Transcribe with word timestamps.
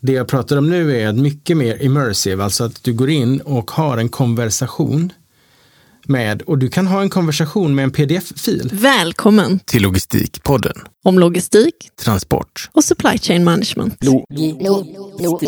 Det 0.00 0.12
jag 0.12 0.28
pratar 0.28 0.56
om 0.56 0.70
nu 0.70 1.00
är 1.00 1.12
mycket 1.12 1.56
mer 1.56 1.82
immersive, 1.82 2.44
alltså 2.44 2.64
att 2.64 2.84
du 2.84 2.92
går 2.92 3.10
in 3.10 3.40
och 3.40 3.70
har 3.70 3.98
en 3.98 4.08
konversation 4.08 5.12
med, 6.06 6.42
och 6.42 6.58
du 6.58 6.68
kan 6.68 6.86
ha 6.86 7.02
en 7.02 7.10
konversation 7.10 7.74
med 7.74 7.82
en 7.82 7.90
pdf-fil. 7.90 8.70
Välkommen 8.72 9.58
till 9.58 9.82
Logistikpodden. 9.82 10.74
Om 11.04 11.18
logistik, 11.18 11.74
transport 12.04 12.70
och 12.72 12.84
supply 12.84 13.18
chain 13.18 13.44
management. 13.44 14.04
Lo, 14.04 14.24
lo, 14.60 14.86
lo, 15.18 15.38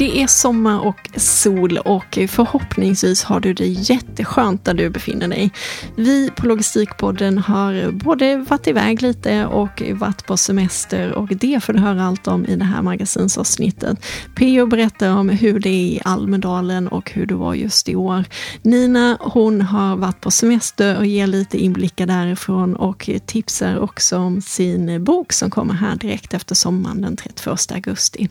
Det 0.00 0.22
är 0.22 0.26
sommar 0.26 0.80
och 0.80 1.10
sol 1.16 1.78
och 1.78 2.18
förhoppningsvis 2.28 3.24
har 3.24 3.40
du 3.40 3.54
det 3.54 3.66
jätteskönt 3.66 4.64
där 4.64 4.74
du 4.74 4.90
befinner 4.90 5.28
dig. 5.28 5.50
Vi 5.96 6.30
på 6.36 6.46
Logistikpodden 6.46 7.38
har 7.38 7.90
både 7.90 8.36
varit 8.36 8.66
iväg 8.66 9.02
lite 9.02 9.46
och 9.46 9.82
varit 9.94 10.26
på 10.26 10.36
semester 10.36 11.12
och 11.12 11.28
det 11.28 11.62
får 11.64 11.72
du 11.72 11.78
höra 11.78 12.04
allt 12.04 12.26
om 12.26 12.46
i 12.46 12.56
det 12.56 12.64
här 12.64 12.82
magasinsavsnittet. 12.82 14.04
P.O. 14.36 14.66
berättar 14.66 15.16
om 15.16 15.28
hur 15.28 15.60
det 15.60 15.68
är 15.68 15.72
i 15.72 16.00
Almedalen 16.04 16.88
och 16.88 17.10
hur 17.10 17.26
det 17.26 17.34
var 17.34 17.54
just 17.54 17.88
i 17.88 17.96
år. 17.96 18.24
Nina, 18.62 19.18
hon 19.20 19.62
har 19.62 19.96
varit 19.96 20.20
på 20.20 20.30
semester 20.30 20.96
och 20.96 21.06
ger 21.06 21.26
lite 21.26 21.58
inblickar 21.58 22.06
därifrån 22.06 22.76
och 22.76 23.10
tipsar 23.26 23.78
också 23.78 24.18
om 24.18 24.40
sin 24.40 25.04
bok 25.04 25.32
som 25.32 25.50
kommer 25.50 25.74
här 25.74 25.96
direkt 25.96 26.34
efter 26.34 26.54
sommaren 26.54 27.00
den 27.00 27.16
31 27.16 27.72
augusti. 27.72 28.28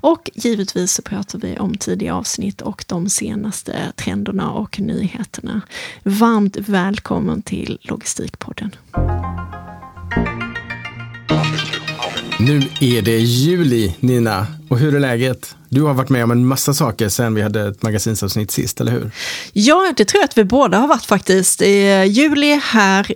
Och 0.00 0.30
givetvis 0.34 1.00
pratar 1.08 1.38
vi 1.38 1.58
om 1.58 1.74
tidiga 1.74 2.14
avsnitt 2.14 2.60
och 2.60 2.84
de 2.88 3.08
senaste 3.08 3.92
trenderna 3.96 4.50
och 4.50 4.80
nyheterna. 4.80 5.60
Varmt 6.02 6.56
välkommen 6.56 7.42
till 7.42 7.78
Logistikpodden. 7.82 8.70
Nu 12.40 12.62
är 12.80 13.02
det 13.02 13.18
juli, 13.18 13.96
Nina. 14.00 14.46
Och 14.68 14.78
hur 14.78 14.94
är 14.94 15.00
läget? 15.00 15.57
Du 15.68 15.82
har 15.82 15.94
varit 15.94 16.08
med 16.08 16.24
om 16.24 16.30
en 16.30 16.46
massa 16.46 16.74
saker 16.74 17.08
sen 17.08 17.34
vi 17.34 17.42
hade 17.42 17.68
ett 17.68 17.82
magasinsavsnitt 17.82 18.50
sist, 18.50 18.80
eller 18.80 18.92
hur? 18.92 19.10
Ja, 19.52 19.92
det 19.96 20.04
tror 20.04 20.20
jag 20.20 20.24
att 20.24 20.38
vi 20.38 20.44
båda 20.44 20.78
har 20.78 20.88
varit 20.88 21.04
faktiskt. 21.04 21.60
Juli 22.06 22.60
här, 22.64 23.14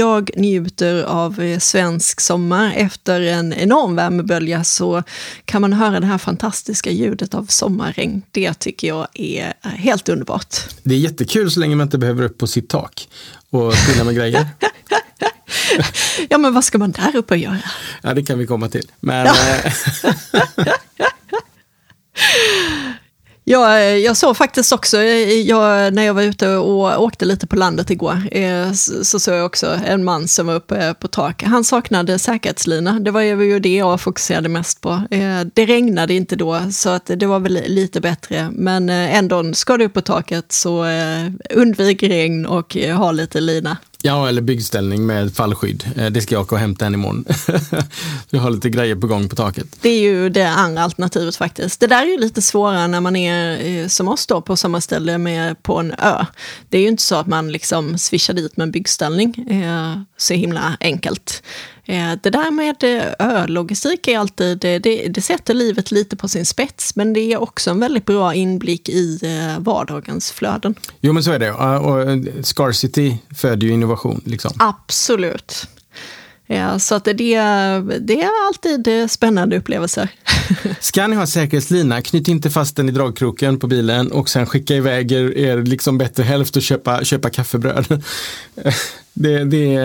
jag 0.00 0.30
njuter 0.36 1.02
av 1.02 1.40
eh, 1.40 1.58
svensk 1.58 2.20
sommar. 2.20 2.72
Efter 2.76 3.20
en 3.20 3.52
enorm 3.52 3.96
värmebölja 3.96 4.64
så 4.64 5.02
kan 5.44 5.60
man 5.60 5.72
höra 5.72 6.00
det 6.00 6.06
här 6.06 6.18
fantastiska 6.18 6.90
ljudet 6.90 7.34
av 7.34 7.46
sommarregn. 7.46 8.22
Det 8.30 8.54
tycker 8.54 8.88
jag 8.88 9.06
är 9.14 9.54
helt 9.62 10.08
underbart. 10.08 10.56
Det 10.82 10.94
är 10.94 10.98
jättekul 10.98 11.50
så 11.50 11.60
länge 11.60 11.76
man 11.76 11.86
inte 11.86 11.98
behöver 11.98 12.22
upp 12.22 12.38
på 12.38 12.46
sitt 12.46 12.68
tak 12.68 13.08
och 13.50 13.74
spinna 13.74 14.04
med 14.04 14.14
grejer. 14.14 14.48
ja, 16.28 16.38
men 16.38 16.54
vad 16.54 16.64
ska 16.64 16.78
man 16.78 16.90
där 16.90 17.16
uppe 17.16 17.36
göra? 17.36 17.60
Ja, 18.02 18.14
det 18.14 18.22
kan 18.22 18.38
vi 18.38 18.46
komma 18.46 18.68
till. 18.68 18.90
Men, 19.00 19.26
ja. 23.44 23.78
Eh, 23.78 23.96
jag 23.96 24.16
såg 24.16 24.36
faktiskt 24.36 24.72
också, 24.72 24.98
eh, 24.98 25.40
jag, 25.40 25.94
när 25.94 26.02
jag 26.02 26.14
var 26.14 26.22
ute 26.22 26.48
och 26.48 27.02
åkte 27.02 27.24
lite 27.24 27.46
på 27.46 27.56
landet 27.56 27.90
igår, 27.90 28.22
eh, 28.30 28.72
så 29.02 29.20
såg 29.20 29.34
jag 29.34 29.46
också 29.46 29.78
en 29.86 30.04
man 30.04 30.28
som 30.28 30.46
var 30.46 30.54
uppe 30.54 30.94
på 31.00 31.08
tak. 31.08 31.42
Han 31.42 31.64
saknade 31.64 32.18
säkerhetslina, 32.18 33.00
det 33.00 33.10
var 33.10 33.20
ju 33.20 33.60
det 33.60 33.76
jag 33.76 34.00
fokuserade 34.00 34.48
mest 34.48 34.80
på. 34.80 35.02
Eh, 35.10 35.40
det 35.54 35.66
regnade 35.66 36.14
inte 36.14 36.36
då, 36.36 36.60
så 36.72 36.90
att 36.90 37.10
det 37.16 37.26
var 37.26 37.40
väl 37.40 37.60
lite 37.66 38.00
bättre, 38.00 38.50
men 38.52 38.88
eh, 38.88 39.16
ändå, 39.16 39.54
ska 39.54 39.76
du 39.76 39.84
upp 39.84 39.92
på 39.92 40.00
taket 40.00 40.52
så 40.52 40.86
undvik 41.50 42.02
regn 42.02 42.46
och 42.46 42.76
ha 42.76 43.12
lite 43.12 43.40
lina. 43.40 43.76
Ja, 44.06 44.28
eller 44.28 44.42
byggställning 44.42 45.06
med 45.06 45.34
fallskydd. 45.34 45.84
Eh, 45.96 46.06
det 46.06 46.20
ska 46.20 46.34
jag 46.34 46.42
åka 46.42 46.54
och 46.54 46.60
hämta 46.60 46.86
en 46.86 46.94
imorgon. 46.94 47.24
jag 48.30 48.40
har 48.40 48.50
lite 48.50 48.70
grejer 48.70 48.96
på 48.96 49.06
gång 49.06 49.28
på 49.28 49.36
taket. 49.36 49.66
Det 49.80 49.88
är 49.88 50.00
ju 50.00 50.28
det 50.28 50.48
andra 50.48 50.82
alternativet 50.82 51.36
faktiskt. 51.36 51.80
Det 51.80 51.86
där 51.86 52.02
är 52.02 52.06
ju 52.06 52.16
lite 52.16 52.42
svårare 52.42 52.86
när 52.86 53.00
man 53.00 53.16
är 53.16 53.66
eh, 53.66 53.88
som 53.88 54.08
oss 54.08 54.26
då 54.26 54.40
på 54.40 54.56
samma 54.56 54.80
ställe 54.80 55.18
med, 55.18 55.62
på 55.62 55.78
en 55.78 55.94
ö. 55.98 56.24
Det 56.68 56.78
är 56.78 56.82
ju 56.82 56.88
inte 56.88 57.02
så 57.02 57.14
att 57.14 57.26
man 57.26 57.52
liksom 57.52 57.98
swishar 57.98 58.34
dit 58.34 58.56
med 58.56 58.64
en 58.64 58.70
byggställning. 58.70 59.34
Eh, 59.50 60.00
så 60.16 60.34
himla 60.34 60.76
enkelt. 60.80 61.42
Eh, 61.86 62.12
det 62.22 62.30
där 62.30 62.50
med 62.50 62.84
eh, 62.84 63.12
öllogistik 63.18 64.08
är 64.08 64.18
alltid, 64.18 64.58
det, 64.58 64.78
det, 65.08 65.22
sätter 65.22 65.54
livet 65.54 65.90
lite 65.90 66.16
på 66.16 66.28
sin 66.28 66.46
spets, 66.46 66.96
men 66.96 67.12
det 67.12 67.20
är 67.20 67.42
också 67.42 67.70
en 67.70 67.80
väldigt 67.80 68.04
bra 68.06 68.34
inblick 68.34 68.88
i 68.88 69.18
eh, 69.22 69.58
vardagens 69.58 70.32
flöden. 70.32 70.74
Jo, 71.00 71.12
men 71.12 71.24
så 71.24 71.32
är 71.32 71.38
det. 71.38 71.52
Och 71.52 72.44
scarcity 72.44 73.16
föder 73.36 73.66
ju 73.66 73.72
innovation. 73.72 74.22
Liksom. 74.24 74.52
Absolut. 74.58 75.68
Ja, 76.46 76.78
så 76.78 76.94
att 76.94 77.04
det, 77.04 77.12
det 78.00 78.22
är 78.22 78.46
alltid 78.46 79.10
spännande 79.10 79.56
upplevelser. 79.56 80.08
Ska 80.80 81.06
ni 81.06 81.16
ha 81.16 81.26
säkerhetslina, 81.26 82.02
knyt 82.02 82.28
inte 82.28 82.50
fast 82.50 82.76
den 82.76 82.88
i 82.88 82.92
dragkroken 82.92 83.58
på 83.58 83.66
bilen 83.66 84.12
och 84.12 84.28
sen 84.28 84.46
skicka 84.46 84.74
iväg 84.74 85.12
er, 85.12 85.38
er 85.38 85.62
liksom 85.62 85.98
bättre 85.98 86.22
hälft 86.22 86.56
och 86.56 86.62
köpa, 86.62 87.04
köpa 87.04 87.30
kaffebröd. 87.30 88.02
Det, 89.14 89.44
det, 89.44 89.76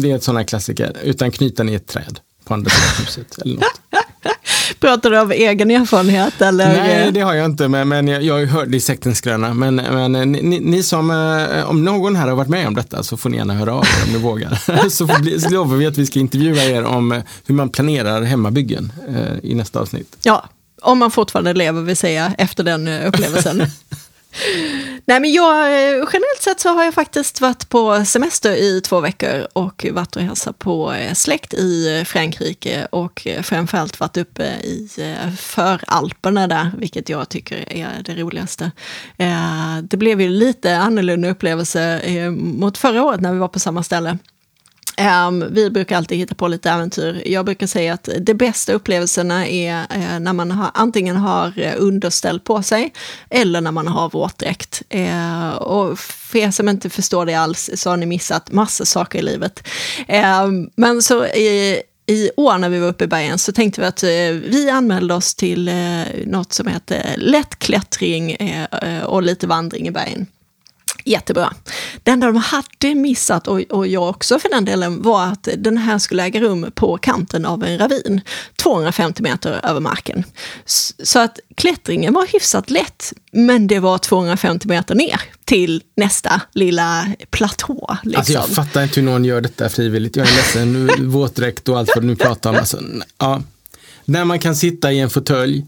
det 0.00 0.10
är 0.10 0.16
ett 0.16 0.22
sån 0.22 0.36
här 0.36 0.44
klassiker, 0.44 0.96
utan 1.02 1.30
knyt 1.30 1.56
den 1.56 1.68
i 1.68 1.74
ett 1.74 1.86
träd 1.86 2.20
på 2.44 2.54
andra 2.54 2.70
sidan 2.70 3.06
huset. 3.06 3.38
Eller 3.38 3.54
något. 3.54 3.80
Pratar 4.80 5.10
du 5.10 5.18
av 5.18 5.32
egen 5.32 5.70
erfarenhet? 5.70 6.42
Eller? 6.42 6.68
Nej, 6.68 7.12
det 7.12 7.20
har 7.20 7.34
jag 7.34 7.46
inte, 7.46 7.68
men, 7.68 7.88
men 7.88 8.08
jag, 8.08 8.22
jag 8.22 8.46
hörde 8.46 8.76
i 8.76 8.80
sektens 8.80 9.20
gröna. 9.20 9.54
Men, 9.54 9.74
men 9.74 10.12
ni, 10.12 10.60
ni, 10.60 10.82
som, 10.82 11.10
eh, 11.10 11.70
om 11.70 11.84
någon 11.84 12.16
här 12.16 12.28
har 12.28 12.36
varit 12.36 12.48
med 12.48 12.66
om 12.66 12.74
detta 12.74 13.02
så 13.02 13.16
får 13.16 13.30
ni 13.30 13.36
gärna 13.36 13.54
höra 13.54 13.74
av 13.74 13.84
er 13.84 14.06
om 14.06 14.12
ni 14.12 14.18
vågar. 14.18 14.88
så, 14.90 15.06
bli, 15.20 15.40
så 15.40 15.50
lovar 15.50 15.76
vi 15.76 15.86
att 15.86 15.98
vi 15.98 16.06
ska 16.06 16.18
intervjua 16.18 16.62
er 16.62 16.84
om 16.84 17.12
eh, 17.12 17.22
hur 17.46 17.54
man 17.54 17.68
planerar 17.68 18.22
hemmabyggen 18.22 18.92
eh, 19.08 19.50
i 19.50 19.54
nästa 19.54 19.80
avsnitt. 19.80 20.16
Ja, 20.22 20.44
om 20.82 20.98
man 20.98 21.10
fortfarande 21.10 21.54
lever 21.54 21.82
vill 21.82 21.96
säga 21.96 22.34
efter 22.38 22.64
den 22.64 22.88
upplevelsen. 22.88 23.66
Nej 25.04 25.20
men 25.20 25.32
jag, 25.32 25.66
eh, 25.66 25.90
generellt 25.90 26.42
sett 26.42 26.60
så 26.60 26.68
har 26.68 26.84
jag 26.84 26.94
faktiskt 26.94 27.40
varit 27.40 27.68
på 27.68 28.04
semester 28.04 28.52
i 28.52 28.80
två 28.80 29.00
veckor 29.00 29.46
och 29.52 29.86
varit 29.92 30.16
och 30.16 30.22
hälsat 30.22 30.58
på 30.58 30.92
eh, 30.92 31.14
släkt 31.14 31.54
i 31.54 32.04
Frankrike 32.06 32.86
och 32.90 33.26
eh, 33.26 33.42
framförallt 33.42 34.00
varit 34.00 34.16
uppe 34.16 34.44
i 34.44 34.88
föralperna 35.38 36.46
där, 36.46 36.70
vilket 36.78 37.08
jag 37.08 37.28
tycker 37.28 37.72
är 37.72 38.02
det 38.04 38.14
roligaste. 38.14 38.70
Det 39.82 39.96
blev 39.96 40.20
ju 40.20 40.28
lite 40.28 40.76
annorlunda 40.76 41.28
upplevelse 41.30 42.00
mot 42.30 42.78
förra 42.78 43.04
året 43.04 43.20
när 43.20 43.32
vi 43.32 43.38
var 43.38 43.48
på 43.48 43.58
samma 43.58 43.82
ställe. 43.82 44.18
Um, 44.98 45.44
vi 45.50 45.70
brukar 45.70 45.96
alltid 45.96 46.18
hitta 46.18 46.34
på 46.34 46.48
lite 46.48 46.70
äventyr. 46.70 47.22
Jag 47.26 47.44
brukar 47.44 47.66
säga 47.66 47.94
att 47.94 48.08
de 48.20 48.34
bästa 48.34 48.72
upplevelserna 48.72 49.48
är 49.48 49.80
uh, 49.80 50.20
när 50.20 50.32
man 50.32 50.50
har, 50.50 50.70
antingen 50.74 51.16
har 51.16 51.58
eh, 51.58 51.74
underställ 51.76 52.40
på 52.40 52.62
sig 52.62 52.92
eller 53.30 53.60
när 53.60 53.72
man 53.72 53.88
har 53.88 54.10
våtdräkt. 54.10 54.82
Uh, 54.94 55.48
och 55.48 55.98
för 55.98 56.38
er 56.38 56.50
som 56.50 56.68
inte 56.68 56.90
förstår 56.90 57.26
det 57.26 57.34
alls 57.34 57.70
så 57.74 57.90
har 57.90 57.96
ni 57.96 58.06
missat 58.06 58.52
massor 58.52 58.84
saker 58.84 59.18
i 59.18 59.22
livet. 59.22 59.68
Uh, 60.10 60.68
men 60.76 61.02
så 61.02 61.26
i, 61.26 61.82
i 62.06 62.30
år 62.36 62.58
när 62.58 62.68
vi 62.68 62.78
var 62.78 62.88
uppe 62.88 63.04
i 63.04 63.06
bergen 63.06 63.38
så 63.38 63.52
tänkte 63.52 63.80
vi 63.80 63.86
att 63.86 64.02
vi 64.52 64.70
anmälde 64.70 65.14
oss 65.14 65.34
till 65.34 65.70
något 66.26 66.52
som 66.52 66.66
heter 66.66 67.14
lättklättring 67.16 68.32
eh, 68.32 69.02
och 69.02 69.22
lite 69.22 69.46
vandring 69.46 69.88
i 69.88 69.90
bergen. 69.90 70.26
Jättebra. 71.08 71.54
Det 72.02 72.10
enda 72.10 72.26
de 72.26 72.36
hade 72.36 72.94
missat, 72.94 73.48
och, 73.48 73.60
och 73.60 73.86
jag 73.86 74.08
också 74.08 74.38
för 74.38 74.48
den 74.48 74.64
delen, 74.64 75.02
var 75.02 75.26
att 75.26 75.48
den 75.56 75.78
här 75.78 75.98
skulle 75.98 76.22
äga 76.22 76.40
rum 76.40 76.70
på 76.74 76.98
kanten 76.98 77.44
av 77.44 77.64
en 77.64 77.78
ravin, 77.78 78.20
250 78.56 79.22
meter 79.22 79.60
över 79.66 79.80
marken. 79.80 80.24
Så 81.02 81.18
att 81.18 81.38
klättringen 81.54 82.14
var 82.14 82.26
hyfsat 82.26 82.70
lätt, 82.70 83.12
men 83.32 83.66
det 83.66 83.80
var 83.80 83.98
250 83.98 84.68
meter 84.68 84.94
ner 84.94 85.20
till 85.44 85.82
nästa 85.96 86.40
lilla 86.52 87.06
platå. 87.30 87.96
Liksom. 88.02 88.18
Alltså 88.18 88.32
jag 88.32 88.42
liksom. 88.42 88.64
fattar 88.64 88.82
inte 88.82 89.00
hur 89.00 89.06
någon 89.06 89.24
gör 89.24 89.40
detta 89.40 89.68
frivilligt. 89.68 90.16
Jag 90.16 90.28
är 90.28 90.36
ledsen, 90.36 90.90
våtdräkt 91.10 91.68
och 91.68 91.78
allt 91.78 91.90
vad 91.94 92.04
du 92.04 92.06
nu 92.06 92.16
pratar 92.16 92.50
om. 92.50 92.56
Alltså, 92.56 92.78
ja. 93.18 93.42
När 94.04 94.24
man 94.24 94.38
kan 94.38 94.56
sitta 94.56 94.92
i 94.92 94.98
en 94.98 95.10
fåtölj 95.10 95.66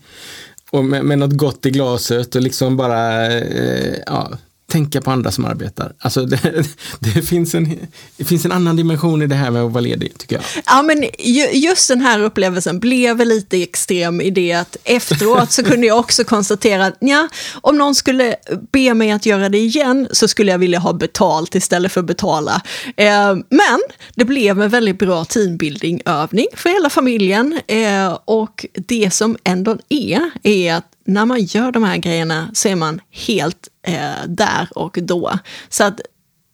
och 0.71 0.85
med, 0.85 1.05
med 1.05 1.19
något 1.19 1.37
gott 1.37 1.67
i 1.67 1.71
glaset 1.71 2.35
och 2.35 2.43
liksom 2.43 2.77
bara 2.77 3.27
eh, 3.27 3.97
ja, 4.07 4.31
tänka 4.71 5.01
på 5.01 5.11
andra 5.11 5.31
som 5.31 5.45
arbetar. 5.45 5.93
Alltså 5.99 6.25
det, 6.27 6.67
det, 6.99 7.23
finns 7.23 7.55
en, 7.55 7.89
det 8.17 8.25
finns 8.25 8.45
en 8.45 8.53
annan 8.53 8.77
dimension 8.77 9.23
i 9.23 9.27
det 9.27 9.35
här 9.35 9.51
med 9.51 9.63
att 9.63 9.73
vara 9.73 9.81
ledig, 9.81 10.19
tycker 10.19 10.37
jag. 10.37 10.45
Ja, 10.67 10.83
men 10.83 11.05
just 11.53 11.89
den 11.89 12.01
här 12.01 12.23
upplevelsen 12.23 12.81
blev 12.81 13.19
lite 13.27 13.63
extrem 13.63 14.21
i 14.21 14.31
det 14.31 14.53
att 14.53 14.77
efteråt 14.85 15.53
så 15.53 15.65
kunde 15.65 15.87
jag 15.87 15.99
också 15.99 16.25
konstatera 16.25 16.87
att 16.87 16.97
ja, 17.01 17.29
om 17.61 17.79
någon 17.79 17.95
skulle 17.95 18.37
be 18.73 18.95
mig 18.95 19.11
att 19.11 19.27
göra 19.27 19.49
det 19.49 19.59
igen 19.59 20.09
så 20.13 20.29
skulle 20.29 20.51
jag 20.51 20.59
vilja 20.59 20.79
ha 20.79 20.93
betalt 20.93 21.55
istället 21.55 21.93
för 21.93 22.03
betala. 22.03 22.63
Eh, 22.97 23.35
men 23.35 23.81
det 24.15 24.25
blev 24.25 24.63
en 24.63 24.71
väldigt 24.71 24.99
bra 24.99 25.25
teambuilding-övning 25.25 26.47
för 26.55 26.69
hela 26.69 26.91
familjen 26.91 27.61
eh, 27.67 28.19
och 28.25 28.67
det 28.75 29.11
som 29.13 29.37
ändå 29.45 29.79
är, 29.89 30.31
är 30.43 30.75
att 30.75 30.87
när 31.11 31.27
man 31.27 31.43
gör 31.43 31.73
de 31.73 31.85
här 31.85 31.97
grejerna 31.97 32.51
så 32.55 32.69
är 32.69 32.77
man 32.77 33.01
helt 33.11 33.69
eh, 33.87 34.27
där 34.27 34.69
och 34.75 34.99
då. 35.03 35.39
Så 35.69 35.85
att, 35.85 36.01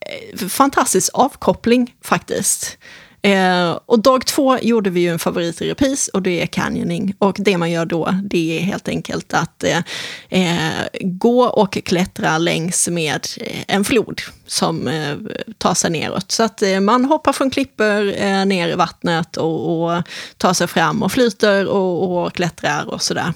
eh, 0.00 0.48
fantastisk 0.48 1.10
avkoppling 1.14 1.94
faktiskt. 2.02 2.78
Eh, 3.22 3.78
och 3.86 3.98
dag 3.98 4.26
två 4.26 4.58
gjorde 4.58 4.90
vi 4.90 5.00
ju 5.00 5.08
en 5.08 5.18
favorit 5.18 5.62
i 5.62 5.70
repris 5.70 6.08
och 6.08 6.22
det 6.22 6.42
är 6.42 6.46
canyoning. 6.46 7.14
Och 7.18 7.36
det 7.38 7.58
man 7.58 7.70
gör 7.70 7.86
då, 7.86 8.14
det 8.24 8.58
är 8.58 8.62
helt 8.62 8.88
enkelt 8.88 9.34
att 9.34 9.64
eh, 9.64 9.78
eh 10.30 10.86
gå 11.00 11.44
och 11.44 11.78
klättra 11.84 12.38
längs 12.38 12.88
med 12.88 13.26
eh, 13.40 13.64
en 13.68 13.84
flod 13.84 14.20
som 14.46 14.88
eh, 14.88 15.16
tar 15.58 15.74
sig 15.74 15.90
neråt. 15.90 16.32
Så 16.32 16.42
att 16.42 16.62
eh, 16.62 16.80
man 16.80 17.04
hoppar 17.04 17.32
från 17.32 17.50
klippor 17.50 18.12
eh, 18.16 18.44
ner 18.44 18.68
i 18.68 18.74
vattnet 18.74 19.36
och, 19.36 19.86
och, 19.86 20.02
tar 20.36 20.52
sig 20.52 20.66
fram 20.66 21.02
och 21.02 21.12
flyter 21.12 21.66
och, 21.66 22.24
och 22.24 22.32
klättrar 22.32 22.84
och 22.90 23.02
sådär. 23.02 23.32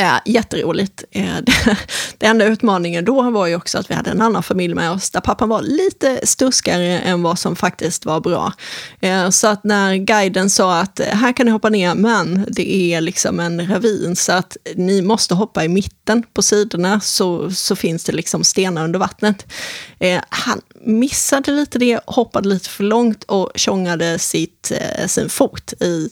Eh, 0.00 0.20
jätteroligt. 0.24 1.04
Eh, 1.10 1.36
det 2.18 2.26
enda 2.26 2.44
utmaningen 2.44 3.04
då 3.04 3.30
var 3.30 3.46
ju 3.46 3.56
också 3.56 3.78
att 3.78 3.90
vi 3.90 3.94
hade 3.94 4.10
en 4.10 4.22
annan 4.22 4.42
familj 4.42 4.74
med 4.74 4.90
oss 4.90 5.10
där 5.10 5.20
pappan 5.20 5.48
var 5.48 5.62
lite 5.62 6.26
stuskare 6.26 6.98
än 6.98 7.22
vad 7.22 7.38
som 7.38 7.56
faktiskt 7.56 8.06
var 8.06 8.20
bra. 8.20 8.52
Eh, 9.00 9.30
så 9.30 9.46
att 9.46 9.64
när 9.64 9.96
guiden 9.96 10.50
sa 10.50 10.78
att 10.78 11.00
eh, 11.00 11.06
här 11.06 11.32
kan 11.32 11.46
ni 11.46 11.52
hoppa 11.52 11.68
ner, 11.68 11.94
men 11.94 12.46
det 12.48 12.94
är 12.94 13.00
liksom 13.00 13.40
en 13.40 13.68
ravin 13.68 14.16
så 14.16 14.32
att 14.32 14.56
ni 14.76 15.02
måste 15.02 15.34
hoppa 15.34 15.64
i 15.64 15.68
mitten 15.68 16.22
på 16.34 16.42
sidorna 16.42 17.00
så, 17.00 17.50
så 17.50 17.76
finns 17.76 18.04
det 18.04 18.12
liksom 18.12 18.44
stenar 18.44 18.84
under 18.84 18.98
vattnet. 18.98 19.52
Eh, 19.98 20.20
han 20.28 20.60
missade 20.84 21.50
lite 21.50 21.78
det, 21.78 22.00
hoppade 22.06 22.48
lite 22.48 22.68
för 22.68 22.84
långt 22.84 23.24
och 23.24 23.50
tjongade 23.54 24.18
sitt, 24.18 24.72
eh, 24.80 25.06
sin 25.06 25.28
fot 25.28 25.72
i 25.72 26.10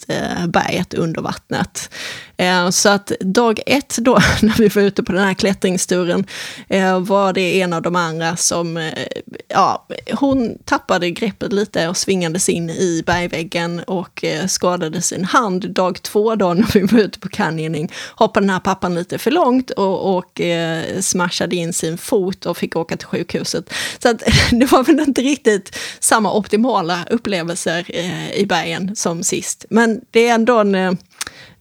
berget 0.49 0.95
under 0.95 1.21
vattnet. 1.23 1.91
Eh, 2.39 2.71
så 2.71 2.89
att 2.89 3.13
dag 3.21 3.61
ett 3.67 3.97
då, 3.99 4.19
när 4.43 4.59
vi 4.59 4.69
var 4.69 4.83
ute 4.83 5.03
på 5.03 5.13
den 5.13 5.25
här 5.25 5.35
klättringsturen, 5.35 6.27
eh, 6.69 7.01
var 7.01 7.33
det 7.33 7.61
en 7.61 7.73
av 7.73 7.83
de 7.83 7.97
andra 7.97 8.37
som, 8.37 8.77
eh, 8.77 8.93
ja, 9.49 9.87
hon 10.13 10.59
tappade 10.65 11.11
greppet 11.11 11.53
lite 11.53 11.89
och 11.89 11.97
svingades 11.97 12.49
in 12.49 12.71
i 12.71 13.03
bergväggen 13.07 13.81
och 13.81 14.25
eh, 14.25 14.47
skadade 14.47 15.03
sin 15.03 15.25
hand. 15.25 15.71
Dag 15.71 16.03
två 16.03 16.35
då 16.35 16.55
när 16.55 16.73
vi 16.75 16.81
var 16.81 17.01
ute 17.01 17.21
på 17.21 17.29
canyoning 17.29 17.93
hoppade 18.15 18.47
den 18.47 18.51
här 18.51 18.61
pappan 18.61 18.95
lite 18.95 19.19
för 19.19 19.31
långt 19.31 19.71
och, 19.71 20.17
och 20.17 20.41
eh, 20.41 21.01
smashade 21.01 21.57
in 21.57 21.73
sin 21.73 21.99
fot 21.99 22.47
och 22.47 22.57
fick 22.57 22.77
åka 22.77 22.97
till 22.97 23.07
sjukhuset. 23.07 23.73
Så 24.03 24.09
att, 24.09 24.23
det 24.51 24.73
var 24.73 24.85
väl 24.85 25.01
inte 25.01 25.23
riktigt 25.23 25.79
samma 26.01 26.33
optimala 26.33 27.07
upplevelser 27.11 27.91
i 28.35 28.47
bergen 28.47 28.97
som 28.97 29.23
sist. 29.23 29.65
Men 29.71 30.01
det 30.11 30.29
är 30.29 30.35
ändå 30.35 30.59
en 30.59 30.99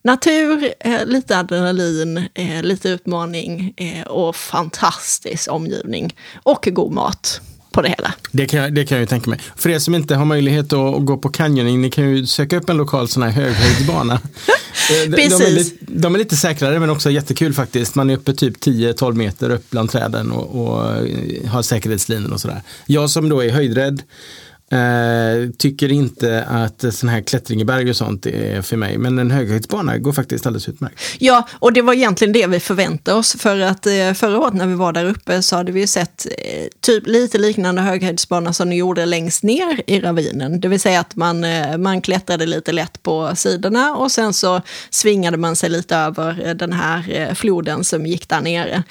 Natur, 0.07 0.73
eh, 0.79 1.05
lite 1.05 1.37
adrenalin, 1.37 2.17
eh, 2.33 2.63
lite 2.63 2.89
utmaning 2.89 3.73
eh, 3.77 4.07
och 4.07 4.35
fantastisk 4.35 5.51
omgivning. 5.51 6.15
Och 6.43 6.67
god 6.71 6.91
mat 6.91 7.41
på 7.71 7.81
det 7.81 7.89
hela. 7.89 8.13
Det 8.31 8.45
kan, 8.45 8.59
jag, 8.59 8.73
det 8.73 8.85
kan 8.85 8.97
jag 8.97 9.01
ju 9.01 9.07
tänka 9.07 9.29
mig. 9.29 9.39
För 9.55 9.69
er 9.69 9.79
som 9.79 9.95
inte 9.95 10.15
har 10.15 10.25
möjlighet 10.25 10.73
att, 10.73 11.05
gå 11.05 11.17
på 11.17 11.29
canyoning, 11.29 11.81
ni 11.81 11.89
kan 11.89 12.09
ju 12.09 12.25
söka 12.25 12.57
upp 12.57 12.69
en 12.69 12.77
lokal 12.77 13.07
sån 13.07 13.23
här 13.23 13.29
höghöjdsbana. 13.29 14.19
de, 14.89 15.07
de, 15.07 15.21
är 15.21 15.51
lite, 15.51 15.85
de 15.87 16.15
är 16.15 16.19
lite 16.19 16.35
säkrare 16.35 16.79
men 16.79 16.89
också 16.89 17.11
jättekul 17.11 17.53
faktiskt. 17.53 17.95
Man 17.95 18.09
är 18.09 18.13
uppe 18.13 18.33
typ 18.33 18.57
10-12 18.57 19.13
meter 19.13 19.49
upp 19.49 19.69
bland 19.69 19.89
träden 19.89 20.31
och, 20.31 20.61
och 20.61 20.83
har 21.49 21.61
säkerhetslinjen 21.61 22.33
och 22.33 22.41
sådär. 22.41 22.61
Jag 22.85 23.09
som 23.09 23.29
då 23.29 23.43
är 23.43 23.49
höjdrädd 23.49 24.01
Eh, 24.71 25.49
tycker 25.57 25.91
inte 25.91 26.43
att 26.43 26.93
sån 26.93 27.09
här 27.09 27.21
klättring 27.21 27.61
i 27.61 27.65
berg 27.65 27.89
och 27.89 27.95
sånt 27.95 28.25
är 28.25 28.61
för 28.61 28.77
mig, 28.77 28.97
men 28.97 29.19
en 29.19 29.31
höghöjdsbana 29.31 29.97
går 29.97 30.11
faktiskt 30.11 30.45
alldeles 30.45 30.69
utmärkt. 30.69 31.01
Ja, 31.19 31.47
och 31.53 31.73
det 31.73 31.81
var 31.81 31.93
egentligen 31.93 32.33
det 32.33 32.47
vi 32.47 32.59
förväntade 32.59 33.17
oss, 33.17 33.35
för 33.39 33.59
att 33.59 33.85
eh, 33.85 34.13
förra 34.13 34.39
året 34.39 34.53
när 34.53 34.67
vi 34.67 34.73
var 34.73 34.93
där 34.93 35.05
uppe 35.05 35.41
så 35.41 35.55
hade 35.55 35.71
vi 35.71 35.87
sett 35.87 36.27
eh, 36.37 36.67
typ 36.81 37.07
lite 37.07 37.37
liknande 37.37 37.81
höghöjdsbana 37.81 38.53
som 38.53 38.69
ni 38.69 38.75
gjorde 38.75 39.05
längst 39.05 39.43
ner 39.43 39.81
i 39.87 39.99
ravinen, 39.99 40.59
det 40.59 40.67
vill 40.67 40.79
säga 40.79 40.99
att 40.99 41.15
man, 41.15 41.45
man 41.77 42.01
klättrade 42.01 42.45
lite 42.45 42.71
lätt 42.71 43.03
på 43.03 43.31
sidorna 43.35 43.95
och 43.95 44.11
sen 44.11 44.33
så 44.33 44.61
svingade 44.89 45.37
man 45.37 45.55
sig 45.55 45.69
lite 45.69 45.95
över 45.95 46.53
den 46.53 46.73
här 46.73 47.33
floden 47.33 47.83
som 47.83 48.05
gick 48.05 48.29
där 48.29 48.41
nere. 48.41 48.83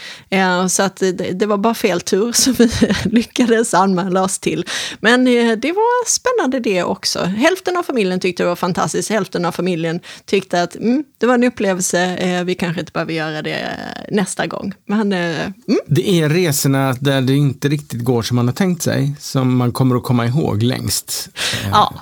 så 0.69 0.83
att 0.83 0.97
det, 0.97 1.13
det, 1.13 1.47
var 1.47 1.57
bara 1.57 1.75
fel 1.75 2.01
tur 2.01 2.33
som 2.33 2.53
vi 2.53 2.71
lyckades 3.05 3.75
anmäla 3.75 4.23
oss 4.23 4.39
till. 4.39 4.65
Men 5.01 5.27
det 5.67 5.73
var 5.73 6.09
spännande 6.09 6.61
det 6.61 6.83
också. 6.83 7.25
Hälften 7.25 7.77
av 7.77 7.83
familjen 7.83 8.21
tyckte 8.21 8.43
det 8.43 8.49
var 8.49 8.57
fantastiskt, 8.57 9.11
hälften 9.11 9.45
av 9.45 9.53
familjen 9.53 10.01
tyckte 10.25 10.63
att 10.63 10.77
mm, 10.77 11.05
det 11.19 11.27
var 11.27 11.35
en 11.35 11.45
upplevelse, 11.45 12.17
eh, 12.17 12.45
vi 12.45 12.55
kanske 12.55 12.81
inte 12.81 12.93
behöver 12.93 13.13
göra 13.13 13.43
det 13.43 13.79
nästa 14.11 14.47
gång. 14.47 14.75
Men, 14.85 15.13
eh, 15.13 15.41
mm. 15.41 15.81
Det 15.87 16.21
är 16.21 16.29
resorna 16.29 16.97
där 17.01 17.21
det 17.21 17.35
inte 17.35 17.69
riktigt 17.69 18.05
går 18.05 18.23
som 18.23 18.37
man 18.37 18.47
har 18.47 18.55
tänkt 18.55 18.83
sig, 18.83 19.17
som 19.21 19.57
man 19.57 19.73
kommer 19.73 19.97
att 19.97 20.03
komma 20.03 20.27
ihåg 20.27 20.63
längst. 20.63 21.29
Ja. 21.71 21.95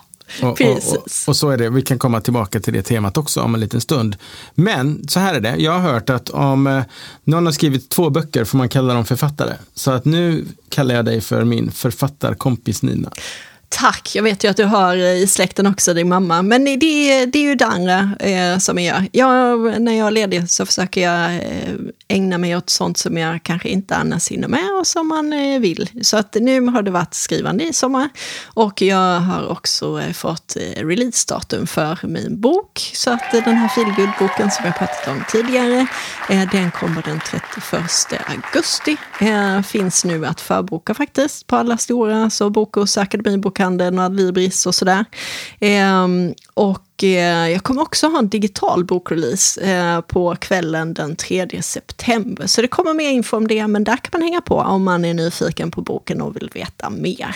Och, 0.43 0.61
och, 0.61 0.71
och, 0.71 1.07
och, 1.27 1.37
så 1.37 1.51
är 1.51 1.57
det, 1.57 1.71
vi 1.71 1.83
kan 1.83 1.99
komma 1.99 2.21
tillbaka 2.21 2.61
till 2.61 2.73
det 2.73 2.83
temat 2.83 3.17
också 3.17 3.41
om 3.41 3.55
en 3.55 3.61
liten 3.61 3.81
stund. 3.81 4.17
Men 4.55 5.09
så 5.09 5.21
här 5.21 5.35
är 5.35 5.41
det, 5.41 5.57
jag 5.57 5.73
har 5.73 5.93
hört 5.93 6.11
att 6.11 6.31
om 6.31 6.67
eh, 6.67 6.83
någon 7.25 7.47
har 7.47 7.53
skrivit 7.53 7.89
två 7.89 8.11
böcker 8.11 8.45
får 8.45 8.59
man 8.59 8.69
kalla 8.69 8.95
dem 8.95 9.05
författare. 9.05 9.53
Så 9.75 9.91
att 9.91 10.05
nu 10.05 10.45
kallar 10.69 10.95
jag 10.95 11.05
dig 11.05 11.21
för 11.21 11.45
min 11.45 11.71
författarkompis 11.71 12.83
Nina. 12.83 13.11
Tack, 13.77 14.15
jag 14.15 14.23
vet 14.23 14.45
ju 14.45 14.49
att 14.49 14.57
du 14.57 14.65
har 14.65 14.97
i 14.97 15.27
släkten 15.27 15.67
också 15.67 15.95
din 15.95 16.09
mamma. 16.09 16.43
Men 16.43 16.65
det, 16.65 16.77
det 17.27 17.39
är 17.39 17.43
ju 17.43 17.55
det 17.55 17.67
andra 17.67 18.11
eh, 18.21 18.59
som 18.59 18.79
jag 18.79 19.09
gör. 19.13 19.79
när 19.79 19.93
jag 19.93 20.07
är 20.07 20.11
ledig 20.11 20.51
så 20.51 20.67
försöker 20.67 21.01
jag 21.01 21.35
eh, 21.35 21.75
ägna 22.09 22.39
mig 22.39 22.57
åt 22.57 22.71
sånt 22.71 22.99
som 22.99 23.17
jag 23.17 23.43
kanske 23.43 23.69
inte 23.69 23.97
annars 23.97 24.29
hinner 24.29 24.49
med 24.49 24.79
och 24.81 24.87
som 24.87 25.09
man 25.09 25.33
eh, 25.33 25.61
vill. 25.61 25.91
Så 26.03 26.17
att 26.17 26.35
nu 26.35 26.67
har 26.67 26.83
det 26.83 26.91
varit 26.91 27.15
skrivande 27.15 27.65
i 27.65 27.73
sommar. 27.73 28.09
Och 28.47 28.83
jag 28.83 29.21
har 29.21 29.49
också 29.49 30.01
eh, 30.01 30.13
fått 30.13 30.57
eh, 30.57 30.87
releasedatum 30.87 31.67
för 31.67 31.99
min 32.03 32.41
bok. 32.41 32.91
Så 32.95 33.11
att 33.11 33.31
den 33.33 33.57
här 33.57 33.69
feelgood-boken 33.69 34.51
som 34.51 34.65
jag 34.65 34.79
pratat 34.79 35.09
om 35.09 35.25
tidigare, 35.29 35.87
eh, 36.31 36.51
den 36.51 36.71
kommer 36.71 37.03
den 37.03 37.21
31 37.31 38.21
augusti. 38.27 38.97
finns 39.67 40.05
nu 40.05 40.27
att 40.27 40.41
förboka 40.41 40.95
faktiskt 40.95 41.47
på 41.47 41.57
alla 41.57 41.77
stora, 41.77 42.31
så 42.31 42.51
Bokus, 42.51 42.99
Akademibokhandeln, 42.99 43.64
bokhandeln 43.65 43.95
några 43.95 44.07
Adlibris 44.07 44.67
och 44.67 44.75
sådär. 44.75 45.05
Eh, 45.61 46.09
och 46.55 47.05
eh, 47.05 47.51
jag 47.51 47.63
kommer 47.63 47.83
också 47.83 48.07
ha 48.09 48.19
en 48.19 48.29
digital 48.29 48.85
bokrelease 48.85 49.61
eh, 49.61 50.01
på 50.01 50.37
kvällen 50.37 50.95
den 50.95 51.17
3 51.17 51.63
september. 51.63 52.47
Så 52.47 52.63
det 52.63 52.69
kommer 52.69 52.95
mer 52.95 53.11
info 53.11 53.37
om 53.37 53.49
det, 53.49 53.67
men 53.67 53.85
där 53.85 53.97
kan 53.97 54.11
man 54.13 54.23
hänga 54.23 54.41
på 54.41 54.57
om 54.57 54.85
man 54.85 55.05
är 55.05 55.15
nyfiken 55.15 55.71
på 55.71 55.81
boken 55.81 56.21
och 56.21 56.37
vill 56.37 56.51
veta 56.55 56.91
mer. 56.91 57.35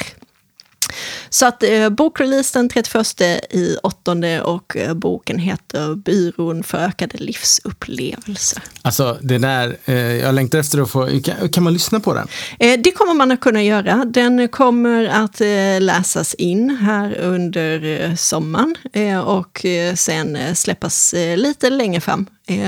Så 1.30 1.46
att 1.46 1.62
eh, 1.62 1.88
bokrelease 1.88 2.58
den 2.58 2.68
31 2.68 3.20
i 3.50 3.76
åttonde 3.82 4.42
och 4.42 4.76
eh, 4.76 4.94
boken 4.94 5.38
heter 5.38 5.94
Byrån 5.94 6.62
för 6.62 6.78
ökade 6.78 7.18
livsupplevelser. 7.18 8.62
Alltså 8.82 9.18
det 9.22 9.38
där, 9.38 9.76
eh, 9.84 9.94
jag 9.96 10.34
längtar 10.34 10.58
efter 10.58 10.82
att 10.82 10.90
få, 10.90 11.20
kan, 11.24 11.48
kan 11.48 11.64
man 11.64 11.72
lyssna 11.72 12.00
på 12.00 12.14
den? 12.14 12.28
Eh, 12.58 12.80
det 12.80 12.90
kommer 12.90 13.14
man 13.14 13.30
att 13.30 13.40
kunna 13.40 13.62
göra. 13.62 14.04
Den 14.04 14.48
kommer 14.48 15.04
att 15.04 15.40
eh, 15.40 15.80
läsas 15.80 16.34
in 16.34 16.70
här 16.70 17.18
under 17.18 17.84
eh, 17.84 18.14
sommaren 18.14 18.76
och 19.24 19.66
sen 19.94 20.56
släppas 20.56 21.14
lite 21.36 21.70
längre 21.70 22.00
fram. 22.00 22.26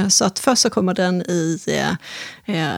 Så 0.09 0.25
att 0.25 0.39
först 0.39 0.63
så 0.63 0.71
kommer 0.71 0.95
den 0.95 1.23
i 1.23 1.59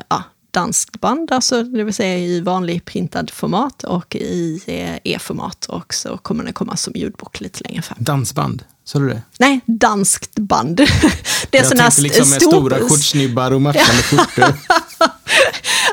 ja, 0.08 0.22
danskt 0.52 1.00
band, 1.00 1.32
alltså 1.32 1.62
det 1.62 1.84
vill 1.84 1.94
säga 1.94 2.18
i 2.18 2.40
vanlig 2.40 2.84
printad 2.84 3.30
format 3.30 3.84
och 3.84 4.16
i 4.16 4.60
eh, 4.66 5.12
e-format 5.12 5.66
och 5.66 5.94
så 5.94 6.16
kommer 6.16 6.44
den 6.44 6.52
komma 6.52 6.76
som 6.76 6.92
ljudbok 6.96 7.40
lite 7.40 7.60
längre 7.64 7.82
fram. 7.82 7.98
Dansband? 8.00 8.64
Sa 8.84 8.98
du 8.98 9.08
det? 9.08 9.22
Nej, 9.38 9.60
danskt 9.66 10.38
band. 10.38 10.76
Det 11.50 11.58
är 11.58 11.62
Jag 11.62 11.76
tänkte 11.76 12.02
liksom 12.02 12.30
med 12.30 12.42
stor... 12.42 12.50
stora 12.50 12.78
skjortsnibbar 12.78 13.50
och 13.50 13.62
matchande 13.62 14.02
skjortor. 14.02 14.44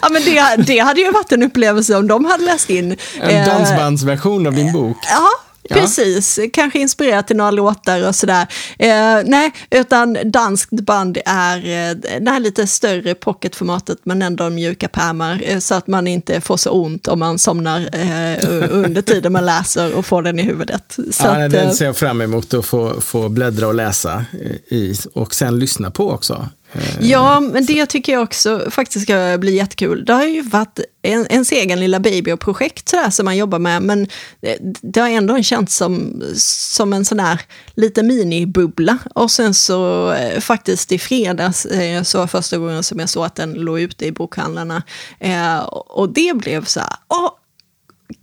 ja, 0.02 0.10
men 0.12 0.24
det, 0.24 0.56
det 0.68 0.80
hade 0.80 1.02
ju 1.02 1.12
varit 1.12 1.32
en 1.32 1.44
upplevelse 1.44 1.98
om 1.98 2.08
de 2.08 2.26
hade 2.26 2.44
läst 2.46 2.70
in. 2.70 2.98
En 3.22 3.30
eh, 3.30 3.46
dansbandsversion 3.46 4.48
av 4.48 4.54
din 4.54 4.72
bok. 4.72 4.98
Ja, 5.02 5.30
Ja. 5.70 5.76
Precis, 5.76 6.40
kanske 6.54 6.80
inspirerat 6.80 7.28
till 7.28 7.36
några 7.36 7.52
låtar 7.52 8.08
och 8.08 8.16
sådär. 8.16 8.48
Eh, 8.80 9.18
nej, 9.26 9.52
utan 9.70 10.18
danskt 10.26 10.72
band 10.72 11.18
är 11.26 11.58
eh, 11.58 11.96
det 12.22 12.32
här 12.32 12.40
lite 12.40 12.68
större 12.68 13.16
pocketformatet 13.16 13.98
men 14.04 14.22
ändå 14.22 14.50
mjuka 14.50 14.88
pärmar 14.88 15.42
eh, 15.44 15.60
så 15.60 15.76
att 15.76 15.88
man 15.88 16.08
inte 16.08 16.42
får 16.42 16.58
så 16.58 16.70
ont 16.70 17.08
om 17.08 17.20
man 17.20 17.40
somnar 17.40 17.80
eh, 17.80 18.46
under 18.70 19.02
tiden 19.02 19.34
man 19.34 19.46
läser 19.46 19.96
och 19.96 20.06
får 20.06 20.22
den 20.22 20.40
i 20.40 20.44
huvudet. 20.44 20.98
Så 21.12 21.26
ja, 21.26 21.46
att, 21.46 21.52
den 21.52 21.68
eh, 21.68 21.72
ser 21.72 21.86
jag 21.86 21.98
fram 21.98 22.22
emot 22.22 22.54
att 22.54 22.66
få, 22.66 23.02
få 23.02 23.30
bläddra 23.30 23.68
och 23.68 23.76
läsa 23.76 24.26
i 24.68 24.94
och 25.14 25.36
sen 25.36 25.60
lyssna 25.60 25.92
på 25.92 26.12
också. 26.12 26.50
Eh, 26.74 26.82
ja, 27.00 27.40
men 27.40 27.66
det 27.66 27.86
tycker 27.86 28.14
jag 28.14 28.24
också 28.24 28.68
faktiskt 28.70 29.04
ska 29.06 29.38
bli 29.40 29.56
jättekul. 29.56 30.06
Det 30.06 30.14
har 30.14 30.26
ju 30.26 30.42
varit 30.42 30.80
en, 31.02 31.28
ens 31.30 31.52
egen 31.52 31.80
lilla 31.80 32.00
babyprojekt 32.00 32.90
sådär 32.90 33.10
som 33.10 33.26
man 33.26 33.38
jobbar 33.38 33.60
med, 33.60 33.82
men 33.82 34.08
det, 34.42 34.58
det 34.82 35.00
har 35.00 35.10
ändå 35.10 35.44
känts 35.44 35.76
som, 35.76 36.24
som 36.36 36.94
en 36.94 37.06
sån 37.06 37.20
här 37.20 37.42
lite 37.74 38.04
minibubbla. 38.04 38.98
Och 39.16 39.32
sen 39.32 39.54
så 39.54 40.12
eh, 40.12 40.40
faktiskt 40.40 40.92
i 40.92 41.00
fredags 41.00 41.66
eh, 41.66 42.04
så 42.04 42.18
var 42.18 42.28
första 42.28 42.58
gången 42.58 42.84
som 42.84 43.00
jag 43.00 43.10
såg 43.10 43.26
att 43.26 43.36
den 43.36 43.54
låg 43.54 43.80
ute 43.80 44.06
i 44.06 44.12
bokhandlarna. 44.12 44.84
Eh, 45.20 45.60
och 45.70 46.14
det 46.14 46.38
blev 46.38 46.66
så 46.66 46.80
här, 46.80 46.94
åh, 47.08 47.32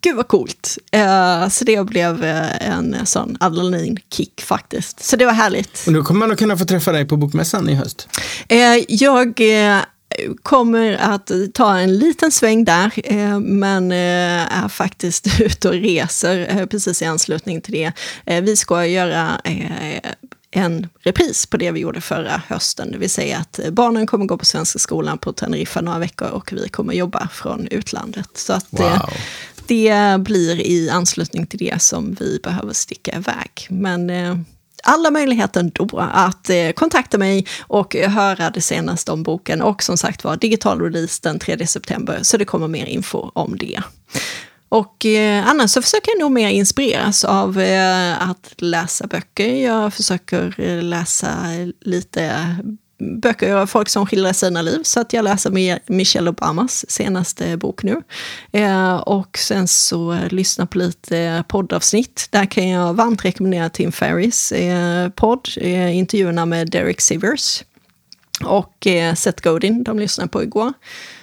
Gud 0.01 0.17
vad 0.17 0.29
coolt. 0.29 0.79
Uh, 0.97 1.49
så 1.49 1.65
det 1.65 1.87
blev 1.87 2.25
uh, 2.25 2.69
en 2.69 3.07
sån 3.07 3.37
adrenalinkick 3.41 4.43
faktiskt. 4.43 5.05
Så 5.05 5.17
det 5.17 5.27
var 5.27 5.33
härligt. 5.33 5.85
Och 5.87 5.93
nu 5.93 6.03
kommer 6.03 6.21
man 6.21 6.31
att 6.31 6.39
kunna 6.39 6.57
få 6.57 6.65
träffa 6.65 6.93
dig 6.93 7.05
på 7.05 7.17
Bokmässan 7.17 7.69
i 7.69 7.75
höst. 7.75 8.09
Uh, 8.53 8.85
jag 8.89 9.41
kommer 10.43 10.93
att 10.93 11.31
ta 11.55 11.79
en 11.79 11.99
liten 11.99 12.33
sväng 12.33 12.65
där, 12.65 12.91
men 13.41 13.93
är 13.93 14.69
faktiskt 14.69 15.41
ute 15.41 15.69
och 15.69 15.75
reser 15.75 16.67
precis 16.67 17.03
i 17.03 17.05
anslutning 17.05 17.61
till 17.61 17.73
det. 17.73 17.93
Vi 18.41 18.57
ska 18.57 18.87
göra 18.87 19.41
en 20.51 20.89
repris 21.01 21.47
på 21.47 21.57
det 21.57 21.71
vi 21.71 21.81
gjorde 21.81 22.01
förra 22.01 22.43
hösten, 22.49 22.93
det 22.93 22.99
vill 22.99 23.11
säga 23.11 23.39
att 23.39 23.61
barnen 23.73 24.07
kommer 24.07 24.27
gå 24.27 24.39
på 24.39 24.45
Svenska 24.45 24.79
skolan 24.79 25.19
på 25.19 25.33
Teneriffa 25.33 25.81
några 25.81 25.99
veckor 25.99 26.29
och 26.29 26.53
vi 26.53 26.69
kommer 26.69 26.95
jobba 26.95 27.29
från 27.33 27.69
utlandet. 27.71 28.31
Så 28.35 28.53
att 28.53 28.67
wow 28.71 29.11
det 29.69 30.21
blir 30.21 30.67
i 30.67 30.91
anslutning 30.91 31.47
till 31.47 31.59
det 31.59 31.83
som 31.83 32.17
vi 32.21 32.41
behöver 32.43 32.73
sticka 32.73 33.17
iväg. 33.17 33.67
Men 33.71 34.11
eh, 34.11 34.37
alla 34.83 35.11
möjligheter 35.11 35.61
ändå 35.61 35.99
att 35.99 36.51
eh, 36.51 36.71
kontakta 36.71 37.19
mig 37.19 37.47
och 37.61 37.95
höra 37.95 38.51
det 38.51 38.61
senaste 38.61 39.13
om 39.13 39.23
boken. 39.23 39.63
Och 39.63 39.83
som 39.83 39.97
sagt 39.97 40.25
var, 40.25 40.37
digital 40.37 40.81
release 40.81 41.21
den 41.23 41.39
3 41.39 41.67
september, 41.67 42.19
så 42.23 42.37
det 42.37 42.45
kommer 42.45 42.69
mer 42.69 42.87
info 42.87 43.31
om 43.35 43.57
det. 43.59 43.83
Och 44.69 45.07
eh, 45.07 45.49
annars 45.49 45.71
så 45.71 45.83
försöker 45.83 46.11
jag 46.11 46.21
nog 46.21 46.31
mer 46.33 46.49
inspireras 46.49 47.25
av 47.25 47.61
eh, 47.61 48.31
att 48.31 48.55
läsa 48.59 49.07
böcker. 49.07 49.55
Jag 49.55 49.95
försöker 49.95 50.61
eh, 50.61 50.83
läsa 50.83 51.37
lite 51.81 52.57
böcker 52.99 53.55
av 53.55 53.67
folk 53.67 53.89
som 53.89 54.07
skildrar 54.07 54.33
sina 54.33 54.63
liv. 54.63 54.81
Så 54.83 55.01
att 55.01 55.13
jag 55.13 55.23
läser 55.23 55.81
Michelle 55.93 56.31
Obamas 56.31 56.91
senaste 56.91 57.57
bok 57.57 57.83
nu. 57.83 58.03
Eh, 58.53 58.97
och 58.97 59.39
sen 59.39 59.69
så 59.69 60.13
eh, 60.13 60.29
lyssna 60.29 60.67
på 60.67 60.79
lite 60.79 61.45
poddavsnitt. 61.49 62.29
Där 62.31 62.47
kan 62.47 62.69
jag 62.69 62.95
varmt 62.95 63.25
rekommendera 63.25 63.71
Tim 63.71 63.93
Ferris 63.93 64.53
eh, 64.53 65.09
podd, 65.09 65.49
eh, 65.57 65.97
intervjuerna 65.97 66.47
med 66.47 66.71
Derek 66.71 67.01
Sivers 67.01 67.65
och 68.45 68.87
eh, 68.87 69.15
Seth 69.15 69.43
Godin, 69.43 69.85
de 69.85 69.99
lyssnade 69.99 70.29
på 70.29 70.43
igår. 70.43 70.73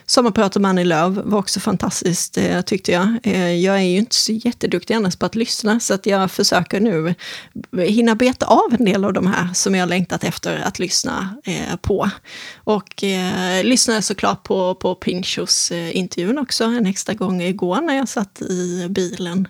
Sommarprat 0.05 0.55
om 0.55 0.65
Annie 0.65 0.83
Lööf 0.83 1.13
var 1.23 1.39
också 1.39 1.59
fantastiskt 1.59 2.37
eh, 2.37 2.61
tyckte 2.61 2.91
jag. 2.91 3.17
Eh, 3.23 3.55
jag 3.55 3.75
är 3.75 3.83
ju 3.83 3.97
inte 3.97 4.15
så 4.15 4.31
jätteduktig 4.31 4.93
annars 4.93 5.15
på 5.15 5.25
att 5.25 5.35
lyssna 5.35 5.79
så 5.79 5.93
att 5.93 6.05
jag 6.05 6.31
försöker 6.31 6.79
nu 6.79 7.15
hinna 7.85 8.15
beta 8.15 8.45
av 8.45 8.73
en 8.79 8.85
del 8.85 9.05
av 9.05 9.13
de 9.13 9.27
här 9.27 9.53
som 9.53 9.75
jag 9.75 9.89
längtat 9.89 10.23
efter 10.23 10.57
att 10.57 10.79
lyssna 10.79 11.37
eh, 11.43 11.75
på. 11.81 12.09
Och 12.55 13.03
eh, 13.03 13.63
lyssnade 13.63 14.01
såklart 14.01 14.43
på, 14.43 14.75
på 14.75 14.95
Pinchos-intervjun 14.95 16.37
också 16.37 16.63
en 16.63 16.85
extra 16.85 17.13
gång 17.13 17.41
igår 17.41 17.81
när 17.81 17.95
jag 17.95 18.09
satt 18.09 18.41
i 18.41 18.87
bilen. 18.89 19.47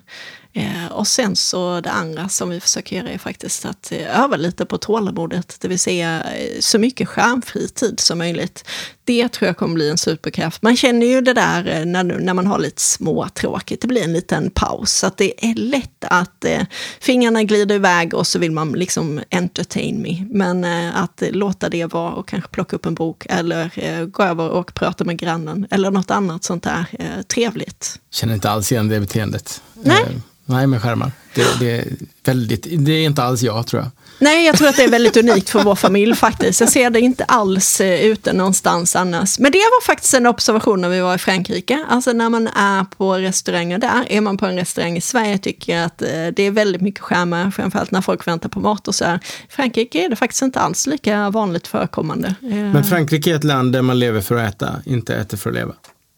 Eh, 0.56 0.92
och 0.92 1.08
sen 1.08 1.36
så 1.36 1.82
det 1.82 1.92
andra 1.92 2.30
som 2.30 2.50
vi 2.50 2.60
försöker 2.60 2.96
göra 2.96 3.10
är 3.10 3.18
faktiskt 3.18 3.66
att 3.66 3.92
eh, 3.92 4.24
öva 4.24 4.36
lite 4.36 4.66
på 4.66 4.78
tålamodet, 4.78 5.58
det 5.60 5.68
vill 5.68 5.80
säga 5.80 6.24
eh, 6.24 6.60
så 6.60 6.80
mycket 6.80 7.08
skärmfri 7.08 7.68
tid 7.68 8.00
som 8.00 8.18
möjligt. 8.18 8.66
Det 9.04 9.30
tror 9.30 9.48
jag 9.48 9.58
kommer 9.58 9.74
bli 9.74 9.90
en 9.90 9.98
superkraft. 9.98 10.62
Man 10.62 10.76
känner 10.76 11.06
ju 11.06 11.22
det 11.22 11.34
där 11.34 11.86
när, 11.86 12.04
när 12.04 12.34
man 12.34 12.48
har 12.48 12.60
lite 12.60 12.82
småtråkigt, 12.82 13.82
det 13.82 13.88
blir 13.88 14.04
en 14.04 14.14
liten 14.14 14.50
paus. 14.50 15.04
Att 15.04 15.18
det 15.18 15.46
är 15.46 15.56
lätt 15.56 16.06
att 16.06 16.46
eh, 16.46 16.62
fingrarna 17.00 17.44
glider 17.44 17.76
iväg 17.76 18.14
och 18.14 18.28
så 18.28 18.40
vill 18.40 18.52
man 18.52 18.72
liksom 18.72 19.22
entertain 19.32 20.02
me. 20.02 20.26
Men 20.30 20.64
eh, 20.64 21.02
att 21.04 21.24
låta 21.30 21.70
det 21.70 21.86
vara 21.86 22.14
och 22.14 22.28
kanske 22.28 22.50
plocka 22.50 22.76
upp 22.76 22.86
en 22.86 22.96
bok 22.96 23.26
eller 23.30 23.72
eh, 23.76 24.06
gå 24.06 24.24
över 24.24 24.50
och 24.50 24.74
prata 24.74 25.04
med 25.04 25.18
grannen 25.18 25.68
eller 25.72 25.92
något 25.92 26.12
annat 26.12 26.44
sånt 26.44 26.64
där 26.64 26.86
eh, 26.92 27.22
trevligt. 27.22 28.00
Känner 28.12 28.34
inte 28.34 28.50
alls 28.50 28.72
igen 28.72 28.88
det 28.88 29.00
beteendet. 29.00 29.62
Nej. 29.74 30.02
Eh, 30.02 30.18
Nej, 30.46 30.68
med 30.68 30.82
skärmar. 30.82 31.12
Det, 31.36 31.60
det, 31.60 31.72
är 31.72 31.86
väldigt, 32.24 32.68
det 32.86 32.92
är 32.92 33.06
inte 33.06 33.24
alls 33.24 33.42
jag 33.42 33.68
tror 33.68 33.82
jag. 33.82 33.92
Nej, 34.20 34.46
jag 34.46 34.58
tror 34.58 34.68
att 34.68 34.76
det 34.76 34.84
är 34.84 34.90
väldigt 34.90 35.18
unikt 35.18 35.50
för 35.50 35.64
vår 35.64 35.76
familj 35.76 36.16
faktiskt. 36.16 36.60
Jag 36.60 36.70
ser 36.70 36.90
det 36.90 37.00
inte 37.00 37.24
alls 37.24 37.82
eh, 37.82 38.06
ute 38.06 38.34
någonstans 38.34 38.96
annars. 38.96 39.40
Men 39.40 39.52
det 39.52 39.58
var 39.58 39.86
faktiskt 39.86 40.14
en 40.14 40.28
observation 40.28 40.82
när 40.82 40.90
vi 40.90 41.00
var 41.00 41.16
i 41.16 41.18
Frankrike. 41.18 41.86
Alltså 41.90 42.14
när 42.14 42.30
man 42.30 42.48
är 42.48 42.84
på 42.84 43.14
restauranger 43.14 43.78
där, 43.78 44.06
är 44.10 44.22
man 44.22 44.38
på 44.38 44.46
en 44.46 44.56
restaurang 44.56 44.98
i 44.98 45.02
Sverige 45.02 45.38
tycker 45.38 45.76
jag 45.76 45.86
att 45.86 46.02
eh, 46.02 46.08
det 46.08 46.44
är 46.44 46.52
väldigt 46.52 46.82
mycket 46.82 47.02
skärmar, 47.02 47.52
framförallt 47.52 47.92
när 47.92 48.02
folk 48.02 48.28
väntar 48.28 48.50
på 48.50 48.60
mat 48.60 48.88
och 48.88 48.96
så 48.96 49.06
här. 49.06 49.16
I 49.50 49.52
Frankrike 49.52 50.06
är 50.06 50.10
det 50.10 50.16
faktiskt 50.16 50.42
inte 50.42 50.60
alls 50.60 50.88
lika 50.88 51.30
vanligt 51.30 51.68
förekommande. 51.68 52.36
Men 52.42 52.84
Frankrike 52.84 53.32
är 53.32 53.36
ett 53.36 53.44
land 53.44 53.74
där 53.74 53.82
man 53.82 54.00
lever 54.00 54.22
för 54.22 54.36
att 54.36 54.56
äta, 54.56 54.82
inte 54.86 55.16
äter 55.16 55.38
för 55.38 55.50
att 55.50 55.56
leva. 55.56 55.74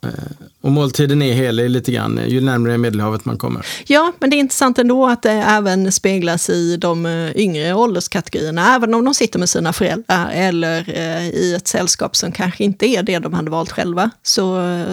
Eh, 0.05 0.45
och 0.61 0.71
måltiden 0.71 1.21
är 1.21 1.33
helig 1.33 1.69
lite 1.69 1.91
grann 1.91 2.19
ju 2.27 2.41
närmare 2.41 2.77
Medelhavet 2.77 3.25
man 3.25 3.37
kommer. 3.37 3.65
Ja, 3.87 4.13
men 4.19 4.29
det 4.29 4.35
är 4.35 4.39
intressant 4.39 4.79
ändå 4.79 5.07
att 5.07 5.21
det 5.21 5.31
även 5.31 5.91
speglas 5.91 6.49
i 6.49 6.77
de 6.77 7.05
eh, 7.05 7.37
yngre 7.37 7.73
ålderskategorierna. 7.73 8.75
Även 8.75 8.93
om 8.93 9.05
de 9.05 9.13
sitter 9.13 9.39
med 9.39 9.49
sina 9.49 9.73
föräldrar 9.73 10.29
eller 10.33 10.89
eh, 10.89 11.29
i 11.29 11.55
ett 11.55 11.67
sällskap 11.67 12.15
som 12.15 12.31
kanske 12.31 12.63
inte 12.63 12.85
är 12.85 13.03
det 13.03 13.19
de 13.19 13.33
hade 13.33 13.51
valt 13.51 13.71
själva. 13.71 14.09
Så, 14.23 14.45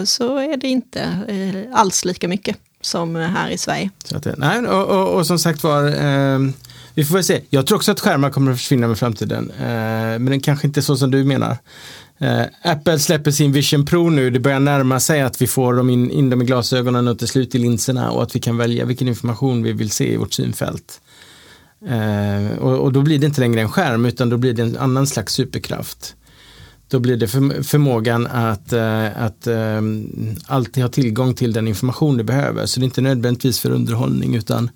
så 0.05 0.37
är 0.37 0.57
det 0.57 0.67
inte 0.67 1.07
alls 1.73 2.05
lika 2.05 2.27
mycket 2.27 2.57
som 2.85 3.15
här 3.15 3.49
i 3.49 3.57
Sverige. 3.57 3.89
Att, 4.15 4.27
nej, 4.37 4.59
och, 4.59 4.87
och, 4.87 5.15
och, 5.15 5.27
som 5.27 5.39
sagt 5.39 5.63
var, 5.63 5.85
eh, 5.85 6.39
vi 6.93 7.05
får 7.05 7.13
väl 7.13 7.23
se. 7.23 7.41
Jag 7.49 7.67
tror 7.67 7.75
också 7.77 7.91
att 7.91 7.99
skärmar 7.99 8.29
kommer 8.29 8.51
att 8.51 8.57
försvinna 8.57 8.87
med 8.87 8.99
framtiden. 8.99 9.51
Eh, 9.59 9.65
men 9.65 10.25
den 10.25 10.39
kanske 10.39 10.67
inte 10.67 10.79
är 10.79 10.81
så 10.81 10.95
som 10.95 11.11
du 11.11 11.23
menar. 11.23 11.57
Eh, 12.23 12.45
Apple 12.61 12.99
släpper 12.99 13.31
sin 13.31 13.51
Vision 13.51 13.85
Pro 13.85 14.09
nu. 14.09 14.29
Det 14.29 14.39
börjar 14.39 14.59
närma 14.59 14.99
sig 14.99 15.21
att 15.21 15.41
vi 15.41 15.47
får 15.47 15.73
dem 15.73 15.89
in, 15.89 16.11
in 16.11 16.29
dem 16.29 16.41
i 16.41 16.45
glasögonen 16.45 17.07
och 17.07 17.19
till 17.19 17.27
slut 17.27 17.55
i 17.55 17.57
linserna 17.57 18.11
och 18.11 18.23
att 18.23 18.35
vi 18.35 18.39
kan 18.39 18.57
välja 18.57 18.85
vilken 18.85 19.07
information 19.07 19.63
vi 19.63 19.73
vill 19.73 19.89
se 19.91 20.13
i 20.13 20.17
vårt 20.17 20.33
synfält. 20.33 21.01
Eh, 21.87 22.57
och, 22.57 22.79
och, 22.79 22.93
då 22.93 23.01
blir 23.01 23.19
det 23.19 23.25
inte 23.25 23.41
längre 23.41 23.61
en 23.61 23.69
skärm 23.69 24.05
utan 24.05 24.29
då 24.29 24.37
blir 24.37 24.53
det 24.53 24.61
en 24.61 24.77
annan 24.77 25.07
slags 25.07 25.33
superkraft. 25.33 26.15
Då 26.87 26.99
blir 26.99 27.17
det 27.17 27.27
för, 27.27 27.63
förmågan 27.63 28.27
att, 28.27 28.73
eh, 28.73 29.23
att 29.23 29.47
eh, 29.47 29.81
alltid 30.45 30.83
ha 30.83 30.89
tillgång 30.89 31.33
till 31.33 31.53
den 31.53 31.67
information 31.67 32.17
du 32.17 32.23
behöver. 32.23 32.65
Så 32.65 32.79
det 32.79 32.83
är 32.83 32.85
inte 32.85 33.01
nödvändigtvis 33.01 33.59
för 33.59 33.71
underhållning 33.71 34.35
utan 34.35 34.69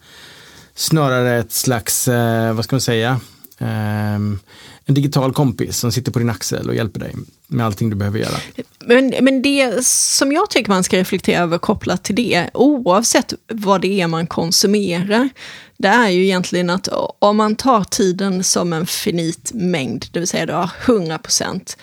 snarare 0.75 1.39
ett 1.39 1.51
slags, 1.51 2.07
eh, 2.07 2.53
vad 2.53 2.65
ska 2.65 2.75
man 2.75 2.81
säga, 2.81 3.19
Um, 3.59 4.39
en 4.85 4.93
digital 4.95 5.33
kompis 5.33 5.77
som 5.77 5.91
sitter 5.91 6.11
på 6.11 6.19
din 6.19 6.29
axel 6.29 6.69
och 6.69 6.75
hjälper 6.75 6.99
dig 6.99 7.15
med 7.47 7.65
allting 7.65 7.89
du 7.89 7.95
behöver 7.95 8.19
göra. 8.19 8.37
Men, 8.79 9.13
men 9.21 9.41
det 9.41 9.85
som 9.85 10.31
jag 10.31 10.49
tycker 10.49 10.69
man 10.69 10.83
ska 10.83 10.97
reflektera 10.97 11.43
över 11.43 11.57
kopplat 11.57 12.03
till 12.03 12.15
det, 12.15 12.49
oavsett 12.53 13.33
vad 13.47 13.81
det 13.81 14.01
är 14.01 14.07
man 14.07 14.27
konsumerar, 14.27 15.29
det 15.77 15.87
är 15.87 16.09
ju 16.09 16.23
egentligen 16.23 16.69
att 16.69 16.89
om 17.19 17.37
man 17.37 17.55
tar 17.55 17.83
tiden 17.83 18.43
som 18.43 18.73
en 18.73 18.87
finit 18.87 19.51
mängd, 19.53 20.05
det 20.11 20.19
vill 20.19 20.27
säga 20.27 20.45
du 20.45 20.53
har 20.53 20.71
100 20.85 21.17
procent, 21.17 21.77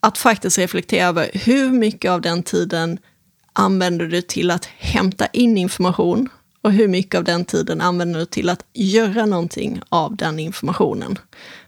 att 0.00 0.18
faktiskt 0.18 0.58
reflektera 0.58 1.08
över 1.08 1.30
hur 1.34 1.70
mycket 1.70 2.10
av 2.10 2.20
den 2.20 2.42
tiden 2.42 2.98
använder 3.52 4.06
du 4.06 4.22
till 4.22 4.50
att 4.50 4.64
hämta 4.64 5.26
in 5.26 5.58
information 5.58 6.28
och 6.64 6.72
hur 6.72 6.88
mycket 6.88 7.18
av 7.18 7.24
den 7.24 7.44
tiden 7.44 7.80
använder 7.80 8.20
du 8.20 8.26
till 8.26 8.48
att 8.48 8.64
göra 8.72 9.26
någonting 9.26 9.80
av 9.88 10.16
den 10.16 10.38
informationen? 10.38 11.18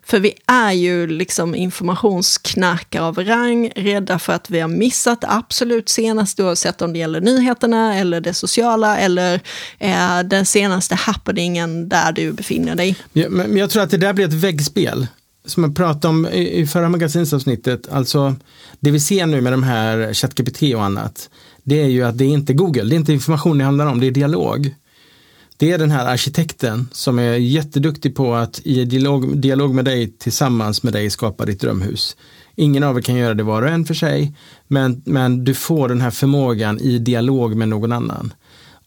För 0.02 0.20
vi 0.20 0.32
är 0.46 0.72
ju 0.72 1.06
liksom 1.06 1.54
informationsknarkare 1.54 3.02
av 3.02 3.18
rang, 3.18 3.72
rädda 3.76 4.18
för 4.18 4.32
att 4.32 4.50
vi 4.50 4.60
har 4.60 4.68
missat 4.68 5.20
det 5.20 5.26
absolut 5.30 5.88
senaste, 5.88 6.44
oavsett 6.44 6.82
om 6.82 6.92
det 6.92 6.98
gäller 6.98 7.20
nyheterna 7.20 7.98
eller 7.98 8.20
det 8.20 8.34
sociala 8.34 8.98
eller 8.98 9.40
eh, 9.78 10.20
den 10.24 10.46
senaste 10.46 10.94
happeningen 10.94 11.88
där 11.88 12.12
du 12.12 12.32
befinner 12.32 12.74
dig. 12.74 12.96
Ja, 13.12 13.28
men 13.28 13.56
jag 13.56 13.70
tror 13.70 13.82
att 13.82 13.90
det 13.90 13.96
där 13.96 14.12
blir 14.12 14.26
ett 14.26 14.32
väggspel. 14.32 15.06
Som 15.46 15.64
jag 15.64 15.76
pratade 15.76 16.08
om 16.08 16.26
i 16.26 16.66
förra 16.66 16.88
magasinsavsnittet, 16.88 17.88
alltså 17.92 18.34
det 18.80 18.90
vi 18.90 19.00
ser 19.00 19.26
nu 19.26 19.40
med 19.40 19.52
de 19.52 19.62
här 19.62 20.14
ChatGPT 20.14 20.62
och 20.74 20.84
annat, 20.84 21.30
det 21.62 21.80
är 21.80 21.88
ju 21.88 22.02
att 22.02 22.18
det 22.18 22.24
är 22.24 22.28
inte 22.28 22.52
Google, 22.52 22.84
det 22.84 22.94
är 22.94 22.98
inte 22.98 23.12
information 23.12 23.58
det 23.58 23.64
handlar 23.64 23.86
om, 23.86 24.00
det 24.00 24.06
är 24.06 24.10
dialog. 24.10 24.74
Det 25.58 25.72
är 25.72 25.78
den 25.78 25.90
här 25.90 26.06
arkitekten 26.06 26.88
som 26.92 27.18
är 27.18 27.32
jätteduktig 27.32 28.14
på 28.14 28.34
att 28.34 28.60
i 28.64 28.84
dialog, 28.84 29.38
dialog 29.38 29.74
med 29.74 29.84
dig 29.84 30.12
tillsammans 30.18 30.82
med 30.82 30.92
dig 30.92 31.10
skapa 31.10 31.44
ditt 31.44 31.60
drömhus. 31.60 32.16
Ingen 32.54 32.82
av 32.82 32.98
er 32.98 33.02
kan 33.02 33.16
göra 33.16 33.34
det 33.34 33.42
var 33.42 33.62
och 33.62 33.68
en 33.68 33.84
för 33.84 33.94
sig, 33.94 34.36
men, 34.68 35.02
men 35.04 35.44
du 35.44 35.54
får 35.54 35.88
den 35.88 36.00
här 36.00 36.10
förmågan 36.10 36.80
i 36.80 36.98
dialog 36.98 37.56
med 37.56 37.68
någon 37.68 37.92
annan. 37.92 38.32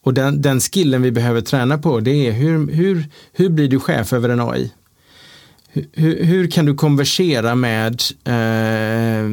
Och 0.01 0.13
den, 0.13 0.41
den 0.41 0.59
skillen 0.59 1.01
vi 1.01 1.11
behöver 1.11 1.41
träna 1.41 1.77
på 1.77 1.99
det 1.99 2.27
är 2.27 2.31
hur, 2.31 2.71
hur, 2.71 3.05
hur 3.33 3.49
blir 3.49 3.67
du 3.67 3.79
chef 3.79 4.13
över 4.13 4.29
en 4.29 4.39
AI? 4.39 4.71
Hur, 5.73 6.23
hur, 6.23 6.47
kan 6.47 6.65
du 6.65 6.75
konversera 6.75 7.55
med 7.55 8.01
eh, 8.23 9.29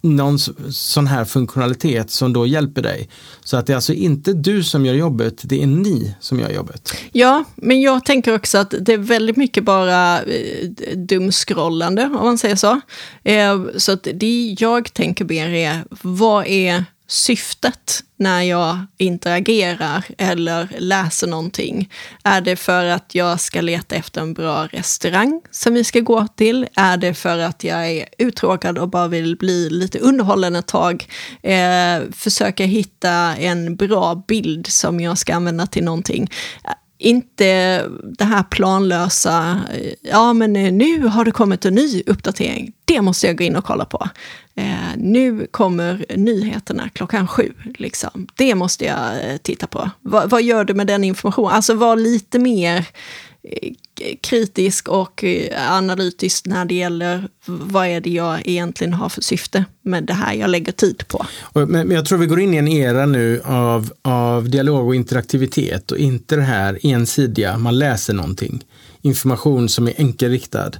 någon 0.00 0.38
sån 0.72 1.06
här 1.06 1.24
funktionalitet 1.24 2.10
som 2.10 2.32
då 2.32 2.46
hjälper 2.46 2.82
dig? 2.82 3.08
Så 3.44 3.56
att 3.56 3.66
det 3.66 3.72
är 3.72 3.74
alltså 3.74 3.92
inte 3.92 4.32
du 4.32 4.64
som 4.64 4.86
gör 4.86 4.94
jobbet, 4.94 5.40
det 5.42 5.62
är 5.62 5.66
ni 5.66 6.14
som 6.20 6.40
gör 6.40 6.50
jobbet. 6.50 6.94
Ja, 7.12 7.44
men 7.56 7.80
jag 7.80 8.04
tänker 8.04 8.34
också 8.34 8.58
att 8.58 8.74
det 8.80 8.92
är 8.92 8.98
väldigt 8.98 9.36
mycket 9.36 9.64
bara 9.64 10.22
eh, 10.22 10.68
dumskrollande, 10.96 12.04
om 12.04 12.12
man 12.12 12.38
säger 12.38 12.56
så. 12.56 12.80
Eh, 13.24 13.62
så 13.76 13.92
att 13.92 14.08
det 14.14 14.56
jag 14.58 14.92
tänker 14.92 15.24
mer 15.24 15.48
är, 15.48 15.84
vad 16.02 16.46
är 16.46 16.84
syftet 17.12 18.04
när 18.16 18.42
jag 18.42 18.86
interagerar 18.98 20.04
eller 20.18 20.68
läser 20.78 21.26
någonting? 21.26 21.90
Är 22.24 22.40
det 22.40 22.56
för 22.56 22.84
att 22.84 23.14
jag 23.14 23.40
ska 23.40 23.60
leta 23.60 23.94
efter 23.94 24.20
en 24.20 24.34
bra 24.34 24.66
restaurang 24.66 25.40
som 25.50 25.74
vi 25.74 25.84
ska 25.84 26.00
gå 26.00 26.26
till? 26.26 26.66
Är 26.76 26.96
det 26.96 27.14
för 27.14 27.38
att 27.38 27.64
jag 27.64 27.90
är 27.90 28.08
uttråkad 28.18 28.78
och 28.78 28.88
bara 28.88 29.08
vill 29.08 29.36
bli 29.36 29.70
lite 29.70 29.98
underhållen 29.98 30.56
ett 30.56 30.66
tag? 30.66 31.06
Eh, 31.42 32.00
försöka 32.12 32.64
hitta 32.64 33.36
en 33.36 33.76
bra 33.76 34.24
bild 34.28 34.66
som 34.66 35.00
jag 35.00 35.18
ska 35.18 35.34
använda 35.34 35.66
till 35.66 35.84
någonting 35.84 36.30
inte 37.02 37.82
det 38.18 38.24
här 38.24 38.42
planlösa, 38.42 39.60
ja 40.02 40.32
men 40.32 40.56
eh, 40.56 40.72
nu 40.72 41.06
har 41.06 41.24
det 41.24 41.30
kommit 41.30 41.64
en 41.64 41.74
ny 41.74 42.02
uppdatering, 42.06 42.72
det 42.84 43.00
måste 43.00 43.26
jag 43.26 43.38
gå 43.38 43.44
in 43.44 43.56
och 43.56 43.64
kolla 43.64 43.84
på. 43.84 44.08
Eh, 44.54 44.96
nu 44.96 45.46
kommer 45.50 46.04
nyheterna 46.16 46.88
klockan 46.88 47.28
sju, 47.28 47.52
liksom. 47.78 48.26
det 48.34 48.54
måste 48.54 48.84
jag 48.84 49.30
eh, 49.30 49.36
titta 49.36 49.66
på. 49.66 49.90
Va, 50.00 50.26
vad 50.26 50.42
gör 50.42 50.64
du 50.64 50.74
med 50.74 50.86
den 50.86 51.04
informationen? 51.04 51.52
Alltså 51.52 51.74
var 51.74 51.96
lite 51.96 52.38
mer 52.38 52.86
eh, 53.42 53.72
kritisk 54.20 54.88
och 54.88 55.24
eh, 55.24 55.72
analytisk 55.72 56.46
när 56.46 56.64
det 56.64 56.74
gäller 56.74 57.28
vad 57.44 57.86
är 57.86 58.00
det 58.00 58.10
jag 58.10 58.40
egentligen 58.44 58.94
har 58.94 59.08
för 59.08 59.22
syfte 59.22 59.64
med 59.82 60.04
det 60.04 60.12
här 60.12 60.34
jag 60.34 60.50
lägger 60.50 60.72
tid 60.72 61.04
på. 61.08 61.26
Men 61.66 61.90
jag 61.90 62.06
tror 62.06 62.18
vi 62.18 62.26
går 62.26 62.40
in 62.40 62.54
i 62.54 62.56
en 62.56 62.68
era 62.68 63.06
nu 63.06 63.40
av, 63.44 63.92
av 64.02 64.50
dialog 64.50 64.86
och 64.86 64.94
interaktivitet 64.94 65.90
och 65.92 65.98
inte 65.98 66.36
det 66.36 66.42
här 66.42 66.78
ensidiga, 66.82 67.58
man 67.58 67.78
läser 67.78 68.14
någonting. 68.14 68.64
Information 69.02 69.68
som 69.68 69.88
är 69.88 69.94
enkelriktad. 69.96 70.70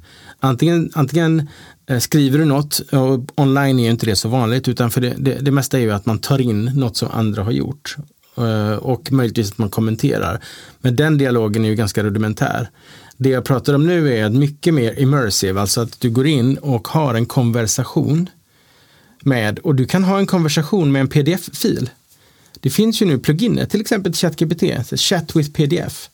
Antingen, 0.40 0.90
antingen 0.94 1.48
eh, 1.86 1.98
skriver 1.98 2.38
du 2.38 2.44
något, 2.44 2.78
och 2.78 3.20
online 3.34 3.78
är 3.78 3.84
ju 3.84 3.90
inte 3.90 4.06
det 4.06 4.16
så 4.16 4.28
vanligt, 4.28 4.68
utan 4.68 4.90
för 4.90 5.00
det, 5.00 5.14
det, 5.18 5.34
det 5.40 5.50
mesta 5.50 5.78
är 5.78 5.82
ju 5.82 5.92
att 5.92 6.06
man 6.06 6.18
tar 6.18 6.40
in 6.40 6.64
något 6.64 6.96
som 6.96 7.08
andra 7.10 7.42
har 7.42 7.52
gjort 7.52 7.96
eh, 8.36 8.72
och 8.72 9.12
möjligtvis 9.12 9.50
att 9.50 9.58
man 9.58 9.70
kommenterar. 9.70 10.40
Men 10.80 10.96
den 10.96 11.18
dialogen 11.18 11.64
är 11.64 11.68
ju 11.68 11.74
ganska 11.74 12.02
rudimentär. 12.02 12.70
Det 13.22 13.28
jag 13.28 13.44
pratar 13.44 13.74
om 13.74 13.86
nu 13.86 14.14
är 14.18 14.30
mycket 14.30 14.74
mer 14.74 14.98
immersive, 14.98 15.60
alltså 15.60 15.80
att 15.80 16.00
du 16.00 16.10
går 16.10 16.26
in 16.26 16.58
och 16.58 16.88
har 16.88 17.14
en 17.14 17.26
konversation 17.26 18.30
med, 19.20 19.58
och 19.58 19.74
du 19.74 19.86
kan 19.86 20.04
ha 20.04 20.18
en 20.18 20.26
konversation 20.26 20.92
med 20.92 21.00
en 21.00 21.08
pdf-fil. 21.08 21.90
Det 22.60 22.70
finns 22.70 23.02
ju 23.02 23.06
nu 23.06 23.18
pluginer, 23.18 23.66
till 23.66 23.80
exempel 23.80 24.12
ChatGPT, 24.12 24.62
Chat 25.00 25.36
with 25.36 25.52
PDF. 25.52 26.10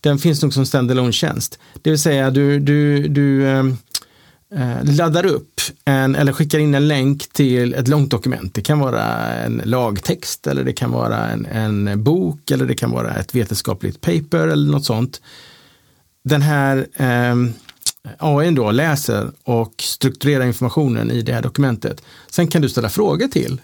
Den 0.00 0.18
finns 0.18 0.42
nog 0.42 0.54
som 0.54 0.66
standalone 0.66 1.12
tjänst. 1.12 1.58
Det 1.82 1.90
vill 1.90 1.98
säga 1.98 2.30
du, 2.30 2.58
du, 2.58 3.08
du 3.08 3.48
ehm, 3.48 3.76
eh, 4.54 4.84
laddar 4.84 5.26
upp 5.26 5.60
en, 5.84 6.14
eller 6.14 6.32
skickar 6.32 6.58
in 6.58 6.74
en 6.74 6.88
länk 6.88 7.32
till 7.32 7.74
ett 7.74 7.88
långt 7.88 8.10
dokument. 8.10 8.54
Det 8.54 8.62
kan 8.62 8.78
vara 8.78 9.04
en 9.34 9.62
lagtext 9.64 10.46
eller 10.46 10.64
det 10.64 10.72
kan 10.72 10.90
vara 10.90 11.30
en, 11.30 11.46
en 11.46 12.02
bok 12.02 12.50
eller 12.50 12.66
det 12.66 12.74
kan 12.74 12.90
vara 12.90 13.14
ett 13.14 13.34
vetenskapligt 13.34 14.00
paper 14.00 14.48
eller 14.48 14.72
något 14.72 14.84
sånt 14.84 15.20
den 16.24 16.42
här 16.42 16.86
eh, 16.94 17.34
AI 18.18 18.50
då 18.50 18.70
läser 18.70 19.30
och 19.44 19.74
strukturerar 19.78 20.44
informationen 20.44 21.10
i 21.10 21.22
det 21.22 21.32
här 21.32 21.42
dokumentet. 21.42 22.02
Sen 22.30 22.48
kan 22.48 22.62
du 22.62 22.68
ställa 22.68 22.88
frågor 22.88 23.28
till 23.28 23.60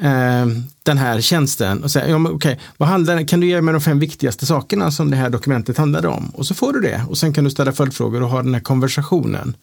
eh, 0.00 0.46
den 0.82 0.98
här 0.98 1.20
tjänsten 1.20 1.84
och 1.84 1.90
säga, 1.90 2.08
ja, 2.08 2.18
men 2.18 2.32
okay, 2.32 2.56
vad 2.76 2.88
handlar, 2.88 3.28
kan 3.28 3.40
du 3.40 3.46
ge 3.46 3.60
mig 3.60 3.72
de 3.72 3.80
fem 3.80 3.98
viktigaste 3.98 4.46
sakerna 4.46 4.90
som 4.90 5.10
det 5.10 5.16
här 5.16 5.30
dokumentet 5.30 5.78
handlade 5.78 6.08
om? 6.08 6.30
Och 6.34 6.46
så 6.46 6.54
får 6.54 6.72
du 6.72 6.80
det 6.80 7.04
och 7.08 7.18
sen 7.18 7.32
kan 7.32 7.44
du 7.44 7.50
ställa 7.50 7.72
följdfrågor 7.72 8.22
och 8.22 8.30
ha 8.30 8.42
den 8.42 8.54
här 8.54 8.60
konversationen. 8.60 9.56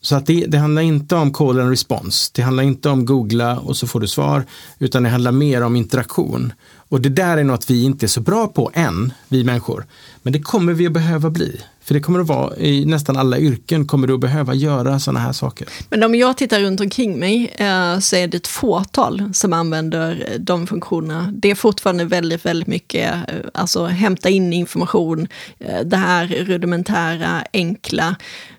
Så 0.00 0.16
att 0.16 0.26
det, 0.26 0.46
det, 0.46 0.58
handlar 0.58 0.82
inte 0.82 1.16
om 1.16 1.32
call 1.32 1.60
and 1.60 1.70
response. 1.70 2.30
Det 2.34 2.42
handlar 2.42 2.62
inte 2.62 2.88
om 2.88 3.06
googla 3.06 3.58
och 3.58 3.76
så 3.76 3.86
får 3.86 4.00
du 4.00 4.08
svar, 4.08 4.44
utan 4.78 5.02
det 5.02 5.08
handlar 5.08 5.32
mer 5.32 5.62
om 5.62 5.76
interaktion. 5.76 6.52
Och 6.88 7.00
det 7.00 7.08
där 7.08 7.36
är 7.36 7.44
något 7.44 7.70
vi 7.70 7.84
inte 7.84 8.06
är 8.06 8.08
så 8.08 8.20
bra 8.20 8.48
på 8.48 8.70
än, 8.74 9.12
vi 9.28 9.44
människor. 9.44 9.86
Men 10.22 10.32
det 10.32 10.40
kommer 10.40 10.72
vi 10.72 10.86
att 10.86 10.92
behöva 10.92 11.30
bli. 11.30 11.60
För 11.86 11.94
det 11.94 12.00
kommer 12.00 12.20
att 12.20 12.26
vara 12.26 12.56
i 12.56 12.84
nästan 12.84 13.16
alla 13.16 13.38
yrken 13.38 13.86
kommer 13.86 14.06
du 14.06 14.14
att 14.14 14.20
behöva 14.20 14.54
göra 14.54 15.00
sådana 15.00 15.20
här 15.20 15.32
saker. 15.32 15.68
Men 15.90 16.02
om 16.02 16.14
jag 16.14 16.36
tittar 16.36 16.60
runt 16.60 16.80
omkring 16.80 17.18
mig 17.18 17.54
eh, 17.56 17.98
så 17.98 18.16
är 18.16 18.26
det 18.28 18.36
ett 18.36 18.46
fåtal 18.46 19.30
som 19.34 19.52
använder 19.52 20.36
de 20.38 20.66
funktionerna. 20.66 21.32
Det 21.36 21.50
är 21.50 21.54
fortfarande 21.54 22.04
väldigt, 22.04 22.46
väldigt 22.46 22.68
mycket, 22.68 23.14
eh, 23.14 23.34
alltså 23.54 23.84
hämta 23.84 24.28
in 24.28 24.52
information, 24.52 25.28
eh, 25.58 25.80
det 25.84 25.96
här 25.96 26.26
rudimentära, 26.26 27.42
enkla. 27.52 28.16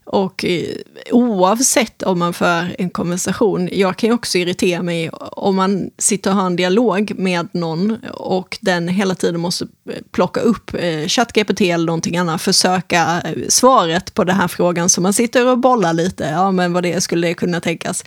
Och 0.07 0.45
eh, 0.45 0.75
oavsett 1.11 2.03
om 2.03 2.19
man 2.19 2.33
för 2.33 2.75
en 2.77 2.89
konversation, 2.89 3.69
jag 3.71 3.97
kan 3.97 4.09
ju 4.09 4.13
också 4.13 4.37
irritera 4.37 4.83
mig 4.83 5.09
om 5.31 5.55
man 5.55 5.89
sitter 5.97 6.29
och 6.29 6.35
har 6.35 6.45
en 6.45 6.55
dialog 6.55 7.13
med 7.17 7.47
någon 7.51 7.97
och 8.13 8.57
den 8.61 8.87
hela 8.87 9.15
tiden 9.15 9.41
måste 9.41 9.67
eh, 9.89 9.95
plocka 10.11 10.39
upp 10.39 10.73
eh, 10.73 11.07
ChatGPT 11.07 11.61
eller 11.61 11.85
någonting 11.85 12.17
annat, 12.17 12.41
försöka 12.41 13.21
svaret 13.49 14.13
på 14.13 14.23
den 14.23 14.35
här 14.35 14.47
frågan 14.47 14.89
så 14.89 15.01
man 15.01 15.13
sitter 15.13 15.47
och 15.47 15.57
bollar 15.57 15.93
lite, 15.93 16.23
ja 16.23 16.51
men 16.51 16.73
vad 16.73 16.83
det 16.83 17.01
skulle 17.01 17.27
det 17.27 17.33
kunna 17.33 17.61
tänkas. 17.61 18.03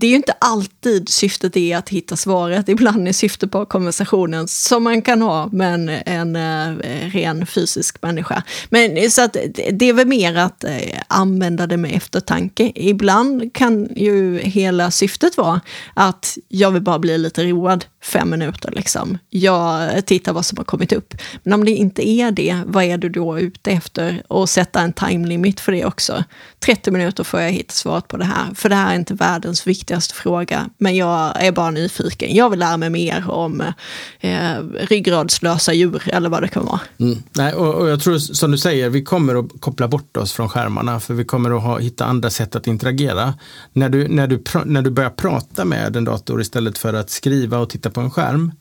Det 0.00 0.06
är 0.06 0.10
ju 0.10 0.16
inte 0.16 0.34
alltid 0.38 1.08
syftet 1.08 1.56
är 1.56 1.76
att 1.76 1.88
hitta 1.88 2.16
svaret, 2.16 2.68
ibland 2.68 3.08
är 3.08 3.12
syftet 3.12 3.50
på 3.50 3.66
konversationen 3.66 4.48
som 4.48 4.84
man 4.84 5.02
kan 5.02 5.22
ha 5.22 5.48
med 5.52 5.74
en, 5.74 5.88
en, 5.88 6.36
en 6.36 6.80
ren 7.10 7.46
fysisk 7.46 8.02
människa. 8.02 8.42
Men 8.70 9.10
så 9.10 9.22
att 9.22 9.36
det 9.72 9.88
är 9.88 9.92
väl 9.92 10.06
mer 10.06 10.36
att 10.36 10.64
använda 11.12 11.66
det 11.66 11.76
med 11.76 11.96
eftertanke. 11.96 12.72
Ibland 12.74 13.54
kan 13.54 13.88
ju 13.96 14.38
hela 14.38 14.90
syftet 14.90 15.36
vara 15.36 15.60
att 15.94 16.38
jag 16.48 16.70
vill 16.70 16.82
bara 16.82 16.98
bli 16.98 17.18
lite 17.18 17.44
road 17.44 17.84
fem 18.02 18.30
minuter. 18.30 18.70
Liksom. 18.70 19.18
Jag 19.30 20.06
tittar 20.06 20.32
vad 20.32 20.46
som 20.46 20.58
har 20.58 20.64
kommit 20.64 20.92
upp. 20.92 21.14
Men 21.42 21.52
om 21.52 21.64
det 21.64 21.70
inte 21.70 22.08
är 22.08 22.30
det, 22.30 22.62
vad 22.66 22.84
är 22.84 22.98
du 22.98 23.08
då 23.08 23.38
ute 23.38 23.70
efter? 23.70 24.22
Och 24.28 24.48
sätta 24.48 24.80
en 24.80 24.92
time 24.92 25.28
limit 25.28 25.60
för 25.60 25.72
det 25.72 25.84
också. 25.84 26.24
30 26.60 26.90
minuter 26.90 27.24
får 27.24 27.40
jag 27.40 27.50
hitta 27.50 27.72
svaret 27.72 28.08
på 28.08 28.16
det 28.16 28.24
här. 28.24 28.54
För 28.54 28.68
det 28.68 28.74
här 28.74 28.92
är 28.92 28.96
inte 28.96 29.14
världens 29.14 29.66
viktigaste 29.66 30.14
fråga. 30.14 30.70
Men 30.78 30.96
jag 30.96 31.44
är 31.44 31.52
bara 31.52 31.70
nyfiken. 31.70 32.34
Jag 32.34 32.50
vill 32.50 32.58
lära 32.58 32.76
mig 32.76 32.90
mer 32.90 33.30
om 33.30 33.60
eh, 34.20 34.54
ryggradslösa 34.80 35.72
djur 35.72 36.02
eller 36.06 36.28
vad 36.28 36.42
det 36.42 36.48
kan 36.48 36.66
vara. 36.66 36.80
Mm. 36.98 37.22
Nej, 37.32 37.54
och, 37.54 37.74
och, 37.74 37.88
jag 37.88 38.00
tror 38.00 38.18
som 38.18 38.50
du 38.50 38.58
säger, 38.58 38.90
vi 38.90 39.02
kommer 39.02 39.34
att 39.34 39.60
koppla 39.60 39.88
bort 39.88 40.16
oss 40.16 40.32
från 40.32 40.48
skärmarna 40.48 41.00
för 41.00 41.14
vi 41.14 41.24
kommer 41.24 41.56
att 41.56 41.62
ha, 41.62 41.78
hitta 41.78 42.04
andra 42.04 42.30
sätt 42.30 42.56
att 42.56 42.66
interagera. 42.66 43.34
När 43.72 43.88
du, 43.88 44.08
när, 44.08 44.26
du, 44.26 44.42
när 44.64 44.82
du 44.82 44.90
börjar 44.90 45.10
prata 45.10 45.64
med 45.64 45.96
en 45.96 46.04
dator 46.04 46.40
istället 46.40 46.78
för 46.78 46.94
att 46.94 47.10
skriva 47.10 47.58
och 47.58 47.70
titta 47.70 47.90
på 47.94 48.00
en 48.00 48.10
skärm, 48.10 48.52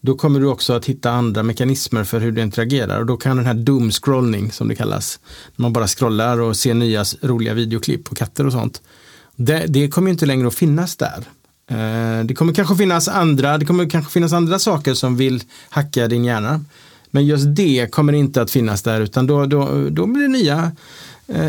då 0.00 0.14
kommer 0.14 0.40
du 0.40 0.46
också 0.46 0.72
att 0.72 0.84
hitta 0.84 1.10
andra 1.10 1.42
mekanismer 1.42 2.04
för 2.04 2.20
hur 2.20 2.32
du 2.32 2.42
interagerar 2.42 3.00
och 3.00 3.06
då 3.06 3.16
kan 3.16 3.36
den 3.36 3.46
här 3.46 3.54
doom 3.54 3.90
scrollning 3.90 4.52
som 4.52 4.68
det 4.68 4.74
kallas, 4.74 5.20
när 5.56 5.62
man 5.62 5.72
bara 5.72 5.86
scrollar 5.86 6.40
och 6.40 6.56
ser 6.56 6.74
nya 6.74 7.04
roliga 7.22 7.54
videoklipp 7.54 8.04
på 8.04 8.14
katter 8.14 8.46
och 8.46 8.52
sånt. 8.52 8.82
Det, 9.36 9.64
det 9.68 9.88
kommer 9.88 10.10
inte 10.10 10.26
längre 10.26 10.48
att 10.48 10.54
finnas 10.54 10.96
där. 10.96 11.24
Eh, 11.70 12.24
det 12.24 12.34
kommer 12.34 12.54
kanske 12.54 12.76
finnas 12.76 13.08
andra, 13.08 13.58
det 13.58 13.64
kommer 13.64 13.90
kanske 13.90 14.12
finnas 14.12 14.32
andra 14.32 14.58
saker 14.58 14.94
som 14.94 15.16
vill 15.16 15.42
hacka 15.68 16.08
din 16.08 16.24
hjärna. 16.24 16.64
Men 17.10 17.26
just 17.26 17.56
det 17.56 17.92
kommer 17.92 18.12
inte 18.12 18.42
att 18.42 18.50
finnas 18.50 18.82
där 18.82 19.00
utan 19.00 19.26
då, 19.26 19.46
då, 19.46 19.88
då 19.90 20.06
blir 20.06 20.22
det 20.22 20.28
nya 20.28 20.72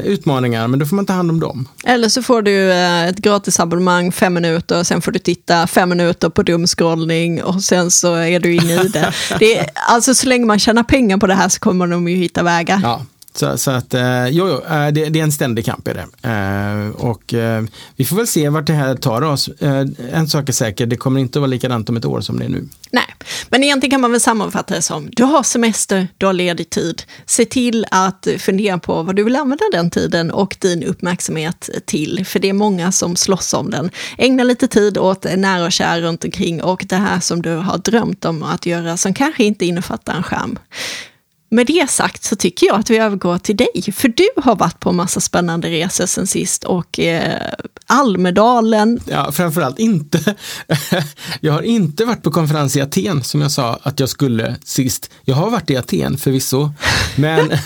utmaningar, 0.04 0.68
men 0.68 0.80
då 0.80 0.86
får 0.86 0.96
man 0.96 1.06
ta 1.06 1.14
hand 1.14 1.32
om 1.32 1.40
dem. 1.40 1.68
Eller 1.84 2.10
så 2.10 2.22
får 2.22 2.42
du 2.42 2.72
eh, 2.72 3.08
ett 3.08 3.18
gratisabonnemang, 3.18 4.12
fem 4.12 4.34
minuter, 4.34 4.84
sen 4.84 5.02
får 5.02 5.12
du 5.12 5.20
titta 5.20 5.68
fem 5.68 5.90
minuter 5.90 6.30
på 6.30 6.44
dumskrollning 6.44 7.44
och 7.44 7.64
sen 7.64 7.92
så 7.92 8.16
är 8.16 8.40
du 8.40 8.56
inne 8.56 8.74
i 8.74 8.88
det. 8.88 9.14
det 9.40 9.58
är, 9.58 9.66
alltså 9.74 10.16
så 10.16 10.28
länge 10.28 10.46
man 10.46 10.60
tjänar 10.60 10.84
pengar 10.84 11.18
på 11.18 11.28
det 11.28 11.34
här 11.34 11.50
så 11.50 11.60
kommer 11.60 11.88
de 11.88 12.08
ju 12.08 12.16
hitta 12.16 12.44
vägar. 12.44 12.80
Ja. 12.84 13.02
Så, 13.34 13.58
så 13.58 13.72
att, 13.72 13.94
eh, 13.94 14.28
jo, 14.28 14.48
jo 14.48 14.76
eh, 14.76 14.88
det, 14.88 15.06
det, 15.06 15.20
är 15.20 15.24
en 15.24 15.32
ständig 15.32 15.66
kamp 15.66 15.88
är 15.88 15.94
det. 15.94 16.30
Eh, 16.30 17.06
och 17.06 17.34
eh, 17.34 17.64
vi 17.96 18.06
får 18.06 18.16
väl 18.16 18.28
se 18.28 18.50
vart 18.50 18.68
det 18.68 18.74
här 18.74 18.96
tar 18.96 19.22
oss. 19.22 19.50
en 20.12 20.28
sak 20.28 20.50
är 20.50 20.54
säker, 20.54 20.86
det 20.86 20.96
kommer 20.96 21.20
inte 21.20 21.40
att 21.40 21.42
vara 21.42 21.50
likadant 21.50 21.90
om 21.90 21.98
ett 21.98 22.06
år 22.06 22.22
som 22.22 22.40
det 22.40 22.46
är 22.46 22.50
nu. 22.50 22.68
Nej, 22.92 23.04
men 23.50 23.64
egentligen 23.64 23.92
kan 23.92 24.02
man 24.02 24.12
väl 24.12 24.22
sammanfatta 24.22 24.74
det 24.76 24.82
som, 24.82 25.10
du 25.12 25.24
har 25.24 25.44
semester, 25.44 26.08
du 26.18 26.26
har 26.26 26.34
ledig 26.34 26.70
tid. 26.70 27.04
Se 27.26 27.46
till 27.46 27.86
att 27.92 28.28
fundera 28.40 28.80
på 28.80 29.04
vad 29.04 29.16
du 29.16 29.24
vill 29.24 29.36
använda 29.36 29.64
den 29.72 29.90
tiden 29.90 30.32
och 30.32 30.58
din 30.60 30.84
uppmärksamhet 30.84 31.70
till, 31.86 32.26
för 32.26 32.40
det 32.40 32.50
är 32.50 32.54
många 32.54 32.92
som 32.92 33.16
slåss 33.16 33.54
om 33.54 33.70
den. 33.70 33.90
Ägna 34.18 34.44
lite 34.44 34.68
tid 34.68 34.98
åt 34.98 35.26
nära 35.38 35.66
och 35.66 35.72
kära 35.72 36.02
runt 36.02 36.24
omkring 36.24 36.64
och 36.64 36.86
det 36.90 36.96
här 36.96 37.20
som 37.20 37.42
du 37.42 37.56
har 37.56 37.78
drömt 37.78 38.26
om 38.26 38.44
att 38.44 38.66
göra 38.66 38.98
som 38.98 39.14
kanske 39.14 39.44
inte 39.44 39.66
innefattar 39.66 40.14
en 40.14 40.24
skärm 40.24 40.60
med 41.52 41.68
det 41.68 41.90
sagt 41.90 42.24
så 42.24 42.36
tycker 42.36 42.68
jag 42.68 42.80
att 42.80 42.90
vi 42.90 42.98
övergår 42.98 43.38
till 43.38 43.58
dig, 43.58 43.94
för 43.94 44.08
du 44.08 44.28
har 44.38 44.56
varit 44.56 44.80
på 44.80 44.92
massa 44.92 45.20
spännande 45.20 45.70
resor 45.70 46.06
sen 46.06 46.28
sist 46.28 46.64
och 46.64 47.00
eh, 47.00 47.54
Almedalen. 47.88 49.00
Ja, 49.06 49.32
framförallt 49.32 49.80
inte. 49.80 50.36
jag 51.40 51.54
har 51.54 51.62
inte 51.62 52.06
varit 52.06 52.24
på 52.24 52.32
konferens 52.32 52.76
i 52.76 52.82
Aten 52.82 53.24
som 53.24 53.42
jag 53.42 53.52
sa 53.52 53.80
att 53.84 54.00
jag 54.00 54.10
skulle 54.10 54.56
sist. 54.64 55.10
Jag 55.26 55.36
har 55.36 55.50
varit 55.50 55.70
i 55.70 55.78
Aten 55.78 56.18
förvisso, 56.18 56.72
men 57.16 57.52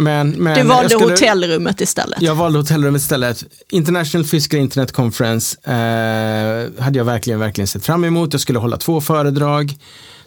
Men, 0.00 0.30
men 0.30 0.54
du 0.58 0.62
valde 0.62 0.90
skulle, 0.90 1.12
hotellrummet 1.12 1.80
istället? 1.80 2.22
Jag 2.22 2.34
valde 2.34 2.58
hotellrummet 2.58 3.02
istället. 3.02 3.44
International 3.70 4.26
Physical 4.26 4.60
Internet 4.60 4.92
Conference 4.92 5.58
eh, 5.64 6.82
hade 6.84 6.98
jag 6.98 7.04
verkligen, 7.04 7.40
verkligen 7.40 7.68
sett 7.68 7.86
fram 7.86 8.04
emot. 8.04 8.32
Jag 8.32 8.40
skulle 8.40 8.58
hålla 8.58 8.76
två 8.76 9.00
föredrag, 9.00 9.74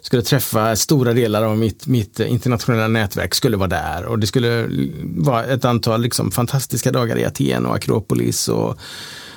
skulle 0.05 0.21
träffa 0.21 0.75
stora 0.75 1.13
delar 1.13 1.43
av 1.43 1.57
mitt, 1.57 1.87
mitt 1.87 2.19
internationella 2.19 2.87
nätverk 2.87 3.35
skulle 3.35 3.57
vara 3.57 3.67
där 3.67 4.05
och 4.05 4.19
det 4.19 4.27
skulle 4.27 4.67
vara 5.03 5.45
ett 5.45 5.65
antal 5.65 6.01
liksom, 6.01 6.31
fantastiska 6.31 6.91
dagar 6.91 7.17
i 7.17 7.25
Aten 7.25 7.65
och 7.65 7.75
Akropolis 7.75 8.47
och 8.47 8.77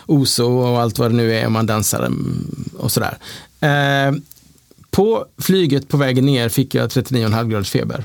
Oso 0.07 0.45
och 0.45 0.81
allt 0.81 0.99
vad 0.99 1.11
det 1.11 1.17
nu 1.17 1.35
är 1.35 1.47
om 1.47 1.53
man 1.53 1.67
dansar 1.67 1.99
mm, 1.99 2.71
och 2.79 2.93
sådär. 2.93 3.19
Eh, 3.61 4.13
på 4.91 5.27
flyget 5.39 5.89
på 5.89 5.97
vägen 5.97 6.27
ner 6.27 6.49
fick 6.49 6.75
jag 6.75 6.89
39,5 6.89 7.49
graders 7.49 7.71
feber 7.71 8.05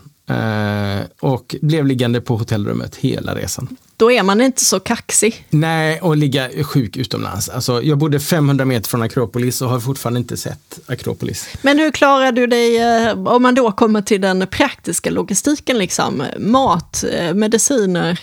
och 1.20 1.56
blev 1.62 1.86
liggande 1.86 2.22
på 2.22 2.36
hotellrummet 2.36 2.96
hela 2.96 3.36
resan. 3.36 3.78
Då 3.98 4.12
är 4.12 4.24
man 4.24 4.42
inte 4.42 4.66
så 4.66 4.80
kaxig. 4.80 5.46
Nej, 5.50 6.02
och 6.02 6.18
ligga 6.18 6.50
sjuk 6.64 6.98
utomlands. 6.98 7.50
Alltså, 7.50 7.84
jag 7.84 7.98
bodde 7.98 8.20
500 8.20 8.66
meter 8.66 8.90
från 8.90 9.02
Akropolis 9.02 9.62
och 9.62 9.70
har 9.70 9.80
fortfarande 9.80 10.20
inte 10.20 10.38
sett 10.38 10.80
Akropolis. 10.86 11.48
Men 11.62 11.80
hur 11.80 11.92
klarar 11.92 12.32
du 12.32 12.48
dig 12.48 12.78
eh, 12.78 13.28
om 13.28 13.42
man 13.42 13.56
då 13.56 13.72
kommer 13.72 14.02
till 14.02 14.22
den 14.22 14.48
praktiska 14.52 15.10
logistiken? 15.10 15.78
Liksom? 15.78 16.24
Mat, 16.40 17.04
eh, 17.14 17.34
mediciner? 17.34 18.20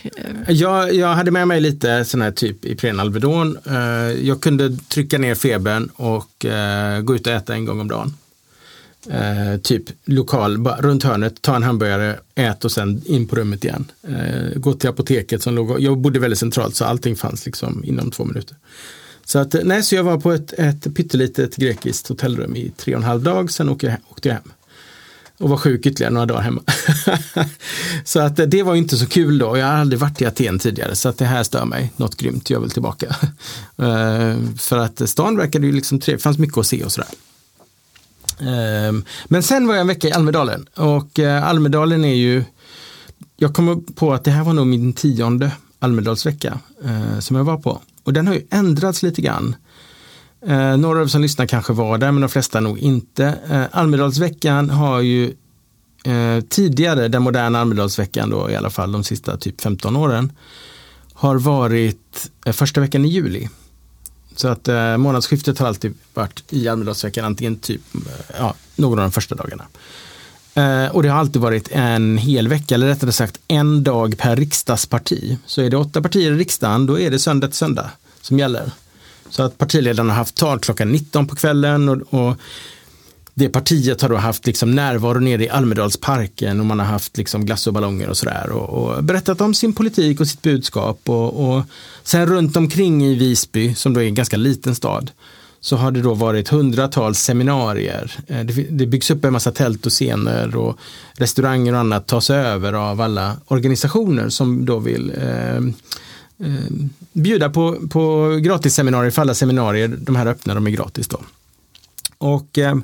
Jag, 0.48 0.94
jag 0.94 1.08
hade 1.08 1.30
med 1.30 1.48
mig 1.48 1.60
lite 1.60 2.04
sån 2.04 2.22
här 2.22 2.30
typ 2.30 2.64
Ipren 2.64 3.00
Alvedon. 3.00 3.58
Jag 4.22 4.40
kunde 4.40 4.76
trycka 4.88 5.18
ner 5.18 5.34
febern 5.34 5.90
och 5.96 6.46
gå 7.02 7.14
ut 7.14 7.26
och 7.26 7.32
äta 7.32 7.54
en 7.54 7.64
gång 7.64 7.80
om 7.80 7.88
dagen. 7.88 8.14
Eh, 9.08 9.60
typ 9.60 9.82
lokal, 10.04 10.58
bara, 10.58 10.80
runt 10.80 11.02
hörnet, 11.02 11.42
ta 11.42 11.56
en 11.56 11.62
hamburgare, 11.62 12.18
ät 12.34 12.64
och 12.64 12.72
sen 12.72 13.02
in 13.06 13.26
på 13.26 13.36
rummet 13.36 13.64
igen. 13.64 13.90
Eh, 14.02 14.58
gå 14.58 14.74
till 14.74 14.88
apoteket 14.88 15.42
som 15.42 15.54
låg, 15.54 15.80
jag 15.80 15.98
bodde 15.98 16.18
väldigt 16.18 16.38
centralt 16.38 16.76
så 16.76 16.84
allting 16.84 17.16
fanns 17.16 17.46
liksom 17.46 17.84
inom 17.84 18.10
två 18.10 18.24
minuter. 18.24 18.56
Så, 19.24 19.38
att, 19.38 19.54
eh, 19.54 19.60
nej, 19.64 19.82
så 19.82 19.94
jag 19.94 20.04
var 20.04 20.20
på 20.20 20.32
ett, 20.32 20.52
ett 20.52 20.94
pyttelitet 20.94 21.56
grekiskt 21.56 22.08
hotellrum 22.08 22.56
i 22.56 22.72
tre 22.76 22.94
och 22.94 23.00
en 23.00 23.06
halv 23.06 23.22
dag, 23.22 23.50
sen 23.50 23.68
åkte 23.68 23.86
jag, 23.86 23.96
åkte 24.08 24.28
jag 24.28 24.34
hem. 24.34 24.52
Och 25.38 25.50
var 25.50 25.56
sjuk 25.56 25.86
ytterligare 25.86 26.12
några 26.12 26.26
dagar 26.26 26.40
hemma. 26.40 26.62
så 28.04 28.20
att 28.20 28.38
eh, 28.38 28.46
det 28.46 28.62
var 28.62 28.74
inte 28.74 28.96
så 28.96 29.06
kul 29.06 29.38
då. 29.38 29.56
Jag 29.56 29.66
har 29.66 29.72
aldrig 29.72 30.00
varit 30.00 30.22
i 30.22 30.26
Aten 30.26 30.58
tidigare 30.58 30.96
så 30.96 31.08
att 31.08 31.18
det 31.18 31.24
här 31.24 31.42
stör 31.42 31.64
mig 31.64 31.92
något 31.96 32.16
grymt. 32.16 32.50
Jag 32.50 32.60
vill 32.60 32.70
tillbaka. 32.70 33.06
eh, 33.76 34.36
för 34.58 34.78
att 34.78 35.08
stan 35.08 35.36
verkade 35.36 35.66
ju 35.66 35.72
liksom 35.72 36.00
trevlig, 36.00 36.18
det 36.18 36.22
fanns 36.22 36.38
mycket 36.38 36.58
att 36.58 36.66
se 36.66 36.84
och 36.84 36.92
sådär. 36.92 37.10
Ehm, 38.38 39.04
men 39.24 39.42
sen 39.42 39.66
var 39.66 39.74
jag 39.74 39.80
en 39.80 39.86
vecka 39.86 40.08
i 40.08 40.12
Almedalen 40.12 40.66
och 40.76 41.18
eh, 41.18 41.48
Almedalen 41.48 42.04
är 42.04 42.14
ju, 42.14 42.44
jag 43.36 43.54
kom 43.54 43.84
på 43.94 44.12
att 44.12 44.24
det 44.24 44.30
här 44.30 44.44
var 44.44 44.52
nog 44.52 44.66
min 44.66 44.92
tionde 44.92 45.52
Almedalsvecka 45.78 46.58
eh, 46.84 47.18
som 47.18 47.36
jag 47.36 47.44
var 47.44 47.56
på. 47.56 47.80
Och 48.04 48.12
den 48.12 48.26
har 48.26 48.34
ju 48.34 48.46
ändrats 48.50 49.02
lite 49.02 49.22
grann. 49.22 49.54
Eh, 50.46 50.76
några 50.76 51.00
av 51.00 51.06
som 51.06 51.22
lyssnar 51.22 51.46
kanske 51.46 51.72
var 51.72 51.98
där, 51.98 52.12
men 52.12 52.20
de 52.20 52.28
flesta 52.28 52.60
nog 52.60 52.78
inte. 52.78 53.34
Eh, 53.50 53.64
Almedalsveckan 53.70 54.70
har 54.70 55.00
ju 55.00 55.34
tidigare, 56.48 57.08
den 57.08 57.22
moderna 57.22 57.60
Almedalsveckan 57.60 58.30
då 58.30 58.50
i 58.50 58.56
alla 58.56 58.70
fall 58.70 58.92
de 58.92 59.04
sista 59.04 59.36
typ 59.36 59.60
15 59.60 59.96
åren, 59.96 60.32
har 61.14 61.36
varit 61.36 62.30
första 62.52 62.80
veckan 62.80 63.04
i 63.04 63.08
juli. 63.08 63.48
Så 64.40 64.48
att 64.48 64.68
eh, 64.68 64.96
månadsskiftet 64.96 65.58
har 65.58 65.66
alltid 65.66 65.94
varit 66.14 66.44
i 66.50 66.68
Almedalsveckan, 66.68 67.24
antingen 67.24 67.56
typ 67.56 67.80
eh, 67.94 68.36
ja, 68.38 68.54
någon 68.76 68.98
av 68.98 69.04
de 69.04 69.12
första 69.12 69.34
dagarna. 69.34 69.64
Eh, 70.54 70.94
och 70.94 71.02
det 71.02 71.08
har 71.08 71.18
alltid 71.18 71.42
varit 71.42 71.68
en 71.72 72.18
hel 72.18 72.48
vecka, 72.48 72.74
eller 72.74 72.86
rättare 72.86 73.12
sagt 73.12 73.40
en 73.48 73.84
dag 73.84 74.18
per 74.18 74.36
riksdagsparti. 74.36 75.38
Så 75.46 75.62
är 75.62 75.70
det 75.70 75.76
åtta 75.76 76.02
partier 76.02 76.32
i 76.32 76.36
riksdagen, 76.36 76.86
då 76.86 76.98
är 76.98 77.10
det 77.10 77.18
söndag 77.18 77.46
till 77.46 77.56
söndag 77.56 77.90
som 78.20 78.38
gäller. 78.38 78.70
Så 79.30 79.42
att 79.42 79.58
partiledarna 79.58 80.12
har 80.12 80.18
haft 80.18 80.34
tal 80.34 80.58
klockan 80.58 80.92
19 80.92 81.26
på 81.26 81.36
kvällen 81.36 81.88
och, 81.88 82.14
och 82.14 82.36
det 83.34 83.48
partiet 83.48 84.02
har 84.02 84.08
då 84.08 84.16
haft 84.16 84.46
liksom 84.46 84.70
närvaro 84.70 85.18
nere 85.18 85.44
i 85.44 85.48
Almedalsparken 85.48 86.60
och 86.60 86.66
man 86.66 86.78
har 86.78 86.86
haft 86.86 87.16
liksom 87.16 87.46
glass 87.46 87.66
och 87.66 87.72
ballonger 87.72 88.08
och 88.08 88.16
sådär 88.16 88.50
och, 88.50 88.68
och, 88.68 89.04
berättat 89.04 89.40
om 89.40 89.54
sin 89.54 89.72
politik 89.72 90.20
och 90.20 90.28
sitt 90.28 90.42
budskap. 90.42 91.00
Och, 91.08 91.48
och 91.48 91.62
sen 92.02 92.26
runt 92.26 92.56
omkring 92.56 93.04
i 93.04 93.14
Visby, 93.14 93.74
som 93.74 93.94
då 93.94 94.02
är 94.02 94.04
en 94.04 94.14
ganska 94.14 94.36
liten 94.36 94.74
stad, 94.74 95.10
så 95.60 95.76
har 95.76 95.90
det 95.90 96.02
då 96.02 96.14
varit 96.14 96.48
hundratals 96.48 97.18
seminarier. 97.18 98.12
Eh, 98.26 98.44
det 98.70 98.86
byggs 98.86 99.10
upp 99.10 99.24
en 99.24 99.32
massa 99.32 99.52
tält 99.52 99.86
och 99.86 99.92
scener 99.92 100.56
och 100.56 100.78
restauranger 101.12 101.72
och 101.72 101.78
annat 101.78 102.06
tas 102.06 102.30
över 102.30 102.72
av 102.72 103.00
alla 103.00 103.36
organisationer 103.46 104.28
som 104.28 104.64
då 104.64 104.78
vill 104.78 105.12
eh, 105.16 105.56
eh, 106.46 106.70
bjuda 107.12 107.50
på, 107.50 107.88
på 107.90 108.36
gratisseminarier 108.42 109.10
för 109.10 109.22
alla 109.22 109.34
seminarier. 109.34 109.88
De 109.88 110.16
här 110.16 110.26
öppna, 110.26 110.54
de 110.54 110.66
är 110.66 110.70
gratis 110.70 111.08
då. 111.08 111.20
Och 112.18 112.58
eh, 112.58 112.76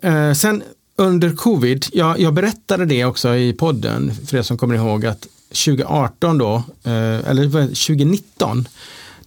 Eh, 0.00 0.32
sen 0.32 0.62
under 0.96 1.36
covid, 1.36 1.86
ja, 1.92 2.18
jag 2.18 2.34
berättade 2.34 2.84
det 2.84 3.04
också 3.04 3.36
i 3.36 3.52
podden, 3.52 4.12
för 4.26 4.36
er 4.36 4.42
som 4.42 4.58
kommer 4.58 4.74
ihåg 4.74 5.06
att 5.06 5.26
2018 5.48 6.38
då, 6.38 6.54
eh, 6.84 7.30
eller 7.30 7.66
2019, 7.66 8.68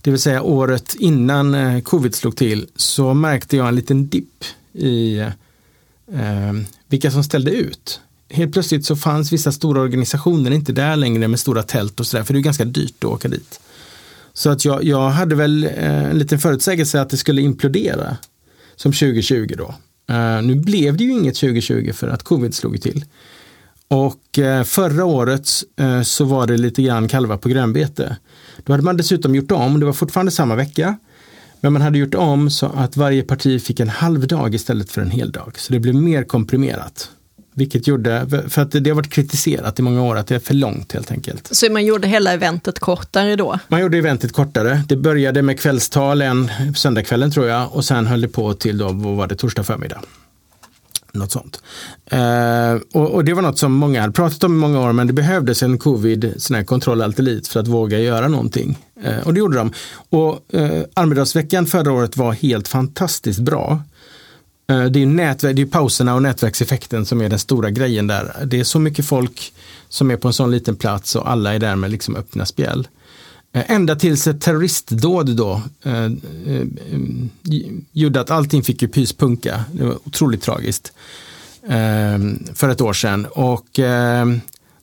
det 0.02 0.12
vill 0.12 0.20
säga 0.20 0.42
året 0.42 0.96
innan 1.00 1.56
eh, 1.56 1.82
covid 1.82 2.16
slog 2.16 2.36
till, 2.36 2.68
så 2.76 3.14
märkte 3.14 3.58
jag 3.58 3.68
en 3.68 3.76
liten 3.76 4.08
dipp 4.08 4.44
i 4.74 5.18
eh, 6.14 6.54
vilka 6.88 7.12
som 7.12 7.24
ställde 7.24 7.52
ut. 7.52 8.02
Helt 8.30 8.54
plötsligt 8.54 8.86
så 8.86 8.96
fanns 8.96 9.34
vissa 9.34 9.52
stora 9.52 9.82
organisationer 9.82 10.52
inte 10.52 10.72
där 10.72 10.96
längre 10.96 11.28
med 11.28 11.40
stora 11.40 11.64
tält 11.64 12.00
och 12.00 12.08
sådär, 12.08 12.24
för 12.24 12.34
det 12.34 12.40
är 12.40 12.42
ganska 12.42 12.66
dyrt 12.66 13.04
att 13.04 13.10
åka 13.10 13.28
dit. 13.28 13.60
Så 14.34 14.50
att 14.50 14.66
jag, 14.66 14.84
jag 14.84 15.10
hade 15.10 15.36
väl 15.36 15.64
eh, 15.64 16.10
en 16.10 16.18
liten 16.18 16.40
förutsägelse 16.40 17.02
att 17.02 17.10
det 17.10 17.18
skulle 17.18 17.42
implodera 17.42 18.18
som 18.76 18.92
2020 18.92 19.54
då. 19.58 19.76
Uh, 20.12 20.42
nu 20.44 20.56
blev 20.56 20.98
det 20.98 21.04
ju 21.04 21.12
inget 21.12 21.36
2020 21.36 21.92
för 21.94 22.08
att 22.08 22.24
covid 22.24 22.54
slog 22.54 22.82
till. 22.82 23.06
Och 23.88 24.40
uh, 24.40 24.64
förra 24.64 25.06
året 25.06 25.50
uh, 25.82 26.02
så 26.02 26.26
var 26.26 26.48
det 26.48 26.58
lite 26.58 26.82
grann 26.82 27.08
kalva 27.08 27.38
på 27.38 27.50
grönbete. 27.50 28.18
Då 28.64 28.74
hade 28.74 28.84
man 28.84 28.98
dessutom 28.98 29.36
gjort 29.36 29.52
om, 29.52 29.80
det 29.80 29.86
var 29.86 29.94
fortfarande 29.94 30.32
samma 30.32 30.56
vecka, 30.56 30.98
men 31.62 31.74
man 31.74 31.82
hade 31.82 31.98
gjort 31.98 32.16
om 32.16 32.50
så 32.50 32.66
att 32.66 32.98
varje 32.98 33.24
parti 33.24 33.62
fick 33.62 33.80
en 33.80 33.90
halv 33.90 34.28
dag 34.28 34.56
istället 34.56 34.92
för 34.92 35.02
en 35.02 35.12
hel 35.12 35.32
dag. 35.32 35.60
Så 35.60 35.74
det 35.74 35.80
blev 35.80 35.96
mer 35.96 36.24
komprimerat. 36.24 37.10
Vilket 37.54 37.88
gjorde, 37.88 38.28
för 38.50 38.62
att 38.62 38.72
det 38.72 38.90
har 38.90 38.96
varit 38.96 39.10
kritiserat 39.10 39.80
i 39.80 39.82
många 39.82 40.04
år 40.04 40.16
att 40.16 40.28
det 40.28 40.36
är 40.36 40.40
för 40.40 40.54
långt 40.54 40.92
helt 40.92 41.12
enkelt. 41.12 41.50
Så 41.52 41.72
man 41.72 41.86
gjorde 41.86 42.08
hela 42.08 42.34
eventet 42.34 42.80
kortare 42.80 43.36
då? 43.36 43.60
Man 43.68 43.82
gjorde 43.82 43.98
eventet 43.98 44.34
kortare. 44.34 44.84
Det 44.88 44.96
började 44.96 45.42
med 45.42 45.60
kvällstal 45.60 46.22
en 46.22 46.52
söndagskvällen 46.76 47.32
tror 47.32 47.48
jag 47.48 47.76
och 47.76 47.86
sen 47.86 48.08
höll 48.08 48.22
det 48.22 48.28
på 48.28 48.54
till 48.54 48.78
då, 48.78 48.86
vad 48.86 49.16
var 49.16 49.28
det, 49.28 49.36
torsdag 49.36 49.64
förmiddag. 49.64 50.02
Något 51.14 51.32
sånt. 51.32 51.62
Uh, 52.14 52.82
och, 52.94 53.12
och, 53.12 53.26
det 53.26 53.34
var 53.34 53.42
något 53.42 53.58
som 53.58 53.74
många 53.74 54.02
hade 54.02 54.14
pratat 54.14 54.44
om 54.44 54.54
i 54.54 54.58
många 54.58 54.82
år 54.82 54.94
men 54.94 55.08
det 55.08 55.14
behövdes 55.14 55.64
en 55.64 55.78
covid 55.78 56.34
sån 56.38 56.56
här 56.56 56.64
kontroll 56.64 57.02
allt 57.02 57.48
för 57.48 57.60
att 57.60 57.68
våga 57.68 58.00
göra 58.00 58.28
någonting. 58.28 58.78
Uh, 59.06 59.28
och 59.28 59.34
det 59.34 59.40
gjorde 59.40 59.58
de. 59.58 59.72
Och 60.10 60.40
uh, 60.54 60.82
Almedalsveckan 60.94 61.66
förra 61.66 61.92
året 61.92 62.18
var 62.18 62.34
helt 62.34 62.68
fantastiskt 62.68 63.40
bra. 63.40 63.82
Eh, 64.72 64.86
det 64.86 65.02
är, 65.02 65.06
nätverk, 65.06 65.56
det 65.56 65.62
är 65.62 65.66
pauserna 65.66 66.16
och 66.16 66.22
nätverkseffekten 66.22 67.06
som 67.06 67.22
är 67.22 67.30
den 67.30 67.40
stora 67.40 67.70
grejen 67.70 68.08
där. 68.08 68.34
Det 68.46 68.60
är 68.60 68.64
så 68.64 68.80
mycket 68.80 69.06
folk 69.06 69.54
som 69.90 70.12
är 70.12 70.18
på 70.18 70.28
en 70.28 70.34
sån 70.34 70.52
liten 70.52 70.76
plats 70.76 71.16
och 71.16 71.32
alla 71.32 71.54
är 71.54 71.60
där 71.60 71.76
med 71.76 71.92
liksom 71.92 72.16
öppna 72.16 72.46
spjäll. 72.46 72.88
Eh, 73.54 73.72
ända 73.72 73.96
tills 73.96 74.28
ett 74.28 74.42
terroristdåd 74.42 75.36
då 75.36 75.62
eh, 75.84 75.94
eh, 75.94 76.12
eh, 76.46 77.00
gjorde 77.92 78.22
att 78.22 78.32
allting 78.32 78.64
fick 78.64 78.82
ju 78.82 78.88
pyspunka. 78.88 79.64
Det 79.74 79.84
var 79.84 79.98
otroligt 80.04 80.42
tragiskt. 80.42 80.94
Eh, 81.64 82.20
för 82.54 82.70
ett 82.70 82.82
år 82.82 82.94
sedan. 82.94 83.26
Och 83.26 83.80
eh, 83.80 84.26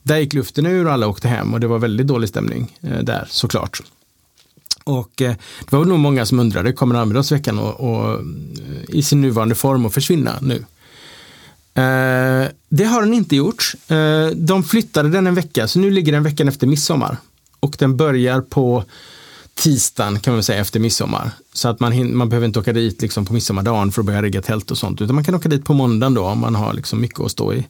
där 0.03 0.19
gick 0.19 0.35
luften 0.35 0.67
ur 0.67 0.87
och 0.87 0.93
alla 0.93 1.09
åkte 1.09 1.29
hem 1.29 1.55
och 1.55 1.61
det 1.61 1.67
var 1.67 1.79
väldigt 1.79 2.07
dålig 2.07 2.29
stämning 2.29 2.79
där 2.81 3.27
såklart. 3.31 3.83
Och 4.89 5.23
eh, 5.23 5.35
det 5.71 5.77
var 5.77 5.85
nog 5.85 5.99
många 5.99 6.27
som 6.27 6.41
undrade, 6.41 6.73
kommer 6.73 6.95
Almedalsveckan 6.95 7.59
och, 7.59 7.81
och, 7.81 8.15
eh, 8.15 8.21
i 8.89 9.03
sin 9.03 9.21
nuvarande 9.21 9.55
form 9.55 9.87
att 9.87 9.95
försvinna 9.95 10.39
nu? 10.43 10.65
Eh, 11.75 12.49
det 12.69 12.85
har 12.85 13.03
den 13.03 13.15
inte 13.15 13.37
gjort. 13.37 13.73
Eh, 13.89 14.27
de 14.27 14.65
flyttade 14.65 15.09
den 15.09 15.27
en 15.27 15.35
vecka, 15.35 15.69
så 15.69 15.79
nu 15.79 15.91
ligger 15.91 16.13
den 16.13 16.23
veckan 16.23 16.49
efter 16.49 16.67
midsommar. 16.67 17.17
Och 17.61 17.77
den 17.79 17.97
börjar 17.97 18.41
på 18.41 18.85
tisdagen 19.55 20.21
kan 20.21 20.35
man 20.35 20.43
säga 20.43 20.61
efter 20.61 20.81
midsommar. 20.81 21.31
Så 21.53 21.69
att 21.69 21.81
man, 21.81 22.17
man 22.17 22.29
behöver 22.29 22.47
inte 22.47 22.59
åka 22.59 22.73
dit 22.73 23.03
liksom 23.03 23.27
på 23.27 23.33
midsommardagen 23.33 23.93
för 23.93 24.03
att 24.03 24.07
börja 24.07 24.23
rigga 24.23 24.43
tält 24.43 24.71
och 24.71 24.79
sånt, 24.79 25.01
utan 25.01 25.15
man 25.15 25.25
kan 25.25 25.35
åka 25.35 25.49
dit 25.49 25.65
på 25.65 25.75
måndagen 25.75 26.15
då 26.15 26.25
om 26.25 26.39
man 26.39 26.55
har 26.55 26.73
liksom 26.73 27.01
mycket 27.01 27.21
att 27.21 27.31
stå 27.31 27.55
i 27.55 27.67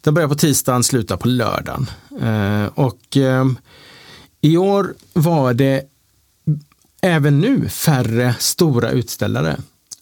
Den 0.00 0.14
börjar 0.14 0.28
på 0.28 0.34
tisdagen, 0.34 0.84
slutar 0.84 1.16
på 1.16 1.28
lördagen. 1.28 1.90
Eh, 2.20 2.66
och 2.74 3.16
eh, 3.16 3.44
i 4.40 4.56
år 4.56 4.94
var 5.12 5.54
det 5.54 5.82
även 7.06 7.40
nu 7.40 7.68
färre 7.68 8.34
stora 8.38 8.90
utställare. 8.90 9.56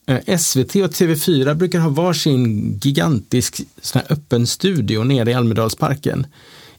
Eh, 0.07 0.37
SVT 0.39 0.77
och 0.77 0.91
TV4 0.91 1.55
brukar 1.55 1.79
ha 1.79 1.89
varsin 1.89 2.73
gigantisk 2.83 3.61
sån 3.81 4.01
här 4.01 4.13
öppen 4.13 4.47
studio 4.47 5.05
nere 5.05 5.31
i 5.31 5.35
Almedalsparken. 5.35 6.27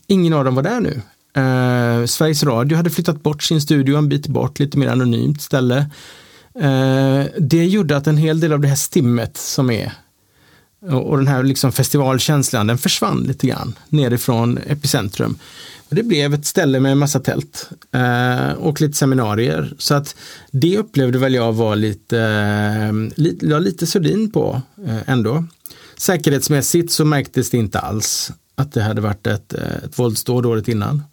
Ingen 0.07 0.33
av 0.33 0.45
dem 0.45 0.55
var 0.55 0.63
där 0.63 0.79
nu. 0.79 1.01
Eh, 1.41 2.05
Sveriges 2.05 2.43
Radio 2.43 2.77
hade 2.77 2.89
flyttat 2.89 3.23
bort 3.23 3.43
sin 3.43 3.61
studio 3.61 3.97
en 3.97 4.09
bit 4.09 4.27
bort, 4.27 4.59
lite 4.59 4.77
mer 4.77 4.87
anonymt 4.87 5.41
ställe. 5.41 5.77
Eh, 6.59 7.25
det 7.39 7.65
gjorde 7.65 7.97
att 7.97 8.07
en 8.07 8.17
hel 8.17 8.39
del 8.39 8.53
av 8.53 8.59
det 8.59 8.67
här 8.67 8.75
stimmet 8.75 9.37
som 9.37 9.71
är 9.71 9.91
och, 10.89 11.17
den 11.17 11.27
här 11.27 11.43
liksom 11.43 11.71
festivalkänslan, 11.71 12.67
den 12.67 12.77
försvann 12.77 13.23
lite 13.23 13.47
grann 13.47 13.73
nerifrån 13.89 14.59
epicentrum. 14.67 15.37
Och 15.89 15.95
det 15.95 16.03
blev 16.03 16.33
ett 16.33 16.45
ställe 16.45 16.79
med 16.79 16.91
en 16.91 16.97
massa 16.97 17.19
tält 17.19 17.69
eh, 17.91 18.51
och 18.51 18.81
lite 18.81 18.97
seminarier. 18.97 19.73
Så 19.77 19.95
att 19.95 20.15
det 20.51 20.77
upplevde 20.77 21.19
väl 21.19 21.33
jag 21.33 21.53
var 21.53 21.75
lite, 21.75 22.19
eh, 22.19 22.93
lite, 23.15 23.59
lite 23.59 23.87
sordin 23.87 24.31
på 24.31 24.61
eh, 24.87 25.09
ändå. 25.09 25.45
Säkerhetsmässigt 25.97 26.91
så 26.91 27.05
märktes 27.05 27.49
det 27.49 27.57
inte 27.57 27.79
alls 27.79 28.31
att 28.55 28.73
det 28.73 28.81
hade 28.81 29.01
varit 29.01 29.27
ett, 29.27 29.53
eh, 29.53 29.75
ett 29.85 29.99
våldsdåd 29.99 30.45
året 30.45 30.67
innan. 30.67 31.03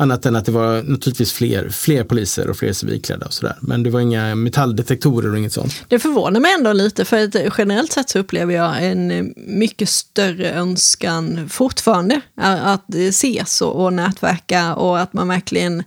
Annat 0.00 0.26
än 0.26 0.36
att 0.36 0.44
det 0.44 0.52
var 0.52 0.82
naturligtvis 0.82 1.32
fler, 1.32 1.68
fler 1.68 2.04
poliser 2.04 2.50
och 2.50 2.56
fler 2.56 2.72
civilklädda 2.72 3.26
och 3.26 3.32
sådär. 3.32 3.56
Men 3.60 3.82
det 3.82 3.90
var 3.90 4.00
inga 4.00 4.34
metalldetektorer 4.34 5.32
och 5.32 5.38
inget 5.38 5.52
sånt. 5.52 5.84
Det 5.88 5.98
förvånar 5.98 6.40
mig 6.40 6.52
ändå 6.54 6.72
lite 6.72 7.04
för 7.04 7.24
att 7.24 7.34
generellt 7.58 7.92
sett 7.92 8.10
så 8.10 8.18
upplever 8.18 8.54
jag 8.54 8.86
en 8.86 9.34
mycket 9.36 9.88
större 9.88 10.52
önskan 10.52 11.48
fortfarande 11.48 12.20
att 12.36 12.94
ses 12.94 13.62
och, 13.62 13.84
och 13.84 13.92
nätverka 13.92 14.74
och 14.74 15.00
att 15.00 15.12
man 15.12 15.28
verkligen 15.28 15.84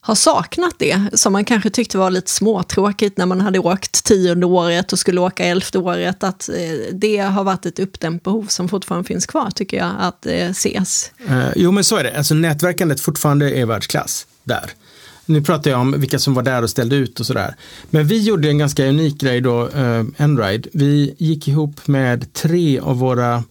har 0.00 0.14
saknat 0.14 0.74
det, 0.78 1.00
som 1.12 1.32
man 1.32 1.44
kanske 1.44 1.70
tyckte 1.70 1.98
var 1.98 2.10
lite 2.10 2.30
småtråkigt 2.30 3.18
när 3.18 3.26
man 3.26 3.40
hade 3.40 3.58
åkt 3.58 4.04
tionde 4.04 4.46
året 4.46 4.92
och 4.92 4.98
skulle 4.98 5.20
åka 5.20 5.44
elfte 5.44 5.78
året, 5.78 6.24
att 6.24 6.48
eh, 6.48 6.54
det 6.92 7.18
har 7.18 7.44
varit 7.44 7.66
ett 7.66 7.78
uppdämt 7.78 8.22
behov 8.22 8.46
som 8.46 8.68
fortfarande 8.68 9.06
finns 9.06 9.26
kvar, 9.26 9.50
tycker 9.50 9.76
jag, 9.76 9.90
att 9.98 10.26
eh, 10.26 10.50
ses. 10.50 11.12
Eh, 11.28 11.48
jo, 11.56 11.72
men 11.72 11.84
så 11.84 11.96
är 11.96 12.04
det. 12.04 12.16
Alltså 12.16 12.34
nätverkandet 12.34 13.00
fortfarande 13.00 13.50
är 13.50 13.66
världsklass 13.66 14.26
där. 14.44 14.70
Nu 15.26 15.42
pratar 15.42 15.70
jag 15.70 15.80
om 15.80 16.00
vilka 16.00 16.18
som 16.18 16.34
var 16.34 16.42
där 16.42 16.62
och 16.62 16.70
ställde 16.70 16.96
ut 16.96 17.20
och 17.20 17.26
sådär. 17.26 17.54
Men 17.90 18.06
vi 18.06 18.18
gjorde 18.18 18.48
en 18.48 18.58
ganska 18.58 18.86
unik 18.86 19.20
grej 19.20 19.40
då, 19.40 19.68
eh, 19.68 20.04
Enride. 20.16 20.68
Vi 20.72 21.14
gick 21.18 21.48
ihop 21.48 21.86
med 21.88 22.32
tre 22.32 22.78
av 22.80 22.98
våra 22.98 23.44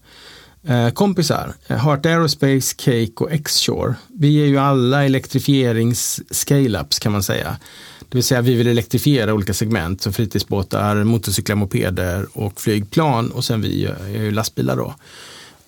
Eh, 0.63 0.89
kompisar, 0.89 1.53
eh, 1.67 1.77
Heart 1.77 2.05
Aerospace, 2.05 2.75
Cake 2.77 3.13
och 3.15 3.31
X-Shore. 3.31 3.95
Vi 4.07 4.41
är 4.41 4.45
ju 4.45 4.57
alla 4.57 5.05
elektrifierings-scale-ups 5.05 6.99
kan 6.99 7.11
man 7.11 7.23
säga. 7.23 7.57
Det 7.99 8.17
vill 8.17 8.23
säga 8.23 8.41
vi 8.41 8.55
vill 8.55 8.67
elektrifiera 8.67 9.33
olika 9.33 9.53
segment 9.53 10.01
som 10.01 10.13
fritidsbåtar, 10.13 11.03
motorcyklar, 11.03 11.55
mopeder 11.55 12.27
och 12.33 12.61
flygplan 12.61 13.31
och 13.31 13.45
sen 13.45 13.61
vi 13.61 13.85
är 13.85 14.21
ju 14.21 14.31
lastbilar 14.31 14.75
då. 14.77 14.95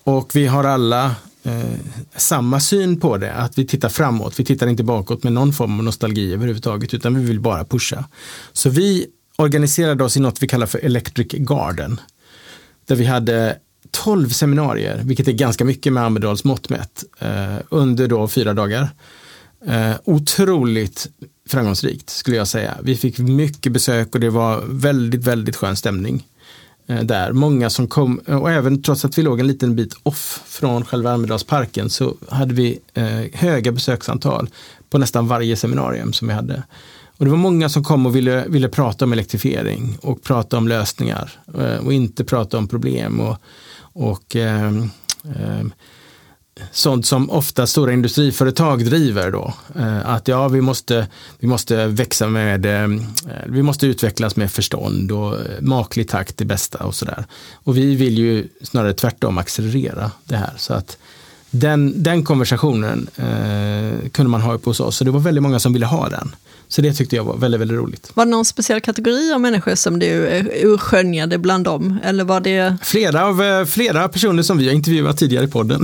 Och 0.04 0.30
vi 0.34 0.46
har 0.46 0.64
alla 0.64 1.14
eh, 1.42 1.62
samma 2.16 2.60
syn 2.60 3.00
på 3.00 3.16
det, 3.16 3.32
att 3.32 3.58
vi 3.58 3.66
tittar 3.66 3.88
framåt. 3.88 4.40
Vi 4.40 4.44
tittar 4.44 4.66
inte 4.66 4.84
bakåt 4.84 5.22
med 5.22 5.32
någon 5.32 5.52
form 5.52 5.78
av 5.78 5.84
nostalgi 5.84 6.32
överhuvudtaget, 6.32 6.94
utan 6.94 7.18
vi 7.18 7.24
vill 7.24 7.40
bara 7.40 7.64
pusha. 7.64 8.04
Så 8.52 8.70
vi 8.70 9.06
organiserade 9.36 10.04
oss 10.04 10.16
i 10.16 10.20
något 10.20 10.42
vi 10.42 10.48
kallar 10.48 10.66
för 10.66 10.78
Electric 10.78 11.28
Garden. 11.32 12.00
Där 12.86 12.96
vi 12.96 13.04
hade 13.04 13.58
12 14.04 14.28
seminarier, 14.28 15.00
vilket 15.04 15.28
är 15.28 15.32
ganska 15.32 15.64
mycket 15.64 15.92
med 15.92 16.02
Almedals 16.02 16.44
mått 16.44 16.68
mätt, 16.68 17.04
eh, 17.18 17.56
under 17.68 18.08
då 18.08 18.28
fyra 18.28 18.54
dagar. 18.54 18.88
Eh, 19.66 19.92
otroligt 20.04 21.08
framgångsrikt 21.48 22.10
skulle 22.10 22.36
jag 22.36 22.48
säga. 22.48 22.74
Vi 22.82 22.96
fick 22.96 23.18
mycket 23.18 23.72
besök 23.72 24.14
och 24.14 24.20
det 24.20 24.30
var 24.30 24.62
väldigt, 24.66 25.24
väldigt 25.24 25.56
skön 25.56 25.76
stämning 25.76 26.26
eh, 26.86 27.02
där. 27.02 27.32
Många 27.32 27.70
som 27.70 27.88
kom, 27.88 28.18
och 28.18 28.50
även 28.50 28.82
trots 28.82 29.04
att 29.04 29.18
vi 29.18 29.22
låg 29.22 29.40
en 29.40 29.46
liten 29.46 29.76
bit 29.76 29.94
off 30.02 30.42
från 30.46 30.84
själva 30.84 31.12
Almedalsparken 31.12 31.90
så 31.90 32.16
hade 32.28 32.54
vi 32.54 32.78
eh, 32.94 33.40
höga 33.40 33.72
besöksantal 33.72 34.48
på 34.90 34.98
nästan 34.98 35.28
varje 35.28 35.56
seminarium 35.56 36.12
som 36.12 36.28
vi 36.28 36.34
hade. 36.34 36.62
Och 37.16 37.24
det 37.24 37.30
var 37.30 37.38
många 37.38 37.68
som 37.68 37.84
kom 37.84 38.06
och 38.06 38.16
ville, 38.16 38.44
ville 38.48 38.68
prata 38.68 39.04
om 39.04 39.12
elektrifiering 39.12 39.98
och 40.00 40.22
prata 40.22 40.56
om 40.56 40.68
lösningar 40.68 41.32
eh, 41.58 41.86
och 41.86 41.92
inte 41.92 42.24
prata 42.24 42.58
om 42.58 42.68
problem. 42.68 43.20
Och, 43.20 43.36
och 43.92 44.36
eh, 44.36 44.66
eh, 45.24 45.66
sånt 46.70 47.06
som 47.06 47.30
ofta 47.30 47.66
stora 47.66 47.92
industriföretag 47.92 48.84
driver 48.84 49.30
då. 49.30 49.54
Eh, 49.76 50.08
att 50.08 50.28
ja, 50.28 50.48
vi 50.48 50.60
måste, 50.60 51.06
vi 51.38 51.48
måste 51.48 51.86
växa 51.86 52.28
med, 52.28 52.66
ehm, 52.66 52.98
eh, 52.98 53.46
vi 53.46 53.62
måste 53.62 53.86
utvecklas 53.86 54.36
med 54.36 54.50
förstånd 54.50 55.12
och 55.12 55.34
eh, 55.34 55.60
maklig 55.60 56.08
takt 56.08 56.40
är 56.40 56.44
bästa 56.44 56.78
och 56.78 56.94
sådär. 56.94 57.24
Och 57.52 57.76
vi 57.76 57.94
vill 57.94 58.18
ju 58.18 58.48
snarare 58.62 58.94
tvärtom 58.94 59.38
accelerera 59.38 60.10
det 60.24 60.36
här. 60.36 60.52
Så 60.56 60.74
att 60.74 60.98
den, 61.50 62.02
den 62.02 62.24
konversationen 62.24 63.08
eh, 63.16 64.08
kunde 64.10 64.30
man 64.30 64.40
ha 64.40 64.54
uppe 64.54 64.70
hos 64.70 64.80
oss 64.80 65.00
och 65.00 65.04
det 65.04 65.10
var 65.10 65.20
väldigt 65.20 65.42
många 65.42 65.58
som 65.60 65.72
ville 65.72 65.86
ha 65.86 66.08
den. 66.08 66.34
Så 66.72 66.82
det 66.82 66.92
tyckte 66.92 67.16
jag 67.16 67.24
var 67.24 67.36
väldigt, 67.36 67.60
väldigt 67.60 67.78
roligt. 67.78 68.10
Var 68.14 68.24
det 68.24 68.30
någon 68.30 68.44
speciell 68.44 68.80
kategori 68.80 69.32
av 69.32 69.40
människor 69.40 69.74
som 69.74 69.98
du 69.98 70.26
eh, 70.26 70.46
urskönjade 70.62 71.38
bland 71.38 71.64
dem? 71.64 71.98
Eller 72.04 72.24
var 72.24 72.40
det... 72.40 72.76
Flera, 72.82 73.26
av, 73.26 73.42
eh, 73.42 73.64
flera 73.64 74.08
personer 74.08 74.42
som 74.42 74.58
vi 74.58 74.66
har 74.66 74.74
intervjuat 74.74 75.18
tidigare 75.18 75.44
i 75.44 75.48
podden 75.48 75.80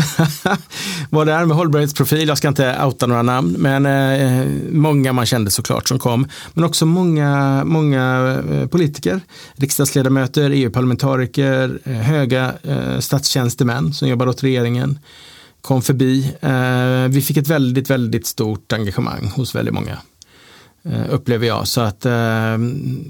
var 1.11 1.25
där 1.25 1.45
med 1.45 1.57
hållbarhetsprofil. 1.57 2.29
Jag 2.29 2.39
ska 2.39 2.49
inte 2.49 2.77
outa 2.85 3.07
några 3.07 3.23
namn, 3.23 3.57
men 3.59 3.87
eh, 3.87 4.47
många 4.71 5.13
man 5.13 5.27
kände 5.27 5.51
såklart 5.51 5.89
som 5.89 5.99
kom. 5.99 6.29
Men 6.55 6.65
också 6.65 6.87
många, 6.87 7.63
många 7.65 8.37
eh, 8.53 8.67
politiker, 8.67 9.21
riksdagsledamöter, 9.57 10.51
EU-parlamentariker, 10.51 11.79
höga 11.85 12.53
eh, 12.63 12.99
statstjänstemän 12.99 13.93
som 13.93 14.09
jobbar 14.09 14.27
åt 14.27 14.43
regeringen 14.43 14.99
kom 15.61 15.83
förbi. 15.83 16.33
Eh, 16.41 17.09
vi 17.09 17.23
fick 17.23 17.37
ett 17.37 17.49
väldigt, 17.49 17.91
väldigt 17.91 18.27
stort 18.27 18.73
engagemang 18.73 19.33
hos 19.37 19.55
väldigt 19.55 19.75
många. 19.75 19.99
Eh, 20.83 21.15
upplever 21.15 21.47
jag. 21.47 21.69
Så 21.69 21.81
att 21.81 22.07
eh, 22.07 22.13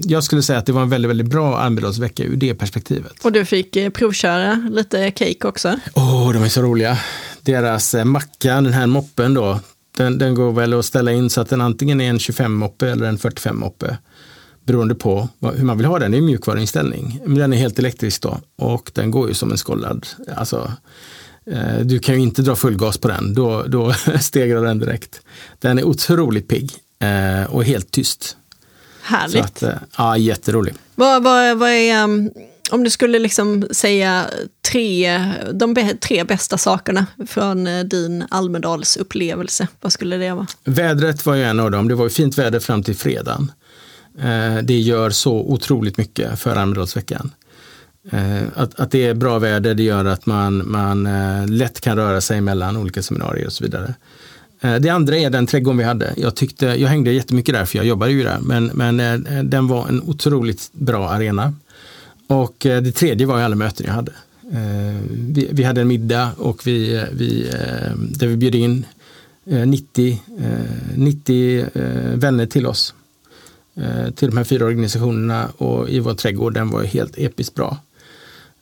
jag 0.01 0.23
skulle 0.23 0.41
säga 0.41 0.59
att 0.59 0.65
det 0.65 0.71
var 0.71 0.81
en 0.81 0.89
väldigt, 0.89 1.09
väldigt 1.09 1.27
bra 1.27 1.57
Almedalsvecka 1.57 2.23
ur 2.23 2.35
det 2.35 2.55
perspektivet. 2.55 3.13
Och 3.25 3.31
du 3.31 3.45
fick 3.45 3.75
eh, 3.75 3.89
provköra 3.89 4.69
lite 4.71 5.11
cake 5.11 5.47
också? 5.47 5.79
Åh, 5.93 6.27
oh, 6.27 6.33
de 6.33 6.43
är 6.43 6.49
så 6.49 6.61
roliga. 6.61 6.97
Deras 7.41 7.93
eh, 7.93 8.05
macka, 8.05 8.53
den 8.61 8.73
här 8.73 8.87
moppen 8.87 9.33
då, 9.33 9.59
den, 9.97 10.17
den 10.17 10.35
går 10.35 10.51
väl 10.51 10.73
att 10.73 10.85
ställa 10.85 11.11
in 11.11 11.29
så 11.29 11.41
att 11.41 11.49
den 11.49 11.61
antingen 11.61 12.01
är 12.01 12.09
en 12.09 12.17
25-moppe 12.17 12.91
eller 12.91 13.05
en 13.05 13.17
45-moppe. 13.17 13.97
Beroende 14.65 14.95
på 14.95 15.29
hur 15.55 15.65
man 15.65 15.77
vill 15.77 15.85
ha 15.85 15.99
den, 15.99 16.11
det 16.11 16.17
är 16.17 16.21
mjukvaruinställning. 16.21 17.21
Men 17.25 17.37
den 17.37 17.53
är 17.53 17.57
helt 17.57 17.79
elektrisk 17.79 18.21
då 18.21 18.39
och 18.57 18.91
den 18.93 19.11
går 19.11 19.27
ju 19.27 19.33
som 19.33 19.51
en 19.51 19.57
skållad. 19.57 20.07
Alltså, 20.35 20.71
eh, 21.45 21.79
du 21.83 21.99
kan 21.99 22.15
ju 22.15 22.21
inte 22.21 22.41
dra 22.41 22.55
full 22.55 22.77
gas 22.77 22.97
på 22.97 23.07
den, 23.07 23.33
då, 23.33 23.63
då 23.63 23.93
stegrar 24.19 24.63
den 24.65 24.79
direkt. 24.79 25.21
Den 25.59 25.79
är 25.79 25.83
otroligt 25.83 26.47
pigg 26.47 26.71
eh, 27.03 27.53
och 27.55 27.63
helt 27.63 27.91
tyst. 27.91 28.37
Härligt. 29.01 29.43
Att, 29.43 29.63
eh, 29.63 29.73
ja, 29.97 30.17
jätterolig. 30.17 30.73
Vad, 30.95 31.23
vad, 31.23 31.57
vad 31.57 31.69
är, 31.69 32.03
um, 32.03 32.31
om 32.71 32.83
du 32.83 32.89
skulle 32.89 33.19
liksom 33.19 33.67
säga 33.71 34.25
tre, 34.71 35.23
de 35.53 35.97
tre 36.01 36.23
bästa 36.23 36.57
sakerna 36.57 37.05
från 37.27 37.67
eh, 37.67 37.83
din 37.83 38.25
Almedals 38.29 38.97
upplevelse, 38.97 39.67
vad 39.81 39.93
skulle 39.93 40.17
det 40.17 40.33
vara? 40.33 40.47
Vädret 40.63 41.25
var 41.25 41.35
ju 41.35 41.43
en 41.43 41.59
av 41.59 41.71
dem. 41.71 41.87
Det 41.87 41.95
var 41.95 42.03
ju 42.03 42.09
fint 42.09 42.37
väder 42.37 42.59
fram 42.59 42.83
till 42.83 42.95
fredagen. 42.95 43.51
Eh, 44.19 44.57
det 44.63 44.79
gör 44.79 45.09
så 45.09 45.33
otroligt 45.33 45.97
mycket 45.97 46.39
för 46.39 46.55
Almedalsveckan. 46.55 47.33
Att, 48.55 48.79
att 48.79 48.91
det 48.91 49.05
är 49.05 49.13
bra 49.13 49.39
väder, 49.39 49.73
det 49.73 49.83
gör 49.83 50.05
att 50.05 50.25
man, 50.25 50.71
man 50.71 51.07
lätt 51.57 51.81
kan 51.81 51.97
röra 51.97 52.21
sig 52.21 52.41
mellan 52.41 52.77
olika 52.77 53.03
seminarier 53.03 53.45
och 53.45 53.53
så 53.53 53.63
vidare. 53.63 53.93
Eh, 54.61 54.75
det 54.75 54.89
andra 54.89 55.17
är 55.17 55.29
den 55.29 55.47
trädgården 55.47 55.77
vi 55.77 55.83
hade. 55.83 56.13
Jag, 56.17 56.35
tyckte, 56.35 56.65
jag 56.65 56.89
hängde 56.89 57.11
jättemycket 57.11 57.55
där 57.55 57.65
för 57.65 57.77
jag 57.77 57.85
jobbade 57.85 58.11
ju 58.11 58.23
där. 58.23 58.39
Men, 58.41 58.65
men 58.65 58.99
eh, 58.99 59.43
den 59.43 59.67
var 59.67 59.87
en 59.87 60.01
otroligt 60.01 60.69
bra 60.73 61.09
arena. 61.09 61.53
Och 62.27 62.65
eh, 62.65 62.81
det 62.81 62.91
tredje 62.91 63.27
var 63.27 63.39
alla 63.39 63.55
möten 63.55 63.85
jag 63.85 63.93
hade. 63.93 64.11
Vi, 65.11 65.47
vi 65.51 65.63
hade 65.63 65.81
en 65.81 65.87
middag 65.87 66.31
och 66.37 66.67
vi, 66.67 67.05
vi, 67.11 67.49
där 67.95 68.27
vi 68.27 68.37
bjöd 68.37 68.55
in 68.55 68.85
90, 69.43 70.21
90 70.95 71.65
vänner 72.15 72.45
till 72.45 72.67
oss. 72.67 72.93
Till 74.15 74.29
de 74.29 74.37
här 74.37 74.43
fyra 74.43 74.65
organisationerna 74.65 75.47
och 75.57 75.89
i 75.89 75.99
vår 75.99 76.13
trädgård, 76.13 76.53
den 76.53 76.69
var 76.69 76.83
helt 76.83 77.17
episkt 77.17 77.55
bra. 77.55 77.77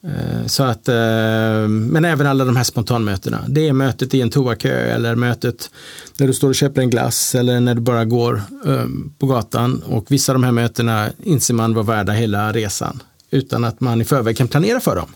Eh, 0.03 0.47
så 0.47 0.63
att, 0.63 0.87
eh, 0.87 1.67
men 1.67 2.05
även 2.05 2.27
alla 2.27 2.45
de 2.45 2.55
här 2.55 2.63
spontanmötena. 2.63 3.45
Det 3.47 3.67
är 3.67 3.73
mötet 3.73 4.13
i 4.13 4.21
en 4.21 4.29
toakö 4.29 4.69
eller 4.69 5.15
mötet 5.15 5.69
när 6.17 6.27
du 6.27 6.33
står 6.33 6.49
och 6.49 6.55
köper 6.55 6.81
en 6.81 6.89
glass 6.89 7.35
eller 7.35 7.59
när 7.59 7.75
du 7.75 7.81
bara 7.81 8.05
går 8.05 8.41
eh, 8.65 8.85
på 9.19 9.27
gatan. 9.27 9.83
Och 9.85 10.05
vissa 10.11 10.31
av 10.31 10.35
de 10.35 10.43
här 10.43 10.51
mötena 10.51 11.09
inser 11.23 11.53
man 11.53 11.73
var 11.73 11.83
värda 11.83 12.13
hela 12.13 12.51
resan 12.51 13.03
utan 13.31 13.63
att 13.63 13.79
man 13.79 14.01
i 14.01 14.05
förväg 14.05 14.37
kan 14.37 14.47
planera 14.47 14.79
för 14.79 14.95
dem. 14.95 15.09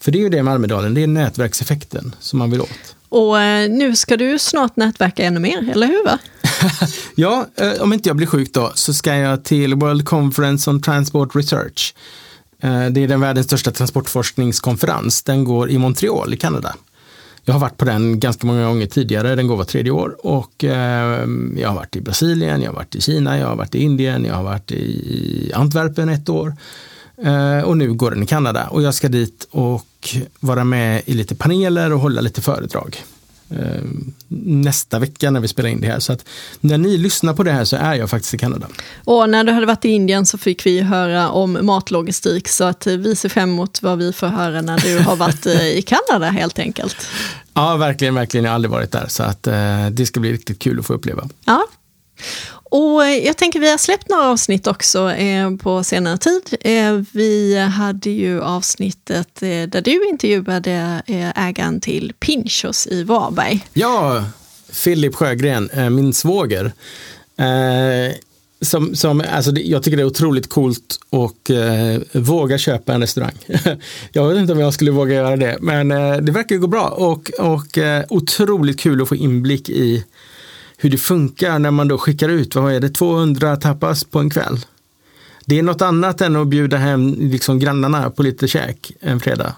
För 0.00 0.12
det 0.12 0.18
är 0.18 0.22
ju 0.22 0.28
det 0.28 0.42
med 0.42 0.54
Almedalen, 0.54 0.94
det 0.94 1.02
är 1.02 1.06
nätverkseffekten 1.06 2.14
som 2.20 2.38
man 2.38 2.50
vill 2.50 2.60
åt. 2.60 2.96
Och 3.08 3.36
nu 3.70 3.96
ska 3.96 4.16
du 4.16 4.38
snart 4.38 4.76
nätverka 4.76 5.24
ännu 5.24 5.40
mer, 5.40 5.70
eller 5.70 5.86
hur? 5.86 6.04
Va? 6.04 6.18
ja, 7.14 7.46
om 7.80 7.92
inte 7.92 8.08
jag 8.08 8.16
blir 8.16 8.26
sjuk 8.26 8.52
då 8.52 8.72
så 8.74 8.94
ska 8.94 9.14
jag 9.14 9.44
till 9.44 9.74
World 9.74 10.04
Conference 10.04 10.70
on 10.70 10.82
Transport 10.82 11.36
Research. 11.36 11.94
Eh, 12.60 12.86
det 12.86 13.04
är 13.04 13.08
den 13.08 13.20
världens 13.20 13.46
största 13.46 13.70
transportforskningskonferens. 13.70 15.22
Den 15.22 15.44
går 15.44 15.70
i 15.70 15.78
Montreal 15.78 16.34
i 16.34 16.36
Kanada. 16.36 16.74
Jag 17.44 17.52
har 17.52 17.60
varit 17.60 17.76
på 17.76 17.84
den 17.84 18.20
ganska 18.20 18.46
många 18.46 18.66
gånger 18.66 18.86
tidigare, 18.86 19.34
den 19.34 19.46
går 19.46 19.56
var 19.56 19.64
tredje 19.64 19.92
år. 19.92 20.16
Och 20.26 20.64
eh, 20.64 21.26
jag 21.56 21.68
har 21.68 21.74
varit 21.74 21.96
i 21.96 22.00
Brasilien, 22.00 22.62
jag 22.62 22.70
har 22.70 22.76
varit 22.76 22.94
i 22.94 23.00
Kina, 23.00 23.38
jag 23.38 23.46
har 23.46 23.56
varit 23.56 23.74
i 23.74 23.82
Indien, 23.82 24.24
jag 24.24 24.34
har 24.34 24.42
varit 24.42 24.72
i 24.72 25.52
Antwerpen 25.54 26.08
ett 26.08 26.28
år. 26.28 26.54
Eh, 27.22 27.60
och 27.60 27.76
nu 27.76 27.92
går 27.92 28.10
den 28.10 28.22
i 28.22 28.26
Kanada 28.26 28.66
och 28.66 28.82
jag 28.82 28.94
ska 28.94 29.08
dit 29.08 29.48
och 29.50 30.16
vara 30.40 30.64
med 30.64 31.02
i 31.06 31.14
lite 31.14 31.34
paneler 31.34 31.92
och 31.92 32.00
hålla 32.00 32.20
lite 32.20 32.42
föredrag. 32.42 33.02
Eh, 33.50 33.82
nästa 34.38 34.98
vecka 34.98 35.30
när 35.30 35.40
vi 35.40 35.48
spelar 35.48 35.70
in 35.70 35.80
det 35.80 35.86
här. 35.86 36.00
Så 36.00 36.12
att 36.12 36.28
när 36.60 36.78
ni 36.78 36.98
lyssnar 36.98 37.34
på 37.34 37.42
det 37.42 37.52
här 37.52 37.64
så 37.64 37.76
är 37.76 37.94
jag 37.94 38.10
faktiskt 38.10 38.34
i 38.34 38.38
Kanada. 38.38 38.66
Och 39.04 39.30
när 39.30 39.44
du 39.44 39.52
hade 39.52 39.66
varit 39.66 39.84
i 39.84 39.88
Indien 39.88 40.26
så 40.26 40.38
fick 40.38 40.66
vi 40.66 40.80
höra 40.80 41.30
om 41.30 41.58
matlogistik 41.62 42.48
så 42.48 42.64
att 42.64 42.86
vi 42.86 43.16
ser 43.16 43.28
fram 43.28 43.50
emot 43.50 43.82
vad 43.82 43.98
vi 43.98 44.12
får 44.12 44.26
höra 44.26 44.60
när 44.60 44.78
du 44.78 44.98
har 44.98 45.16
varit 45.16 45.46
eh, 45.46 45.66
i 45.68 45.82
Kanada 45.82 46.30
helt 46.30 46.58
enkelt. 46.58 46.96
Ja, 47.54 47.76
verkligen, 47.76 48.14
verkligen. 48.14 48.44
Jag 48.44 48.50
har 48.50 48.54
aldrig 48.54 48.70
varit 48.70 48.92
där 48.92 49.06
så 49.08 49.22
att 49.22 49.46
eh, 49.46 49.86
det 49.90 50.06
ska 50.06 50.20
bli 50.20 50.32
riktigt 50.32 50.58
kul 50.58 50.78
att 50.78 50.86
få 50.86 50.94
uppleva. 50.94 51.28
Ja, 51.44 51.66
och 52.70 53.04
eh, 53.04 53.26
jag 53.26 53.36
tänker 53.36 53.60
vi 53.60 53.70
har 53.70 53.78
släppt 53.78 54.08
några 54.08 54.24
avsnitt 54.24 54.66
också 54.66 55.10
eh, 55.10 55.56
på 55.56 55.84
senare 55.84 56.18
tid. 56.18 56.56
Eh, 56.60 57.00
vi 57.12 57.58
hade 57.58 58.10
ju 58.10 58.42
avsnittet 58.42 59.42
eh, 59.42 59.48
där 59.48 59.80
du 59.80 60.08
intervjuade 60.08 61.02
eh, 61.06 61.46
ägaren 61.48 61.80
till 61.80 62.12
Pinchos 62.20 62.86
i 62.86 63.02
Varberg. 63.02 63.66
Ja, 63.72 64.24
Filip 64.72 65.14
Sjögren, 65.14 65.70
eh, 65.70 65.90
min 65.90 66.12
svåger. 66.12 66.72
Eh, 67.38 68.14
som, 68.60 68.94
som, 68.94 69.24
alltså 69.32 69.50
jag 69.50 69.82
tycker 69.82 69.96
det 69.96 70.02
är 70.02 70.06
otroligt 70.06 70.48
coolt 70.48 70.98
och 71.10 71.50
eh, 71.50 72.00
våga 72.12 72.58
köpa 72.58 72.94
en 72.94 73.00
restaurang. 73.00 73.34
jag 74.12 74.28
vet 74.28 74.38
inte 74.38 74.52
om 74.52 74.60
jag 74.60 74.74
skulle 74.74 74.90
våga 74.90 75.14
göra 75.14 75.36
det, 75.36 75.58
men 75.60 75.90
eh, 75.90 76.16
det 76.16 76.32
verkar 76.32 76.56
gå 76.56 76.66
bra 76.66 76.88
och, 76.88 77.30
och 77.38 77.78
eh, 77.78 78.04
otroligt 78.08 78.80
kul 78.80 79.02
att 79.02 79.08
få 79.08 79.16
inblick 79.16 79.68
i 79.68 80.04
hur 80.76 80.90
det 80.90 80.98
funkar 80.98 81.58
när 81.58 81.70
man 81.70 81.88
då 81.88 81.98
skickar 81.98 82.28
ut, 82.28 82.54
vad 82.54 82.72
är 82.72 82.80
det, 82.80 82.88
200 82.88 83.56
tapas 83.56 84.04
på 84.04 84.18
en 84.18 84.30
kväll. 84.30 84.58
Det 85.46 85.58
är 85.58 85.62
något 85.62 85.82
annat 85.82 86.20
än 86.20 86.36
att 86.36 86.48
bjuda 86.48 86.76
hem 86.76 87.14
liksom 87.18 87.58
grannarna 87.58 88.10
på 88.10 88.22
lite 88.22 88.48
käk 88.48 88.92
en 89.00 89.20
fredag. 89.20 89.56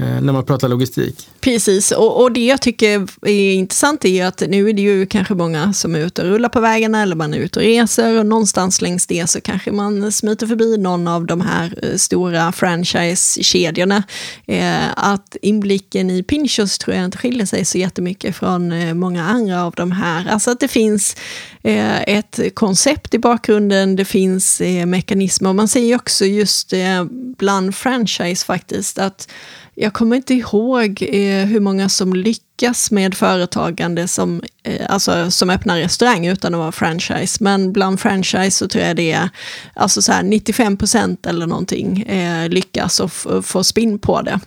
Eh, 0.00 0.20
när 0.20 0.32
man 0.32 0.44
pratar 0.44 0.68
logistik. 0.68 1.28
Precis, 1.40 1.92
och, 1.92 2.22
och, 2.22 2.32
det 2.32 2.46
jag 2.46 2.62
tycker 2.62 3.08
är 3.22 3.52
intressant 3.52 4.04
är 4.04 4.26
att 4.26 4.42
nu 4.48 4.68
är 4.68 4.72
det 4.72 4.82
ju 4.82 5.06
kanske 5.06 5.34
många 5.34 5.72
som 5.72 5.94
är 5.94 5.98
ute 5.98 6.22
och 6.22 6.28
rullar 6.28 6.48
på 6.48 6.60
vägarna 6.60 7.02
eller 7.02 7.16
man 7.16 7.34
är 7.34 7.38
ute 7.38 7.58
och 7.58 7.64
reser 7.64 8.18
och 8.18 8.26
någonstans 8.26 8.82
längs 8.82 9.06
det 9.06 9.30
så 9.30 9.40
kanske 9.40 9.72
man 9.72 10.12
smiter 10.12 10.46
förbi 10.46 10.76
någon 10.78 11.08
av 11.08 11.26
de 11.26 11.40
här 11.40 11.78
eh, 11.82 11.96
stora 11.96 12.52
franchise-kedjorna. 12.52 14.02
Eh, 14.46 14.88
att 14.96 15.36
inblicken 15.42 16.10
i 16.10 16.22
Pinchos 16.22 16.78
tror 16.78 16.96
jag 16.96 17.04
inte 17.04 17.18
skiljer 17.18 17.46
sig 17.46 17.64
så 17.64 17.78
jättemycket 17.78 18.36
från 18.36 18.98
många 18.98 19.24
andra 19.24 19.64
av 19.64 19.74
de 19.76 19.92
här. 19.92 20.28
Alltså 20.30 20.50
att 20.50 20.60
det 20.60 20.68
finns 20.68 21.16
Eh, 21.62 22.02
ett 22.02 22.40
koncept 22.54 23.14
i 23.14 23.18
bakgrunden, 23.18 23.96
det 23.96 24.04
finns 24.04 24.60
eh, 24.60 24.86
mekanismer. 24.86 25.52
Man 25.52 25.68
ser 25.68 25.80
ju 25.80 25.94
också 25.94 26.24
just 26.24 26.72
eh, 26.72 27.04
bland 27.38 27.74
franchise 27.74 28.46
faktiskt 28.46 28.98
att 28.98 29.28
jag 29.74 29.92
kommer 29.92 30.16
inte 30.16 30.34
ihåg 30.34 31.00
hur 31.46 31.60
många 31.60 31.88
som 31.88 32.14
lyckas 32.14 32.90
med 32.90 33.14
företagande 33.14 34.08
som, 34.08 34.42
alltså, 34.88 35.30
som 35.30 35.50
öppnar 35.50 35.78
restaurang 35.78 36.26
utan 36.26 36.54
att 36.54 36.58
vara 36.58 36.72
franchise. 36.72 37.44
Men 37.44 37.72
bland 37.72 38.00
franchise 38.00 38.50
så 38.50 38.68
tror 38.68 38.84
jag 38.84 38.96
det 38.96 39.12
är 39.12 39.30
alltså 39.74 40.02
så 40.02 40.12
här 40.12 40.22
95 40.22 40.76
procent 40.76 41.26
eller 41.26 41.46
någonting 41.46 42.04
lyckas 42.48 43.00
och 43.00 43.12
får 43.46 43.62
spinn 43.62 43.98
på 43.98 44.22
det. 44.22 44.40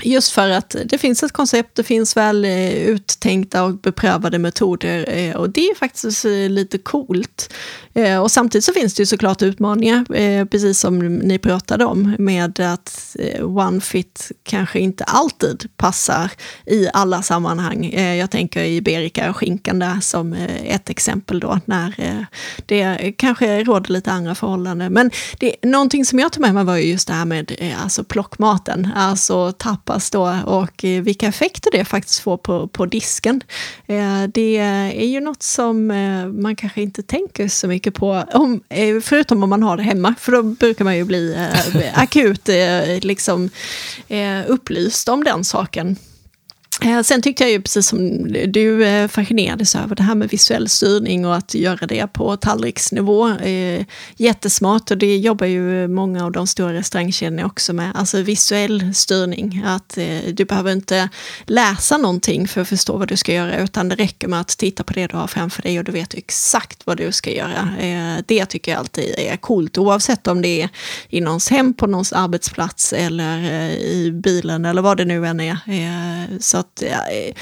Just 0.00 0.32
för 0.32 0.50
att 0.50 0.76
det 0.84 0.98
finns 0.98 1.22
ett 1.22 1.32
koncept, 1.32 1.76
det 1.76 1.82
finns 1.82 2.16
väl 2.16 2.44
eh, 2.44 2.88
uttänkta 2.88 3.64
och 3.64 3.78
beprövade 3.78 4.38
metoder 4.38 5.04
eh, 5.08 5.36
och 5.36 5.50
det 5.50 5.60
är 5.60 5.74
faktiskt 5.74 6.24
eh, 6.24 6.30
lite 6.30 6.78
coolt. 6.78 7.52
Och 8.22 8.30
samtidigt 8.30 8.64
så 8.64 8.72
finns 8.72 8.94
det 8.94 9.02
ju 9.02 9.06
såklart 9.06 9.42
utmaningar, 9.42 10.04
precis 10.44 10.80
som 10.80 10.98
ni 11.18 11.38
pratade 11.38 11.84
om, 11.84 12.16
med 12.18 12.60
att 12.60 13.16
One 13.40 13.80
Fit 13.80 14.32
kanske 14.42 14.78
inte 14.78 15.04
alltid 15.04 15.68
passar 15.76 16.30
i 16.66 16.88
alla 16.92 17.22
sammanhang. 17.22 17.94
Jag 17.94 18.30
tänker 18.30 18.64
i 18.64 18.80
Berika 18.80 19.30
och 19.30 19.36
skinkan 19.36 19.78
där 19.78 20.00
som 20.00 20.32
ett 20.64 20.90
exempel 20.90 21.40
då, 21.40 21.60
när 21.64 22.26
det 22.66 23.12
kanske 23.18 23.64
råder 23.64 23.92
lite 23.92 24.12
andra 24.12 24.34
förhållanden. 24.34 24.92
Men 24.92 25.10
det, 25.38 25.56
någonting 25.62 26.04
som 26.04 26.18
jag 26.18 26.32
tog 26.32 26.40
med 26.40 26.54
mig 26.54 26.64
var 26.64 26.76
just 26.76 27.08
det 27.08 27.14
här 27.14 27.24
med 27.24 27.72
alltså 27.82 28.04
plockmaten, 28.04 28.88
alltså 28.94 29.52
tapp 29.52 29.81
tapas 29.84 30.10
då 30.10 30.38
och 30.46 30.84
eh, 30.84 31.02
vilka 31.02 31.26
effekter 31.26 31.70
det 31.70 31.84
faktiskt 31.84 32.20
får 32.20 32.36
på, 32.36 32.68
på 32.68 32.86
disken. 32.86 33.40
Eh, 33.86 34.22
det 34.34 34.56
är 34.56 35.06
ju 35.06 35.20
något 35.20 35.42
som 35.42 35.90
eh, 35.90 36.26
man 36.26 36.56
kanske 36.56 36.82
inte 36.82 37.02
tänker 37.02 37.48
så 37.48 37.68
mycket 37.68 37.94
på, 37.94 38.24
om, 38.32 38.60
förutom 39.02 39.42
om 39.42 39.50
man 39.50 39.62
har 39.62 39.76
det 39.76 39.82
hemma, 39.82 40.14
för 40.18 40.32
då 40.32 40.42
brukar 40.42 40.84
man 40.84 40.96
ju 40.96 41.04
bli 41.04 41.36
akut 41.94 42.48
liksom, 43.02 43.50
upplyst 44.46 45.08
om 45.08 45.24
den 45.24 45.44
saken. 45.44 45.96
Eh, 46.80 47.02
sen 47.02 47.22
tyckte 47.22 47.42
jag 47.42 47.50
ju 47.50 47.62
precis 47.62 47.86
som 47.86 48.32
du 48.46 48.84
eh, 48.84 49.08
fascinerades 49.08 49.74
över 49.74 49.96
det 49.96 50.02
här 50.02 50.14
med 50.14 50.30
visuell 50.30 50.68
styrning 50.68 51.26
och 51.26 51.36
att 51.36 51.54
göra 51.54 51.86
det 51.86 52.06
på 52.06 52.36
tallriksnivå. 52.36 53.28
Eh, 53.28 53.84
jättesmart 54.16 54.90
och 54.90 54.98
det 54.98 55.16
jobbar 55.16 55.46
ju 55.46 55.88
många 55.88 56.24
av 56.24 56.32
de 56.32 56.46
stora 56.46 56.72
restaurangkedjorna 56.72 57.46
också 57.46 57.72
med. 57.72 57.92
Alltså 57.94 58.22
visuell 58.22 58.94
styrning. 58.94 59.62
Att 59.66 59.98
du 60.32 60.44
behöver 60.44 60.72
inte 60.72 61.08
läsa 61.44 61.96
någonting 61.96 62.48
för 62.48 62.60
att 62.60 62.68
förstå 62.68 62.96
vad 62.96 63.08
du 63.08 63.16
ska 63.16 63.32
göra 63.32 63.58
utan 63.58 63.88
det 63.88 63.94
räcker 63.94 64.28
med 64.28 64.40
att 64.40 64.48
titta 64.48 64.84
på 64.84 64.92
det 64.92 65.06
du 65.06 65.16
har 65.16 65.26
framför 65.26 65.62
dig 65.62 65.78
och 65.78 65.84
du 65.84 65.92
vet 65.92 66.14
exakt 66.14 66.86
vad 66.86 66.96
du 66.96 67.12
ska 67.12 67.30
göra. 67.30 67.68
Det 68.26 68.46
tycker 68.46 68.72
jag 68.72 68.78
alltid 68.78 69.14
är 69.18 69.36
coolt 69.36 69.78
oavsett 69.78 70.26
om 70.26 70.42
det 70.42 70.62
är 70.62 70.68
i 71.08 71.20
någons 71.20 71.50
hem, 71.50 71.74
på 71.74 71.86
någons 71.86 72.12
arbetsplats 72.12 72.92
eller 72.92 73.38
i 73.70 74.12
bilen 74.12 74.64
eller 74.64 74.82
vad 74.82 74.96
det 74.96 75.04
nu 75.04 75.26
än 75.26 75.40
är. 75.40 75.58
Så 76.40 76.61
att, 76.62 76.82
eh, 76.82 77.34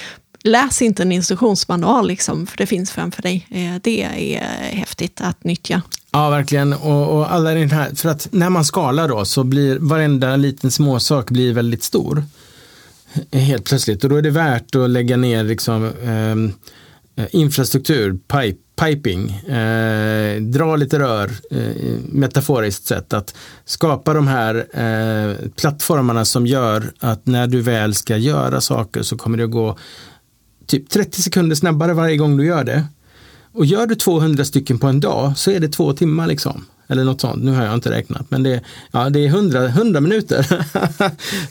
läs 0.44 0.82
inte 0.82 1.02
en 1.02 1.12
instruktionsmanual, 1.12 2.06
liksom, 2.06 2.46
för 2.46 2.56
det 2.56 2.66
finns 2.66 2.90
framför 2.90 3.22
dig. 3.22 3.46
Eh, 3.50 3.80
det 3.82 4.02
är 4.02 4.40
häftigt 4.76 5.20
att 5.20 5.44
nyttja. 5.44 5.82
Ja, 6.10 6.30
verkligen. 6.30 6.72
Och, 6.72 7.16
och 7.16 7.32
alla 7.32 7.50
den 7.54 7.70
här, 7.70 7.94
för 7.94 8.08
att 8.08 8.28
när 8.30 8.50
man 8.50 8.64
skalar 8.64 9.08
då 9.08 9.24
så 9.24 9.44
blir 9.44 9.78
varenda 9.78 10.36
liten 10.36 10.70
småsak 10.70 11.30
blir 11.30 11.52
väldigt 11.52 11.82
stor. 11.82 12.24
Eh, 13.30 13.40
helt 13.40 13.64
plötsligt. 13.64 14.04
Och 14.04 14.10
då 14.10 14.16
är 14.16 14.22
det 14.22 14.30
värt 14.30 14.74
att 14.74 14.90
lägga 14.90 15.16
ner 15.16 15.44
liksom, 15.44 15.92
ehm, 16.04 16.52
eh, 17.16 17.26
infrastruktur, 17.30 18.12
pipe, 18.12 18.60
piping, 18.80 19.30
eh, 19.30 20.40
dra 20.40 20.76
lite 20.76 20.98
rör, 20.98 21.30
eh, 21.50 21.98
metaforiskt 22.08 22.86
sett, 22.86 23.12
att 23.12 23.34
skapa 23.64 24.14
de 24.14 24.28
här 24.28 24.54
eh, 24.54 25.48
plattformarna 25.56 26.24
som 26.24 26.46
gör 26.46 26.92
att 27.00 27.26
när 27.26 27.46
du 27.46 27.60
väl 27.60 27.94
ska 27.94 28.16
göra 28.16 28.60
saker 28.60 29.02
så 29.02 29.16
kommer 29.16 29.38
det 29.38 29.44
att 29.44 29.50
gå 29.50 29.78
typ 30.66 30.88
30 30.88 31.22
sekunder 31.22 31.56
snabbare 31.56 31.94
varje 31.94 32.16
gång 32.16 32.36
du 32.36 32.46
gör 32.46 32.64
det. 32.64 32.84
Och 33.52 33.66
gör 33.66 33.86
du 33.86 33.94
200 33.94 34.44
stycken 34.44 34.78
på 34.78 34.86
en 34.86 35.00
dag 35.00 35.32
så 35.36 35.50
är 35.50 35.60
det 35.60 35.68
två 35.68 35.92
timmar 35.92 36.26
liksom. 36.26 36.64
Eller 36.88 37.04
något 37.04 37.20
sånt, 37.20 37.44
nu 37.44 37.50
har 37.52 37.64
jag 37.64 37.74
inte 37.74 37.90
räknat, 37.90 38.30
men 38.30 38.42
det, 38.42 38.60
ja, 38.90 39.10
det 39.10 39.20
är 39.20 39.26
100, 39.26 39.66
100 39.66 40.00
minuter. 40.00 40.66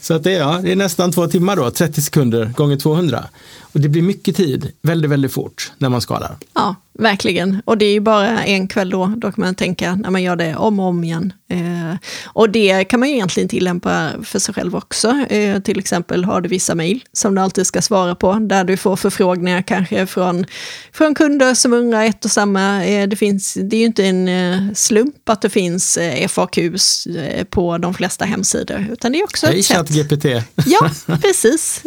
så 0.00 0.14
att 0.14 0.24
det, 0.24 0.32
ja, 0.32 0.60
det 0.62 0.72
är 0.72 0.76
nästan 0.76 1.12
två 1.12 1.26
timmar 1.26 1.56
då, 1.56 1.70
30 1.70 2.02
sekunder 2.02 2.52
gånger 2.56 2.76
200. 2.76 3.24
Och 3.72 3.80
det 3.80 3.88
blir 3.88 4.02
mycket 4.02 4.36
tid, 4.36 4.72
väldigt, 4.82 5.10
väldigt 5.10 5.32
fort 5.32 5.72
när 5.78 5.88
man 5.88 6.00
skalar. 6.00 6.36
Ja, 6.54 6.76
verkligen. 7.00 7.62
Och 7.64 7.78
det 7.78 7.84
är 7.84 7.92
ju 7.92 8.00
bara 8.00 8.44
en 8.44 8.68
kväll 8.68 8.90
då, 8.90 9.06
då 9.16 9.32
kan 9.32 9.44
man 9.44 9.54
tänka 9.54 9.94
när 9.94 10.10
man 10.10 10.22
gör 10.22 10.36
det 10.36 10.56
om 10.56 10.80
och 10.80 10.86
om 10.86 11.04
igen. 11.04 11.32
Eh, 11.50 11.96
och 12.24 12.50
det 12.50 12.84
kan 12.84 13.00
man 13.00 13.08
ju 13.08 13.14
egentligen 13.14 13.48
tillämpa 13.48 14.10
för 14.22 14.38
sig 14.38 14.54
själv 14.54 14.76
också. 14.76 15.08
Eh, 15.28 15.60
till 15.60 15.78
exempel 15.78 16.24
har 16.24 16.40
du 16.40 16.48
vissa 16.48 16.74
mejl 16.74 17.04
som 17.12 17.34
du 17.34 17.40
alltid 17.40 17.66
ska 17.66 17.82
svara 17.82 18.14
på, 18.14 18.34
där 18.34 18.64
du 18.64 18.76
får 18.76 18.96
förfrågningar 18.96 19.62
kanske 19.62 20.06
från, 20.06 20.46
från 20.92 21.14
kunder 21.14 21.54
som 21.54 21.72
undrar 21.72 22.04
ett 22.04 22.24
och 22.24 22.30
samma. 22.30 22.84
Eh, 22.84 23.08
det, 23.08 23.16
finns, 23.16 23.54
det 23.54 23.76
är 23.76 23.80
ju 23.80 23.86
inte 23.86 24.04
en 24.06 24.28
eh, 24.28 24.74
slump 24.74 25.28
att 25.28 25.42
det 25.42 25.50
finns 25.50 25.96
eh, 25.96 26.28
FAQs 26.28 27.06
eh, 27.06 27.44
på 27.44 27.78
de 27.78 27.94
flesta 27.94 28.24
hemsidor, 28.24 28.86
utan 28.92 29.12
det 29.12 29.18
är 29.18 29.24
också 29.24 29.46
Hej, 29.46 29.60
ett 29.60 29.66
sätt... 29.66 29.88
GPT. 29.88 30.24
Ja, 30.66 30.90
precis. 31.22 31.82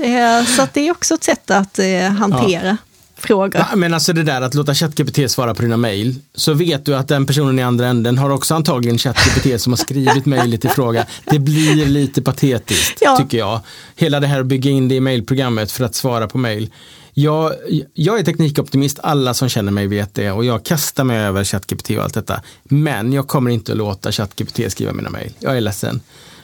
så 0.56 0.68
det 0.74 0.88
är 0.88 0.92
också 0.92 1.14
ett 1.14 1.24
sätt 1.24 1.52
att 1.52 1.73
hantera. 2.18 2.68
Ja 2.68 2.78
frågor. 3.24 3.66
Ja, 3.70 3.76
men 3.76 3.94
alltså 3.94 4.14
det 4.14 4.24
där 4.24 4.42
att 4.42 4.54
låta 4.54 4.74
ChatGPT 4.74 5.32
svara 5.32 5.56
på 5.56 5.62
dina 5.62 5.78
mejl, 5.78 6.16
så 6.36 6.54
vet 6.54 6.86
du 6.86 6.96
att 6.96 7.08
den 7.08 7.26
personen 7.26 7.60
i 7.60 7.64
andra 7.64 7.88
änden 7.88 8.18
har 8.18 8.30
också 8.30 8.56
antagligen 8.56 8.98
ChatGPT 8.98 9.62
som 9.62 9.74
har 9.74 9.78
skrivit 9.78 10.26
mejlet 10.26 10.66
i 10.66 10.68
fråga. 10.68 11.06
Det 11.26 11.40
blir 11.40 11.86
lite 11.86 12.22
patetiskt, 12.22 12.98
Ja. 13.02 13.18
tycker 13.18 13.38
jag. 13.38 13.60
Hela 13.96 14.20
det 14.20 14.28
här 14.28 14.40
att 14.40 14.46
bygga 14.46 14.72
in 14.72 14.88
det 14.88 14.96
i 14.96 15.00
mejlprogrammet 15.00 15.72
för 15.72 15.86
att 15.86 15.96
svara 15.96 16.28
på 16.28 16.38
mejl. 16.38 16.70
Jag, 17.16 17.54
jag 17.94 18.20
är 18.20 18.24
teknikoptimist, 18.24 19.00
alla 19.04 19.34
som 19.34 19.50
känner 19.50 19.72
mig 19.72 19.88
vet 19.88 20.14
det 20.14 20.32
och 20.32 20.46
jag 20.46 20.66
kastar 20.66 21.04
mig 21.04 21.18
över 21.18 21.44
ChatGPT 21.44 21.90
och 21.90 22.04
allt 22.04 22.14
detta. 22.14 22.42
Men 22.64 23.14
jag 23.14 23.28
kommer 23.28 23.52
inte 23.52 23.72
att 23.72 23.78
låta 23.78 24.12
ChatGPT 24.12 24.72
skriva 24.72 24.94
mina 24.94 25.10
mejl. 25.10 25.32
Jag 25.40 25.58
är 25.58 25.62
ledsen. 25.62 26.02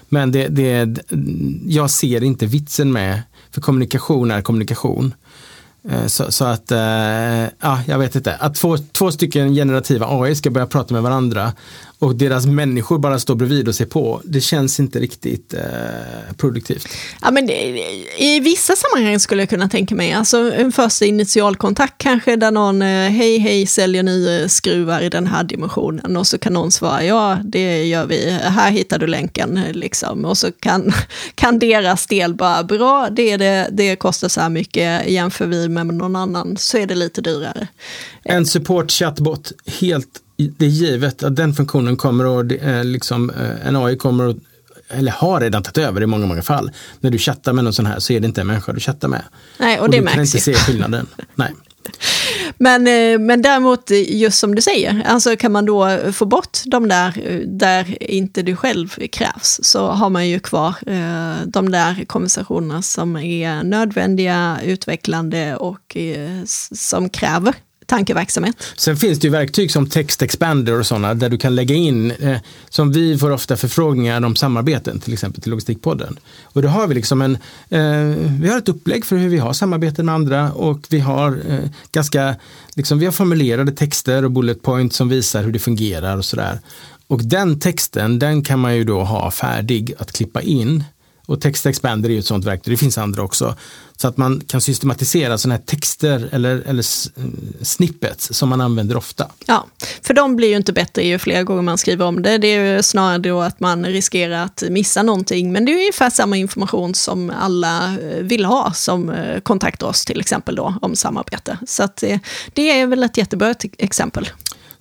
Men 0.10 0.32
det, 0.32 0.48
det, 0.48 0.98
jag 1.66 1.90
ser 1.90 2.24
inte 2.24 2.46
vitsen 2.46 2.92
med, 2.92 3.22
för 3.52 3.62
kommunikation 3.62 4.32
är 4.32 4.41
kommunikation. 4.41 5.14
Eh, 5.89 6.06
så, 6.06 6.32
så 6.32 6.45
att, 6.45 6.72
eh, 6.72 6.80
ja, 7.60 7.82
jag 7.88 8.00
vet 8.00 8.16
inte. 8.16 8.36
Att 8.36 8.56
två, 8.56 8.78
två 8.78 9.12
stycken 9.12 9.54
generativa 9.54 10.06
AI 10.10 10.36
ska 10.36 10.50
börja 10.50 10.68
prata 10.68 10.93
med 10.93 11.04
varandra 11.04 11.54
och 12.02 12.16
deras 12.16 12.45
människor 12.45 13.00
bara 13.00 13.20
står 13.20 13.36
bredvid 13.36 13.68
och 13.68 13.76
ser 13.76 13.86
på. 13.86 14.22
Det 14.24 14.41
känns 14.41 14.80
inte 14.80 15.00
riktigt 15.00 15.54
eh, 15.54 15.62
produktivt. 16.38 16.88
Ja, 17.22 17.32
men 17.32 17.47
det- 17.47 17.80
I 18.18 18.39
vissa 18.39 18.76
sammanhang 18.76 19.20
skulle 19.20 19.41
jag 19.41 19.50
kunna 19.50 19.70
tänka 19.70 19.95
mig, 19.95 20.14
alltså 20.14 20.38
en 20.54 20.72
första 20.72 21.06
initialkontakt 21.06 21.93
kanske 21.97 22.36
där 22.36 22.52
någon, 22.52 22.82
eh, 22.82 22.88
hej 23.10 23.38
hej, 23.38 23.66
säljer 23.66 24.04
ni 24.04 24.39
eh, 24.41 24.47
skruvar 24.47 25.02
i 25.02 25.10
den 25.10 25.28
här 25.28 25.43
dimensionen 25.43 26.18
och 26.18 26.28
så 26.28 26.38
kan 26.38 26.54
någon 26.54 26.72
svara, 26.72 27.04
ja 27.04 27.38
det 27.43 27.84
gör 27.86 28.06
vi, 28.06 28.30
här 28.32 28.72
hittar 28.72 29.00
du 29.00 29.08
länken 29.08 29.58
eh, 29.58 29.74
liksom. 29.74 30.26
Och 30.26 30.38
så 30.38 30.52
kan, 30.52 30.93
kan 31.36 31.60
deras 31.60 32.08
del 32.08 32.34
bara, 32.34 32.64
bra, 32.64 33.10
det, 33.12 33.32
är 33.32 33.38
det, 33.38 33.68
det 33.72 33.95
kostar 33.95 34.28
så 34.28 34.41
här 34.41 34.50
mycket, 34.50 35.08
jämför 35.10 35.45
vi 35.45 35.70
med 35.70 35.86
någon 35.88 36.16
annan 36.16 36.58
så 36.58 36.78
är 36.78 36.88
det 36.88 36.95
lite 36.95 37.22
dyrare. 37.22 37.68
En 38.24 38.45
support 38.45 38.91
chatbot, 38.91 39.52
helt, 39.80 40.08
det 40.48 40.66
är 40.66 40.70
givet 40.70 41.24
att 41.24 41.36
den 41.36 41.54
funktionen 41.54 41.98
kommer 41.98 42.40
att, 42.40 42.86
liksom, 42.86 43.30
eh, 43.30 43.68
en 43.68 43.76
AI 43.76 43.98
kommer 43.98 44.30
att 44.30 44.38
eller 44.92 45.12
har 45.12 45.42
redan 45.42 45.64
tagit 45.64 45.78
över 45.78 46.04
i 46.04 46.06
många, 46.06 46.26
många 46.26 46.42
fall. 46.42 46.72
När 47.00 47.12
du 47.12 47.18
chattar 47.18 47.54
med 47.54 47.64
någon 47.64 47.74
sån 47.74 47.86
här 47.86 48.00
så 48.00 48.14
är 48.14 48.20
det 48.20 48.28
inte 48.28 48.42
en 48.42 48.48
människa 48.48 48.74
du 48.74 48.80
chattar 48.80 49.08
med. 49.08 49.24
Nej, 49.58 49.80
och 49.80 49.90
det 49.90 49.98
du 49.98 50.06
kan 50.08 50.18
märks 50.18 50.36
inte 50.36 50.52
ju. 50.52 50.56
se 50.56 50.62
skillnaden. 50.64 51.08
Nej. 51.36 51.54
Men, 52.58 52.88
eh, 52.88 53.20
men 53.20 53.42
däremot, 53.42 53.92
just 54.08 54.40
som 54.40 54.56
du 54.56 54.62
säger, 54.62 55.04
alltså 55.06 55.36
kan 55.36 55.52
man 55.52 55.66
då 55.66 55.98
få 56.12 56.26
bort 56.26 56.60
de 56.66 56.88
där 56.88 57.22
eh, 57.26 57.40
där 57.40 58.04
inte 58.04 58.42
du 58.42 58.56
själv 58.56 58.88
krävs, 59.12 59.60
så 59.64 59.88
har 59.88 60.10
man 60.10 60.28
ju 60.28 60.40
kvar 60.40 60.76
de 61.46 61.72
där 61.72 62.06
konversationerna 62.06 62.82
som 62.82 63.18
är 63.18 63.64
nödvändiga, 63.64 64.60
utvecklande 64.64 65.56
och 65.56 65.98
som 66.72 67.10
kräver 67.10 67.56
tankeverksamhet. 67.90 68.56
Sen 68.78 68.98
finns 68.98 69.20
det 69.20 69.28
ju 69.28 69.32
verktyg 69.32 69.72
som 69.72 69.90
Text 69.90 70.22
Expander 70.22 70.80
och 70.80 70.86
sådana 70.86 71.14
där 71.14 71.30
du 71.30 71.38
kan 71.38 71.56
lägga 71.56 71.76
in, 71.76 72.12
eh, 72.12 72.38
som 72.70 72.92
vi 72.92 73.18
får 73.18 73.32
ofta 73.32 73.58
förfrågningar 73.58 74.26
om 74.26 74.36
samarbeten, 74.36 75.00
till 75.00 75.14
exempel 75.14 75.42
till 75.42 75.52
Logistikpodden. 75.52 76.20
Och 76.44 76.62
då 76.62 76.68
har 76.68 76.88
vi 76.88 76.96
liksom 76.96 77.22
en, 77.22 77.36
eh, 77.70 78.30
vi 78.42 78.50
har 78.50 78.58
ett 78.58 78.70
upplägg 78.70 79.06
för 79.06 79.18
hur 79.18 79.30
vi 79.30 79.38
har 79.38 79.54
samarbeten 79.54 80.06
med 80.06 80.16
andra 80.16 80.52
och 80.52 80.80
vi 80.90 81.00
har 81.00 81.42
eh, 81.50 81.60
ganska, 81.92 82.36
liksom 82.76 83.00
vi 83.00 83.06
har 83.06 83.14
formulerade 83.14 83.72
texter 83.72 84.26
och 84.26 84.32
bullet 84.32 84.62
points 84.62 84.96
som 84.96 85.10
visar 85.10 85.44
hur 85.44 85.52
det 85.52 85.60
fungerar 85.60 86.18
och 86.18 86.26
sådär. 86.26 86.60
Och 87.08 87.24
den 87.24 87.60
texten, 87.60 88.20
den 88.20 88.44
kan 88.44 88.60
man 88.60 88.76
ju 88.76 88.84
då 88.84 89.04
ha 89.04 89.32
färdig 89.32 89.94
att 89.98 90.12
klippa 90.12 90.42
in. 90.42 90.84
Och 91.30 91.42
Text 91.42 91.66
Expander 91.66 92.10
är 92.10 92.14
ju 92.14 92.20
ett 92.20 92.26
sådant 92.26 92.46
verktyg, 92.46 92.74
det 92.74 92.78
finns 92.78 92.98
andra 92.98 93.24
också. 93.24 93.56
Så 93.98 94.08
att 94.08 94.18
man 94.18 94.42
kan 94.48 94.62
systematisera 94.62 95.38
sådana 95.38 95.56
här 95.56 95.62
texter 95.62 96.30
eller, 96.32 96.56
eller 96.56 96.84
eh, 97.18 97.24
snippets 97.62 98.34
som 98.34 98.50
man 98.50 98.62
använder 98.62 98.98
ofta. 98.98 99.32
Ja, 99.46 99.66
för 100.02 100.14
de 100.14 100.36
blir 100.36 100.50
ju 100.50 100.56
inte 100.56 100.74
bättre 100.74 101.04
ju 101.04 101.20
fler 101.20 101.44
gånger 101.44 101.62
man 101.62 101.78
skriver 101.78 102.06
om 102.06 102.22
det. 102.22 102.38
Det 102.38 102.48
är 102.48 102.76
ju 102.76 102.84
snarare 102.84 103.18
då 103.18 103.42
att 103.42 103.60
man 103.60 103.86
riskerar 103.86 104.44
att 104.44 104.64
missa 104.70 105.04
någonting. 105.04 105.52
Men 105.52 105.66
det 105.66 105.72
är 105.72 105.74
ju 105.74 105.80
ungefär 105.80 106.10
samma 106.10 106.38
information 106.38 106.96
som 106.96 107.32
alla 107.40 107.86
eh, 107.86 108.24
vill 108.24 108.46
ha 108.46 108.74
som 108.74 109.10
eh, 109.10 109.40
kontaktar 109.40 109.88
oss 109.88 110.06
till 110.06 110.20
exempel 110.20 110.56
då 110.56 110.76
om 110.82 110.96
samarbete. 110.96 111.58
Så 111.68 111.84
att 111.84 112.04
det 112.54 112.72
är 112.72 112.88
väl 112.88 113.04
ett 113.04 113.18
jättebra 113.18 113.56
exempel. 113.78 114.30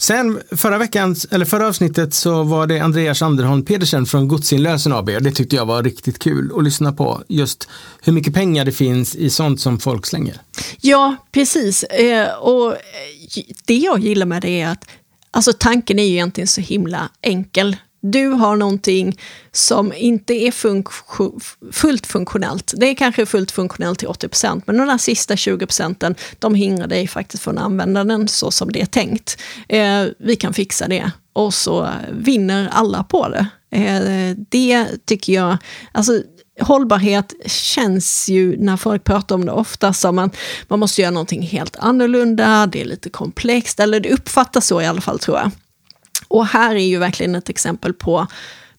Sen 0.00 0.40
förra 0.50 0.78
veckan, 0.78 1.16
eller 1.30 1.44
förra 1.44 1.66
avsnittet 1.66 2.14
så 2.14 2.42
var 2.42 2.66
det 2.66 2.80
Andreas 2.80 3.22
Anderholm 3.22 3.64
Pedersen 3.64 4.06
från 4.06 4.28
Godsinlösen 4.28 4.92
AB 4.92 5.08
och 5.08 5.22
det 5.22 5.32
tyckte 5.32 5.56
jag 5.56 5.66
var 5.66 5.82
riktigt 5.82 6.18
kul 6.18 6.52
att 6.56 6.64
lyssna 6.64 6.92
på. 6.92 7.22
Just 7.28 7.68
hur 8.02 8.12
mycket 8.12 8.34
pengar 8.34 8.64
det 8.64 8.72
finns 8.72 9.16
i 9.16 9.30
sånt 9.30 9.60
som 9.60 9.80
folk 9.80 10.06
slänger. 10.06 10.40
Ja, 10.80 11.16
precis. 11.32 11.82
Eh, 11.82 12.34
och 12.34 12.76
det 13.66 13.76
jag 13.76 13.98
gillar 13.98 14.26
med 14.26 14.42
det 14.42 14.60
är 14.60 14.68
att 14.68 14.84
alltså, 15.30 15.52
tanken 15.52 15.98
är 15.98 16.04
ju 16.04 16.12
egentligen 16.12 16.48
så 16.48 16.60
himla 16.60 17.08
enkel. 17.22 17.76
Du 18.00 18.28
har 18.28 18.56
någonting 18.56 19.18
som 19.52 19.92
inte 19.92 20.34
är 20.34 20.50
funktio- 20.50 21.40
fullt 21.72 22.06
funktionellt. 22.06 22.74
Det 22.76 22.86
är 22.86 22.94
kanske 22.94 23.26
fullt 23.26 23.50
funktionellt 23.50 23.98
till 23.98 24.08
80% 24.08 24.62
men 24.66 24.76
de 24.76 24.86
där 24.86 24.98
sista 24.98 25.36
20 25.36 25.66
procenten, 25.66 26.14
de 26.38 26.54
hindrar 26.54 26.86
dig 26.86 27.08
faktiskt 27.08 27.42
från 27.42 27.58
att 27.58 27.64
använda 27.64 28.04
den 28.04 28.28
så 28.28 28.50
som 28.50 28.72
det 28.72 28.80
är 28.80 28.86
tänkt. 28.86 29.38
Eh, 29.68 30.04
vi 30.18 30.36
kan 30.36 30.54
fixa 30.54 30.88
det 30.88 31.10
och 31.32 31.54
så 31.54 31.88
vinner 32.12 32.68
alla 32.72 33.04
på 33.04 33.28
det. 33.28 33.46
Eh, 33.70 34.36
det 34.48 34.86
tycker 35.06 35.32
jag, 35.32 35.56
alltså 35.92 36.22
hållbarhet 36.60 37.34
känns 37.46 38.28
ju 38.28 38.56
när 38.56 38.76
folk 38.76 39.04
pratar 39.04 39.34
om 39.34 39.46
det 39.46 39.52
ofta 39.52 39.92
som 39.92 40.18
att 40.18 40.36
man 40.68 40.78
måste 40.78 41.00
göra 41.02 41.10
någonting 41.10 41.42
helt 41.42 41.76
annorlunda, 41.76 42.66
det 42.66 42.80
är 42.80 42.84
lite 42.84 43.10
komplext, 43.10 43.80
eller 43.80 44.00
det 44.00 44.10
uppfattas 44.10 44.66
så 44.66 44.82
i 44.82 44.86
alla 44.86 45.00
fall 45.00 45.18
tror 45.18 45.36
jag. 45.38 45.50
Och 46.28 46.46
här 46.46 46.74
är 46.74 46.86
ju 46.86 46.98
verkligen 46.98 47.34
ett 47.34 47.48
exempel 47.48 47.94
på 47.94 48.26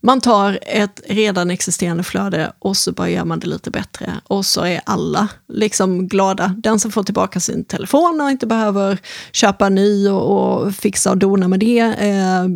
man 0.02 0.22
tar 0.22 0.60
ett 0.62 1.02
redan 1.08 1.52
existerande 1.52 2.04
flöde 2.04 2.54
och 2.60 2.78
så 2.78 2.92
bara 2.92 3.10
gör 3.10 3.26
man 3.26 3.40
det 3.40 3.48
lite 3.48 3.72
bättre. 3.72 4.14
Och 4.24 4.46
så 4.46 4.62
är 4.62 4.82
alla 4.86 5.28
liksom 5.48 6.08
glada. 6.08 6.56
Den 6.58 6.80
som 6.80 6.92
får 6.92 7.04
tillbaka 7.04 7.40
sin 7.40 7.64
telefon 7.66 8.22
och 8.22 8.32
inte 8.32 8.48
behöver 8.48 8.98
köpa 9.32 9.68
en 9.68 9.76
ny 9.76 10.10
och, 10.10 10.64
och 10.64 10.76
fixa 10.76 11.12
och 11.12 11.18
dona 11.18 11.48
med 11.48 11.60
det. 11.60 11.80
Eh, 11.80 12.48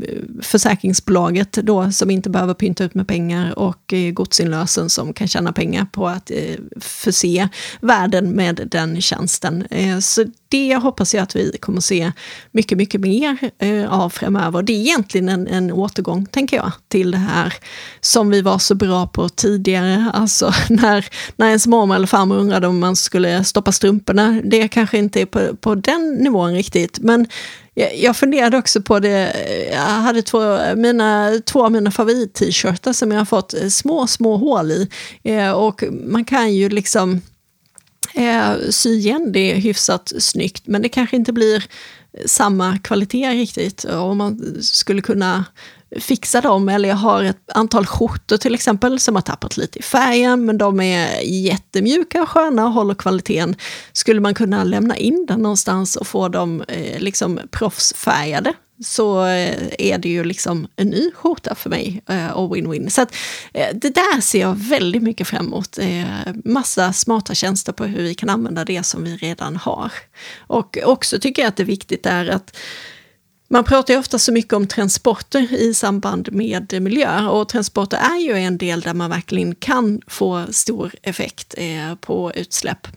försäkringsbolaget 0.42 1.52
då 1.52 1.92
som 1.92 2.10
inte 2.10 2.30
behöver 2.30 2.54
pynta 2.54 2.84
ut 2.84 2.94
med 2.94 3.08
pengar 3.08 3.60
och 3.60 3.94
eh, 3.94 4.12
godsinlösen 4.12 4.90
som 4.90 5.14
kan 5.14 5.28
tjäna 5.28 5.54
pengar 5.54 5.86
på 5.92 6.08
att 6.08 6.32
eh, 6.32 6.56
förse 6.80 7.50
världen 7.82 8.30
med 8.30 8.68
den 8.72 9.02
tjänsten. 9.02 9.66
Eh, 9.70 10.00
så 10.00 10.26
det 10.54 10.76
hoppas 10.76 11.14
jag 11.14 11.24
att 11.24 11.36
vi 11.36 11.58
kommer 11.60 11.82
se 11.82 12.12
mycket, 12.52 12.78
mycket 12.78 13.02
mer 13.02 13.38
eh, 13.60 13.94
av 13.94 14.10
framöver. 14.10 14.64
Det 14.64 14.74
är 14.74 14.78
egentligen 14.78 15.30
en, 15.30 15.48
en 15.48 15.72
återgång, 15.72 16.26
tänker 16.26 16.58
jag, 16.58 16.72
till 16.88 17.12
det 17.12 17.18
här 17.18 17.54
som 18.02 18.30
vi 18.30 18.42
var 18.42 18.58
så 18.58 18.76
bra 18.76 19.08
på 19.08 19.30
tidigare. 19.30 20.12
Alltså 20.14 20.54
när, 20.70 21.06
när 21.36 21.48
ens 21.48 21.68
mormor 21.68 21.96
eller 21.96 22.08
farmor 22.08 22.38
undrade 22.38 22.68
om 22.68 22.80
man 22.80 22.96
skulle 22.96 23.44
stoppa 23.44 23.72
strumporna. 23.72 24.42
Det 24.44 24.68
kanske 24.68 24.98
inte 24.98 25.22
är 25.22 25.26
på, 25.26 25.56
på 25.56 25.76
den 25.76 26.14
nivån 26.14 26.54
riktigt, 26.54 27.00
men 27.00 27.28
jag, 27.96 28.18
funderade 28.18 28.58
också 28.58 28.82
på 28.82 29.00
det, 29.00 29.34
jag 29.72 29.80
hade 29.80 30.22
två, 30.22 30.58
mina, 30.76 31.32
två 31.46 31.66
av 31.66 31.72
mina 31.72 31.92
favorit-t-shirtar 31.92 32.94
som 32.94 33.12
jag 33.12 33.20
har 33.20 33.26
fått 33.26 33.54
små, 33.70 34.08
små 34.08 34.38
hål 34.38 34.72
i. 34.72 34.90
Eh, 35.24 35.52
och 35.52 35.84
man 35.92 36.26
kan 36.26 36.54
ju 36.54 36.70
liksom 36.70 37.22
eh, 38.16 38.70
sy 38.70 38.90
igen 38.98 39.32
det 39.32 39.54
hyfsat 39.64 40.14
snyggt, 40.20 40.68
men 40.68 40.82
det 40.82 40.90
kanske 40.90 41.16
inte 41.16 41.34
blir 41.34 41.66
samma 42.26 42.78
kvalitet 42.78 43.30
riktigt. 43.30 43.86
Om 43.86 44.18
man 44.18 44.64
skulle 44.64 45.02
kunna 45.02 45.46
fixa 46.00 46.42
dem, 46.42 46.70
eller 46.70 46.90
jag 46.90 46.96
har 46.96 47.24
ett 47.24 47.52
antal 47.54 47.86
skjortor 47.86 48.38
till 48.38 48.56
exempel 48.56 49.00
som 49.00 49.16
har 49.16 49.22
tappat 49.22 49.58
lite 49.58 49.80
i 49.80 49.82
färgen, 49.82 50.46
men 50.46 50.58
de 50.58 50.80
är 50.80 51.22
jättemjuka 51.22 52.22
och 52.22 52.30
sköna 52.30 52.66
och 52.66 52.74
håller 52.74 52.94
kvaliteten. 52.94 53.56
Skulle 53.94 54.20
man 54.20 54.34
kunna 54.34 54.64
lämna 54.64 54.98
in 54.98 55.26
den 55.26 55.40
någonstans 55.40 55.96
och 55.96 56.08
få 56.08 56.28
dem 56.28 56.64
eh, 56.68 57.00
liksom 57.00 57.40
proffsfärgade 57.52 58.54
så 58.84 59.26
eh, 59.26 59.70
är 59.80 59.98
det 59.98 60.10
ju 60.10 60.24
liksom 60.24 60.68
en 60.76 60.88
ny 60.88 61.12
skjorta 61.12 61.56
för 61.56 61.70
mig 61.70 62.02
eh, 62.10 62.28
och 62.28 62.56
win-win. 62.56 62.90
Så 62.90 63.02
att, 63.02 63.16
eh, 63.54 63.68
det 63.74 63.90
där 63.90 64.22
ser 64.22 64.40
jag 64.40 64.56
väldigt 64.56 65.04
mycket 65.04 65.28
fram 65.28 65.46
emot. 65.46 65.78
Eh, 65.78 66.06
massa 66.46 66.94
smarta 66.94 67.34
tjänster 67.34 67.74
på 67.74 67.86
hur 67.86 68.04
vi 68.04 68.16
kan 68.16 68.30
använda 68.30 68.66
det 68.66 68.84
som 68.84 69.04
vi 69.04 69.18
redan 69.18 69.56
har. 69.56 69.92
Och 70.38 70.78
också 70.84 71.20
tycker 71.20 71.42
jag 71.42 71.50
att 71.50 71.58
det 71.58 71.64
är 71.64 71.68
viktigt 71.68 72.06
är 72.06 72.30
att 72.30 72.58
man 73.54 73.64
pratar 73.64 73.94
ju 73.94 74.00
ofta 74.00 74.20
så 74.20 74.32
mycket 74.32 74.54
om 74.54 74.68
transporter 74.68 75.54
i 75.54 75.74
samband 75.74 76.34
med 76.34 76.82
miljö 76.82 77.28
och 77.28 77.50
transporter 77.50 77.98
är 77.98 78.20
ju 78.20 78.34
en 78.34 78.58
del 78.58 78.82
där 78.82 78.94
man 78.94 79.10
verkligen 79.10 79.56
kan 79.56 80.02
få 80.08 80.46
stor 80.52 80.94
effekt 81.02 81.56
eh, 81.58 81.96
på 81.96 82.32
utsläpp. 82.36 82.88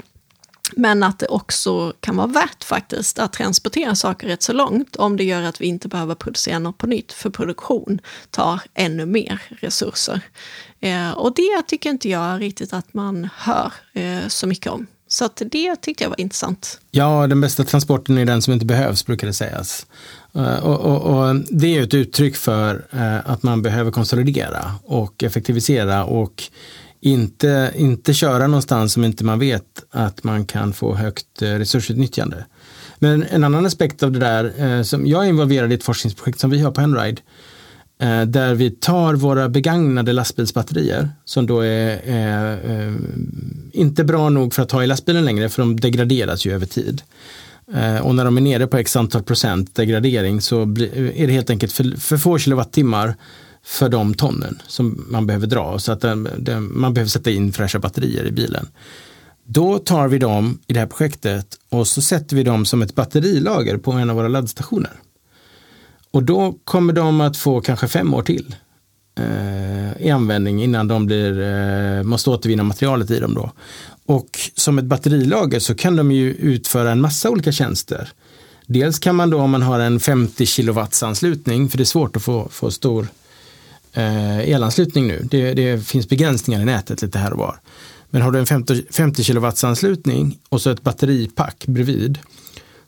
Men 0.73 1.03
att 1.03 1.19
det 1.19 1.27
också 1.27 1.93
kan 2.01 2.17
vara 2.17 2.27
värt 2.27 2.65
faktiskt 2.65 3.19
att 3.19 3.33
transportera 3.33 3.95
saker 3.95 4.27
rätt 4.27 4.43
så 4.43 4.53
långt 4.53 4.97
om 4.97 5.17
det 5.17 5.25
gör 5.25 5.43
att 5.43 5.61
vi 5.61 5.67
inte 5.67 5.89
behöver 5.89 6.15
producera 6.15 6.59
något 6.59 6.79
på 6.79 6.87
nytt, 6.87 7.13
för 7.13 7.31
produktion 7.31 8.01
tar 8.31 8.61
ännu 8.75 9.07
mer 9.07 9.43
resurser. 9.49 10.21
Eh, 10.81 11.11
och 11.11 11.35
det 11.35 11.63
tycker 11.67 11.91
inte 11.91 12.09
jag 12.09 12.41
riktigt 12.41 12.73
att 12.73 12.95
man 12.95 13.29
hör 13.37 13.73
eh, 13.93 14.29
så 14.29 14.47
mycket 14.47 14.73
om. 14.73 14.87
Så 15.09 15.25
att 15.25 15.43
det 15.51 15.77
tyckte 15.77 16.05
jag 16.05 16.09
var 16.09 16.21
intressant. 16.21 16.81
Ja, 16.91 17.27
den 17.27 17.41
bästa 17.41 17.65
transporten 17.65 18.19
är 18.19 18.25
den 18.25 18.43
som 18.43 18.53
inte 18.53 18.67
behövs, 18.67 19.07
brukar 19.07 19.27
det 19.27 19.33
sägas. 19.33 19.87
Eh, 20.35 20.67
och, 20.67 20.81
och, 20.81 21.29
och 21.29 21.37
det 21.51 21.79
är 21.79 21.83
ett 21.83 21.95
uttryck 21.95 22.37
för 22.37 22.87
eh, 22.91 23.31
att 23.31 23.43
man 23.43 23.63
behöver 23.63 23.91
konsolidera 23.91 24.73
och 24.85 25.25
effektivisera 25.25 26.05
och 26.05 26.43
inte, 27.01 27.73
inte 27.77 28.15
köra 28.15 28.47
någonstans 28.47 28.93
som 28.93 29.05
inte 29.05 29.25
man 29.25 29.39
vet 29.39 29.85
att 29.91 30.25
man 30.25 30.47
kan 30.47 30.73
få 30.73 30.95
högt 30.95 31.43
eh, 31.43 31.47
resursutnyttjande. 31.47 32.45
Men 32.99 33.23
en 33.23 33.45
annan 33.45 33.67
aspekt 33.67 34.03
av 34.03 34.13
det 34.13 34.19
där, 34.19 34.83
som 34.83 35.07
jag 35.07 35.25
är 35.25 35.29
involverad 35.29 35.73
i 35.73 35.75
ett 35.75 35.85
forskningsprojekt 35.85 36.39
som 36.41 36.51
vi 36.51 36.59
har 36.59 36.71
på 36.71 36.81
Enride, 36.81 37.21
där 38.27 38.55
vi 38.55 38.71
tar 38.71 39.15
våra 39.15 39.49
begagnade 39.49 40.13
lastbilsbatterier 40.13 41.11
som 41.25 41.47
då 41.47 41.61
är, 41.61 42.01
är, 42.05 42.57
är 42.57 42.95
inte 43.77 44.05
bra 44.05 44.29
nog 44.29 44.55
för 44.55 44.63
att 44.63 44.73
ha 44.73 44.85
i 44.85 44.87
lastbilen 44.87 45.25
längre 45.25 45.49
för 45.49 45.63
de 45.63 45.81
degraderas 45.81 46.45
ju 46.47 46.55
över 46.55 46.67
tid. 46.67 47.03
Eh, 47.75 47.99
och 47.99 48.15
när 48.15 48.25
de 48.25 48.37
är 48.37 48.41
nere 48.41 48.67
på 48.67 48.77
x 48.77 48.97
antal 48.97 49.23
procent 49.23 49.75
degradering 49.75 50.41
så 50.41 50.63
är 50.63 51.27
det 51.27 51.33
helt 51.33 51.51
enkelt 51.51 51.73
för, 51.73 52.01
för 52.01 52.17
få 52.17 52.39
kilowattimmar 52.39 53.15
för 53.65 53.89
de 53.89 54.15
tonnen 54.15 54.63
som 54.67 55.05
man 55.09 55.27
behöver 55.27 55.47
dra. 55.47 55.79
Så 55.79 55.93
att 55.93 56.01
den, 56.01 56.29
den, 56.39 56.79
man 56.79 56.95
behöver 56.95 57.09
sätta 57.09 57.31
in 57.31 57.53
fräscha 57.53 57.79
batterier 57.79 58.25
i 58.27 58.33
bilen. 58.33 58.69
Då 59.45 59.79
tar 59.79 60.09
vi 60.09 60.19
dem 60.19 60.59
i 60.67 60.73
det 60.73 60.81
här 60.81 60.87
projektet 60.87 61.47
och 61.69 61.87
så 61.87 62.03
sätter 62.03 62.37
vi 62.37 62.43
dem 62.43 62.65
som 62.65 62.83
ett 62.83 62.95
batterilager 62.95 63.77
på 63.77 63.93
en 63.93 64.11
av 64.11 64.17
våra 64.17 64.29
laddstationer. 64.29 64.93
Och 66.11 66.23
då 66.23 66.59
kommer 66.65 66.93
de 66.93 67.21
att 67.21 67.37
få 67.37 67.61
kanske 67.61 67.89
fem 67.89 68.15
år 68.15 68.23
till 68.23 68.55
eh, 69.19 70.07
i 70.07 70.11
användning 70.11 70.63
innan 70.63 70.89
de 70.89 71.07
blir, 71.07 71.41
eh, 71.41 72.03
måste 72.03 72.31
återvinna 72.31 72.63
materialet 72.63 73.11
i 73.11 73.21
dem. 73.21 73.35
Då. 73.35 73.51
Och 74.07 74.39
som 74.55 74.79
ett 74.79 74.85
batterilager 74.85 75.59
så 75.59 75.75
kan 75.75 75.97
de 75.97 76.13
ju 76.13 76.33
utföra 76.33 76.93
en 76.93 77.01
massa 77.01 77.31
olika 77.31 77.53
tjänster. 77.53 78.13
Dels 78.67 78.99
kan 78.99 79.17
man 79.17 79.31
då 79.31 79.41
om 79.41 79.51
man 79.51 79.63
har 79.63 79.81
en 79.81 80.01
50 80.01 80.47
kilowatts 80.47 81.03
anslutning, 81.03 81.69
för 81.69 81.79
det 81.79 81.83
är 81.83 81.85
svårt 81.85 82.17
att 82.17 82.23
få, 82.23 82.49
få 82.51 82.71
stor 82.71 83.09
eh, 83.93 84.39
elanslutning 84.39 85.07
nu. 85.07 85.27
Det, 85.31 85.55
det, 85.55 85.87
finns 85.87 86.09
begränsningar 86.09 86.61
i 86.61 86.65
nätet 86.65 87.03
lite 87.03 87.19
här 87.19 87.33
och 87.33 87.39
var. 87.39 87.61
Men 88.11 88.23
har 88.23 88.31
du 88.31 88.39
en 88.39 88.47
50, 88.47 88.85
50 88.91 89.25
kilowatts 89.25 89.65
anslutning 89.65 90.39
och 90.49 90.63
så 90.63 90.71
ett 90.71 90.83
batteripack 90.83 91.65
bredvid 91.67 92.19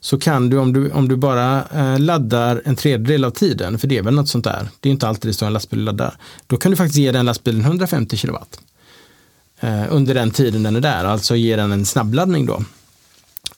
så 0.00 0.18
kan 0.18 0.50
du 0.50 0.58
om 0.58 0.72
du, 0.72 0.90
om 0.90 1.08
du 1.08 1.16
bara 1.16 1.64
eh, 1.64 1.98
laddar 1.98 2.62
en 2.64 2.76
tredjedel 2.76 3.24
av 3.24 3.30
tiden, 3.30 3.78
för 3.78 3.88
det 3.88 3.98
är 3.98 4.02
väl 4.02 4.14
något 4.14 4.28
sånt 4.28 4.44
där, 4.44 4.68
det 4.80 4.88
är 4.88 4.90
inte 4.90 5.08
alltid 5.08 5.28
det 5.28 5.34
står 5.34 5.46
en 5.46 5.52
lastbil 5.52 5.84
laddar, 5.84 6.14
då 6.46 6.56
kan 6.56 6.70
du 6.70 6.76
faktiskt 6.76 6.98
ge 6.98 7.12
den 7.12 7.26
lastbilen 7.26 7.60
150 7.60 8.16
kilowatt. 8.16 8.60
Eh, 9.60 9.84
under 9.90 10.14
den 10.14 10.30
tiden 10.30 10.62
den 10.62 10.76
är 10.76 10.80
där, 10.80 11.04
alltså 11.04 11.36
ge 11.36 11.56
den 11.56 11.72
en 11.72 11.84
snabbladdning 11.84 12.46
då. 12.46 12.62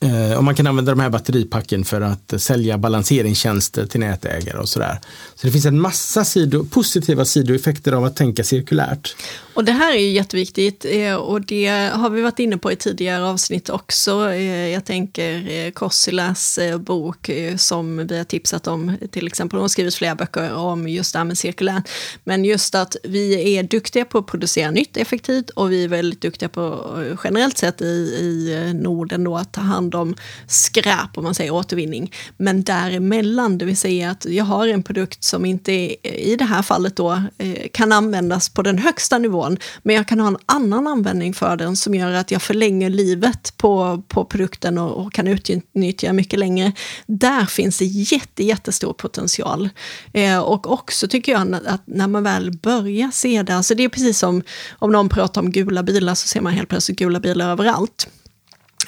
Eh, 0.03 0.37
och 0.37 0.43
man 0.43 0.55
kan 0.55 0.67
använda 0.67 0.91
de 0.91 0.99
här 0.99 1.09
batteripacken 1.09 1.85
för 1.85 2.01
att 2.01 2.33
sälja 2.37 2.77
balanseringstjänster 2.77 3.85
till 3.85 3.99
nätägare 3.99 4.57
och 4.57 4.69
sådär. 4.69 4.99
Så 5.35 5.47
det 5.47 5.51
finns 5.51 5.65
en 5.65 5.81
massa 5.81 6.25
sido, 6.25 6.65
positiva 6.65 7.25
sidoeffekter 7.25 7.91
av 7.91 8.05
att 8.05 8.15
tänka 8.15 8.43
cirkulärt. 8.43 9.15
Och 9.53 9.65
det 9.65 9.71
här 9.71 9.93
är 9.93 9.99
ju 9.99 10.11
jätteviktigt 10.11 10.85
eh, 10.89 11.15
och 11.15 11.41
det 11.41 11.67
har 11.93 12.09
vi 12.09 12.21
varit 12.21 12.39
inne 12.39 12.57
på 12.57 12.71
i 12.71 12.75
tidigare 12.75 13.25
avsnitt 13.25 13.69
också. 13.69 14.29
Eh, 14.29 14.67
jag 14.67 14.85
tänker 14.85 15.71
Kossilas 15.71 16.59
bok 16.79 17.29
som 17.57 18.07
vi 18.07 18.17
har 18.17 18.23
tipsat 18.23 18.67
om, 18.67 18.97
till 19.11 19.27
exempel. 19.27 19.57
Hon 19.57 19.63
har 19.63 19.69
skrivit 19.69 19.95
flera 19.95 20.15
böcker 20.15 20.53
om 20.53 20.87
just 20.87 21.13
det 21.13 21.19
här 21.19 21.25
med 21.25 21.37
cirkulärt. 21.37 21.89
Men 22.23 22.45
just 22.45 22.75
att 22.75 22.95
vi 23.03 23.55
är 23.57 23.63
duktiga 23.63 24.05
på 24.05 24.17
att 24.17 24.27
producera 24.27 24.71
nytt 24.71 24.97
effektivt 24.97 25.49
och 25.49 25.71
vi 25.71 25.83
är 25.83 25.87
väldigt 25.87 26.21
duktiga 26.21 26.49
på 26.49 26.87
generellt 27.23 27.57
sett 27.57 27.81
i, 27.81 27.85
i 27.85 28.73
Norden 28.73 29.23
då 29.23 29.37
att 29.37 29.53
ta 29.53 29.61
hand 29.61 29.90
hand 29.97 30.09
om 30.09 30.15
skräp, 30.47 31.17
om 31.17 31.23
man 31.23 31.35
säger 31.35 31.51
återvinning. 31.51 32.11
Men 32.37 32.63
däremellan, 32.63 33.57
det 33.57 33.65
vill 33.65 33.77
säga 33.77 34.11
att 34.11 34.25
jag 34.25 34.45
har 34.45 34.67
en 34.67 34.83
produkt 34.83 35.23
som 35.23 35.45
inte 35.45 35.71
i 35.71 36.35
det 36.39 36.45
här 36.45 36.61
fallet 36.61 36.95
då 36.95 37.11
eh, 37.37 37.67
kan 37.73 37.91
användas 37.91 38.49
på 38.49 38.61
den 38.61 38.77
högsta 38.77 39.17
nivån, 39.17 39.57
men 39.83 39.95
jag 39.95 40.07
kan 40.07 40.19
ha 40.19 40.27
en 40.27 40.37
annan 40.45 40.87
användning 40.87 41.33
för 41.33 41.57
den 41.57 41.75
som 41.75 41.95
gör 41.95 42.11
att 42.11 42.31
jag 42.31 42.41
förlänger 42.41 42.89
livet 42.89 43.53
på, 43.57 44.03
på 44.07 44.25
produkten 44.25 44.77
och, 44.77 45.05
och 45.05 45.13
kan 45.13 45.27
utnyttja 45.27 46.13
mycket 46.13 46.39
längre. 46.39 46.71
Där 47.07 47.45
finns 47.45 47.77
det 47.77 47.85
jätte, 47.85 48.43
jättestor 48.43 48.93
potential. 48.93 49.69
Eh, 50.13 50.39
och 50.39 50.71
också 50.71 51.07
tycker 51.07 51.31
jag 51.31 51.55
att 51.65 51.81
när 51.85 52.07
man 52.07 52.23
väl 52.23 52.51
börjar 52.51 53.11
se 53.11 53.43
det, 53.43 53.55
alltså 53.55 53.75
det 53.75 53.83
är 53.83 53.89
precis 53.89 54.19
som 54.19 54.43
om 54.79 54.91
någon 54.91 55.09
pratar 55.09 55.41
om 55.41 55.51
gula 55.51 55.83
bilar 55.83 56.15
så 56.15 56.27
ser 56.27 56.41
man 56.41 56.53
helt 56.53 56.69
plötsligt 56.69 56.99
gula 56.99 57.19
bilar 57.19 57.51
överallt. 57.51 58.07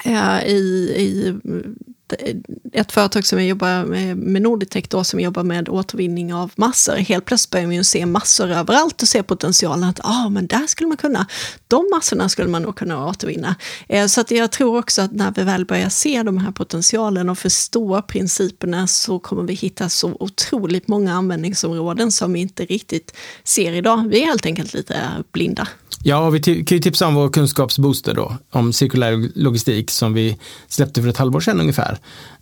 Eh, 0.04 0.42
i, 0.46 0.56
i 1.02 1.93
Eh, 2.18 2.36
ett 2.72 2.92
företag 2.92 3.26
som 3.26 3.38
jag 3.38 3.48
jobbar 3.48 3.84
med, 3.84 4.16
med 4.16 4.42
Norditech 4.42 4.84
då, 4.88 5.04
som 5.04 5.20
jobbar 5.20 5.42
med 5.42 5.68
återvinning 5.68 6.34
av 6.34 6.52
massor. 6.56 6.96
Helt 6.96 7.24
plötsligt 7.24 7.50
börjar 7.50 7.66
man 7.66 7.74
ju 7.74 7.84
se 7.84 8.06
massor 8.06 8.50
överallt 8.50 9.02
och 9.02 9.08
se 9.08 9.22
potentialen 9.22 9.84
att 9.84 10.00
ah, 10.02 10.28
men 10.28 10.46
där 10.46 10.66
skulle 10.66 10.88
man 10.88 10.96
kunna, 10.96 11.26
de 11.68 11.90
massorna 11.94 12.28
skulle 12.28 12.48
man 12.48 12.62
nog 12.62 12.76
kunna 12.76 13.06
återvinna. 13.06 13.54
Eh, 13.88 14.06
så 14.06 14.20
att 14.20 14.30
jag 14.30 14.52
tror 14.52 14.78
också 14.78 15.02
att 15.02 15.12
när 15.12 15.32
vi 15.36 15.42
väl 15.42 15.64
börjar 15.64 15.88
se 15.88 16.22
de 16.22 16.38
här 16.38 16.52
potentialen 16.52 17.28
och 17.28 17.38
förstå 17.38 18.02
principerna 18.02 18.86
så 18.86 19.18
kommer 19.18 19.42
vi 19.42 19.54
hitta 19.54 19.88
så 19.88 20.16
otroligt 20.20 20.88
många 20.88 21.14
användningsområden 21.14 22.12
som 22.12 22.32
vi 22.32 22.40
inte 22.40 22.64
riktigt 22.64 23.16
ser 23.44 23.72
idag. 23.72 24.08
Vi 24.08 24.22
är 24.22 24.26
helt 24.26 24.46
enkelt 24.46 24.74
lite 24.74 25.00
blinda. 25.32 25.68
Ja, 26.06 26.30
vi 26.30 26.40
kan 26.40 26.76
ju 26.76 26.78
tipsa 26.78 27.06
om 27.06 27.14
vår 27.14 27.28
kunskapsbooster 27.28 28.14
då, 28.14 28.36
om 28.50 28.72
cirkulär 28.72 29.30
logistik 29.34 29.90
som 29.90 30.14
vi 30.14 30.38
släppte 30.68 31.02
för 31.02 31.08
ett 31.08 31.16
halvår 31.16 31.40
sedan 31.40 31.60
ungefär. 31.60 31.98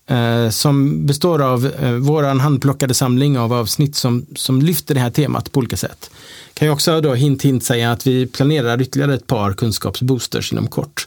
Eh, 0.06 0.50
som 0.50 1.06
består 1.06 1.42
av 1.42 1.62
vår 1.62 1.98
våran 1.98 2.40
handplockade 2.40 2.94
samling 2.94 3.38
av 3.38 3.52
avsnitt 3.52 3.96
som, 3.96 4.26
som 4.36 4.62
lyfter 4.62 4.94
det 4.94 5.00
här 5.00 5.10
temat 5.10 5.52
på 5.52 5.58
olika 5.58 5.76
sätt. 5.76 6.10
Kan 6.54 6.66
jag 6.66 6.74
också 6.74 7.00
då 7.00 7.14
hint 7.14 7.42
hint 7.42 7.64
säga 7.64 7.92
att 7.92 8.06
vi 8.06 8.26
planerar 8.26 8.82
ytterligare 8.82 9.14
ett 9.14 9.26
par 9.26 9.52
kunskapsboosters 9.52 10.52
inom 10.52 10.66
kort. 10.66 11.06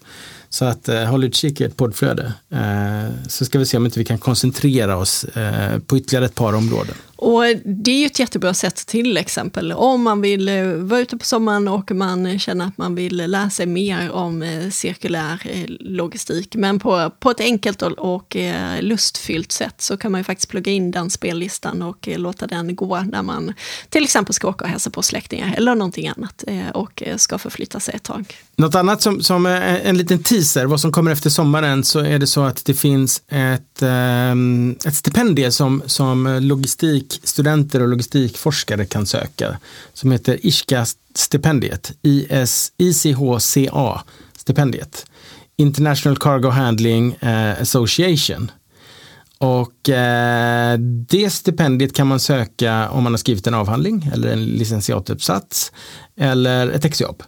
Så 0.49 0.66
att 0.66 0.89
eh, 0.89 1.03
håll 1.03 1.24
utkik 1.24 1.62
i 1.62 1.64
ett 1.64 1.78
poddflöde. 1.78 2.34
Eh, 2.49 3.28
så 3.28 3.45
ska 3.45 3.60
vi 3.60 3.66
se 3.66 3.78
om 3.78 3.86
inte 3.86 3.99
vi 3.99 4.06
kan 4.06 4.18
koncentrera 4.18 4.97
oss 4.97 5.24
eh, 5.24 5.80
på 5.80 5.97
ytterligare 5.97 6.26
ett 6.26 6.36
par 6.36 6.53
områden. 6.53 6.95
Och 7.16 7.43
det 7.66 7.91
är 7.91 7.99
ju 7.99 8.05
ett 8.05 8.20
jättebra 8.20 8.53
sätt 8.53 8.76
till 8.76 9.18
exempel 9.18 9.72
om 9.72 10.03
man 10.03 10.22
vill 10.22 10.49
eh, 10.49 10.66
vara 10.66 10.99
ute 10.99 11.18
på 11.18 11.26
sommaren 11.26 11.68
och 11.68 11.91
man 11.91 12.26
eh, 12.26 12.38
känner 12.38 12.66
att 12.66 12.78
man 12.78 12.95
vill 12.95 13.16
lära 13.16 13.49
sig 13.49 13.66
mer 13.66 14.11
om 14.11 14.41
eh, 14.41 14.70
cirkulär 14.70 15.66
logistik. 15.80 16.55
Men 16.55 16.80
på, 16.80 17.11
på 17.20 17.32
ett 17.32 17.39
enkelt 17.39 17.82
och, 17.82 17.91
och 17.91 18.36
lustfyllt 18.80 19.51
sätt 19.51 19.82
så 19.82 19.97
kan 19.97 20.11
man 20.11 20.20
ju 20.20 20.24
faktiskt 20.24 20.49
plugga 20.49 20.72
in 20.72 20.91
den 20.91 21.09
spellistan 21.09 21.82
och 21.82 22.07
låta 22.16 22.47
den 22.47 22.76
gå 22.76 22.99
när 22.99 23.24
man 23.24 23.53
till 23.89 24.03
exempel 24.03 24.34
ska 24.34 24.47
åka 24.47 24.66
och 24.66 24.70
hälsa 24.70 24.89
på 24.89 25.01
släktingar 25.01 25.55
eller 25.57 25.76
någonting 25.76 26.07
annat 26.07 26.43
och 26.74 27.03
ska 27.18 27.38
förflytta 27.38 27.80
sig 27.80 27.95
ett 27.95 28.03
tag. 28.03 28.34
Något 28.55 28.76
annat 28.76 29.01
som, 29.01 29.22
som 29.22 29.45
en 29.45 29.97
liten 29.97 30.24
teaser, 30.24 30.66
vad 30.66 30.82
som 30.82 30.91
kommer 30.91 31.11
efter 31.11 31.30
sommaren, 31.30 31.84
så 31.84 31.99
är 31.99 32.20
det 32.20 32.28
så 32.28 32.43
att 32.43 32.66
det 32.66 32.74
finns 32.74 33.22
ett, 33.28 33.82
ehm, 33.82 34.76
ett 34.86 34.95
stipendium 34.95 35.51
som, 35.51 35.84
som 35.86 36.39
logistik 36.41 37.05
logistikstudenter 37.06 37.82
och 37.82 37.88
logistikforskare 37.88 38.86
kan 38.86 39.06
söka 39.06 39.58
som 39.93 40.12
heter 40.12 40.45
ISCA-stipendiet, 40.45 41.91
ICHCA-stipendiet. 42.78 45.06
International 45.58 46.18
Cargo 46.18 46.49
Handling 46.49 47.14
eh, 47.14 47.62
Association. 47.62 48.51
Och 49.38 49.89
eh, 49.89 50.80
det 50.80 51.30
stipendiet 51.30 51.93
kan 51.93 52.08
man 52.08 52.20
söka 52.20 52.89
om 52.89 53.03
man 53.03 53.14
har 53.14 53.18
skrivit 53.18 53.47
en 53.47 53.53
avhandling 53.53 54.10
eller 54.14 54.34
en 54.34 54.45
licentiatuppsats 54.45 55.72
eller 56.18 56.70
ett 56.70 56.86
exjobb. 56.86 57.24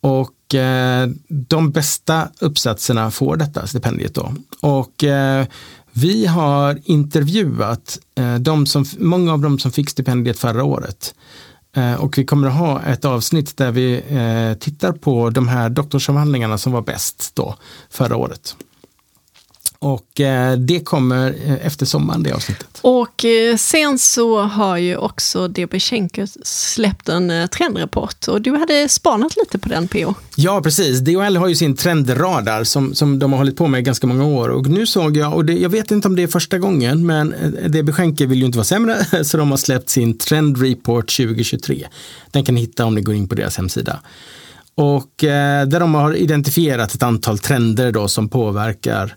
Och 0.00 0.54
eh, 0.54 1.08
de 1.28 1.70
bästa 1.70 2.28
uppsatserna 2.40 3.10
får 3.10 3.36
detta 3.36 3.66
stipendiet 3.66 4.14
då. 4.14 4.34
Och 4.60 5.04
eh, 5.04 5.46
vi 5.96 6.26
har 6.26 6.80
intervjuat 6.84 7.98
eh, 8.14 8.34
de 8.34 8.66
som, 8.66 8.84
många 8.98 9.32
av 9.32 9.40
dem 9.40 9.58
som 9.58 9.72
fick 9.72 9.90
stipendiet 9.90 10.38
förra 10.38 10.64
året. 10.64 11.14
Eh, 11.76 11.94
och 11.94 12.18
vi 12.18 12.24
kommer 12.24 12.48
att 12.48 12.54
ha 12.54 12.82
ett 12.82 13.04
avsnitt 13.04 13.56
där 13.56 13.70
vi 13.70 14.02
eh, 14.08 14.58
tittar 14.58 14.92
på 14.92 15.30
de 15.30 15.48
här 15.48 15.70
doktorsavhandlingarna 15.70 16.58
som 16.58 16.72
var 16.72 16.82
bäst 16.82 17.30
då 17.34 17.54
förra 17.90 18.16
året. 18.16 18.56
Och 19.84 20.20
eh, 20.20 20.56
det 20.56 20.80
kommer 20.80 21.34
eh, 21.46 21.66
efter 21.66 21.86
sommaren, 21.86 22.22
det 22.22 22.32
avsnittet. 22.32 22.78
Och 22.80 23.24
eh, 23.24 23.56
sen 23.56 23.98
så 23.98 24.40
har 24.40 24.76
ju 24.76 24.96
också 24.96 25.48
DB 25.48 25.80
Schenker 25.80 26.28
släppt 26.42 27.08
en 27.08 27.48
trendrapport 27.48 28.28
och 28.28 28.42
du 28.42 28.56
hade 28.56 28.88
spanat 28.88 29.36
lite 29.36 29.58
på 29.58 29.68
den 29.68 29.88
PO. 29.88 30.14
Ja, 30.36 30.60
precis. 30.62 31.00
DHL 31.00 31.36
har 31.36 31.48
ju 31.48 31.54
sin 31.54 31.76
trendradar 31.76 32.64
som, 32.64 32.94
som 32.94 33.18
de 33.18 33.32
har 33.32 33.38
hållit 33.38 33.56
på 33.56 33.66
med 33.66 33.84
ganska 33.84 34.06
många 34.06 34.24
år 34.24 34.48
och 34.48 34.66
nu 34.66 34.86
såg 34.86 35.16
jag, 35.16 35.34
och 35.34 35.44
det, 35.44 35.52
jag 35.52 35.70
vet 35.70 35.90
inte 35.90 36.08
om 36.08 36.16
det 36.16 36.22
är 36.22 36.26
första 36.26 36.58
gången, 36.58 37.06
men 37.06 37.34
DB 37.68 37.92
Schenker 37.92 38.26
vill 38.26 38.38
ju 38.38 38.46
inte 38.46 38.58
vara 38.58 38.64
sämre 38.64 39.04
så 39.24 39.36
de 39.36 39.50
har 39.50 39.56
släppt 39.56 39.90
sin 39.90 40.18
Trend 40.18 40.62
Report 40.62 41.16
2023. 41.16 41.86
Den 42.30 42.44
kan 42.44 42.54
ni 42.54 42.60
hitta 42.60 42.84
om 42.84 42.94
ni 42.94 43.00
går 43.00 43.14
in 43.14 43.28
på 43.28 43.34
deras 43.34 43.56
hemsida. 43.56 44.00
Och 44.74 45.12
där 45.66 45.80
de 45.80 45.94
har 45.94 46.14
identifierat 46.14 46.94
ett 46.94 47.02
antal 47.02 47.38
trender 47.38 47.92
då 47.92 48.08
som 48.08 48.28
påverkar 48.28 49.16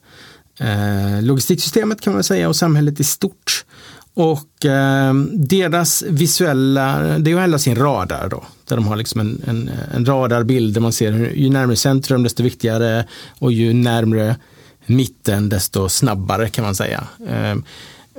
eh, 0.57 1.21
logistiksystemet 1.21 2.01
kan 2.01 2.13
man 2.13 2.23
säga 2.23 2.49
och 2.49 2.55
samhället 2.55 2.99
i 2.99 3.03
stort. 3.03 3.65
Och 4.13 4.65
eh, 4.65 5.13
deras 5.33 6.03
visuella, 6.07 7.17
det 7.19 7.31
är 7.31 7.41
hela 7.41 7.59
sin 7.59 7.75
radar 7.75 8.29
då. 8.29 8.43
Där 8.67 8.75
de 8.75 8.87
har 8.87 8.95
liksom 8.95 9.21
en, 9.21 9.41
en, 9.45 9.71
en 9.93 10.05
radarbild 10.05 10.73
där 10.73 10.81
man 10.81 10.93
ser 10.93 11.11
hur, 11.11 11.33
ju 11.33 11.49
närmare 11.49 11.75
centrum 11.75 12.23
desto 12.23 12.43
viktigare 12.43 13.05
och 13.39 13.51
ju 13.51 13.73
närmare 13.73 14.35
mitten 14.85 15.49
desto 15.49 15.89
snabbare 15.89 16.49
kan 16.49 16.63
man 16.63 16.75
säga. 16.75 17.03
Eh, 17.27 17.55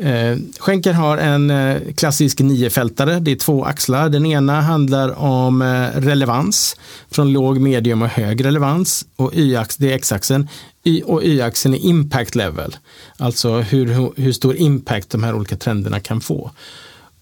eh, 0.01 0.39
Schenker 0.59 0.93
har 0.93 1.19
en 1.19 1.51
eh, 1.51 1.77
klassisk 1.97 2.41
niofältare, 2.41 3.21
det 3.21 3.31
är 3.31 3.37
två 3.37 3.65
axlar. 3.65 4.09
Den 4.09 4.27
ena 4.27 4.61
handlar 4.61 5.19
om 5.19 5.63
eh, 5.63 6.01
relevans 6.01 6.77
från 7.11 7.33
låg, 7.33 7.61
medium 7.61 8.03
och 8.03 8.09
hög 8.09 8.45
relevans 8.45 9.07
och 9.17 9.35
y-ax, 9.35 9.77
det 9.77 9.93
är 9.93 9.97
x-axeln. 9.97 10.49
Y 10.85 11.03
och 11.03 11.25
y-axeln 11.25 11.75
är 11.75 11.79
impact 11.79 12.35
level, 12.35 12.77
alltså 13.17 13.59
hur, 13.59 14.13
hur 14.21 14.33
stor 14.33 14.57
impact 14.57 15.11
de 15.11 15.23
här 15.23 15.35
olika 15.35 15.57
trenderna 15.57 16.01
kan 16.01 16.21
få. 16.21 16.51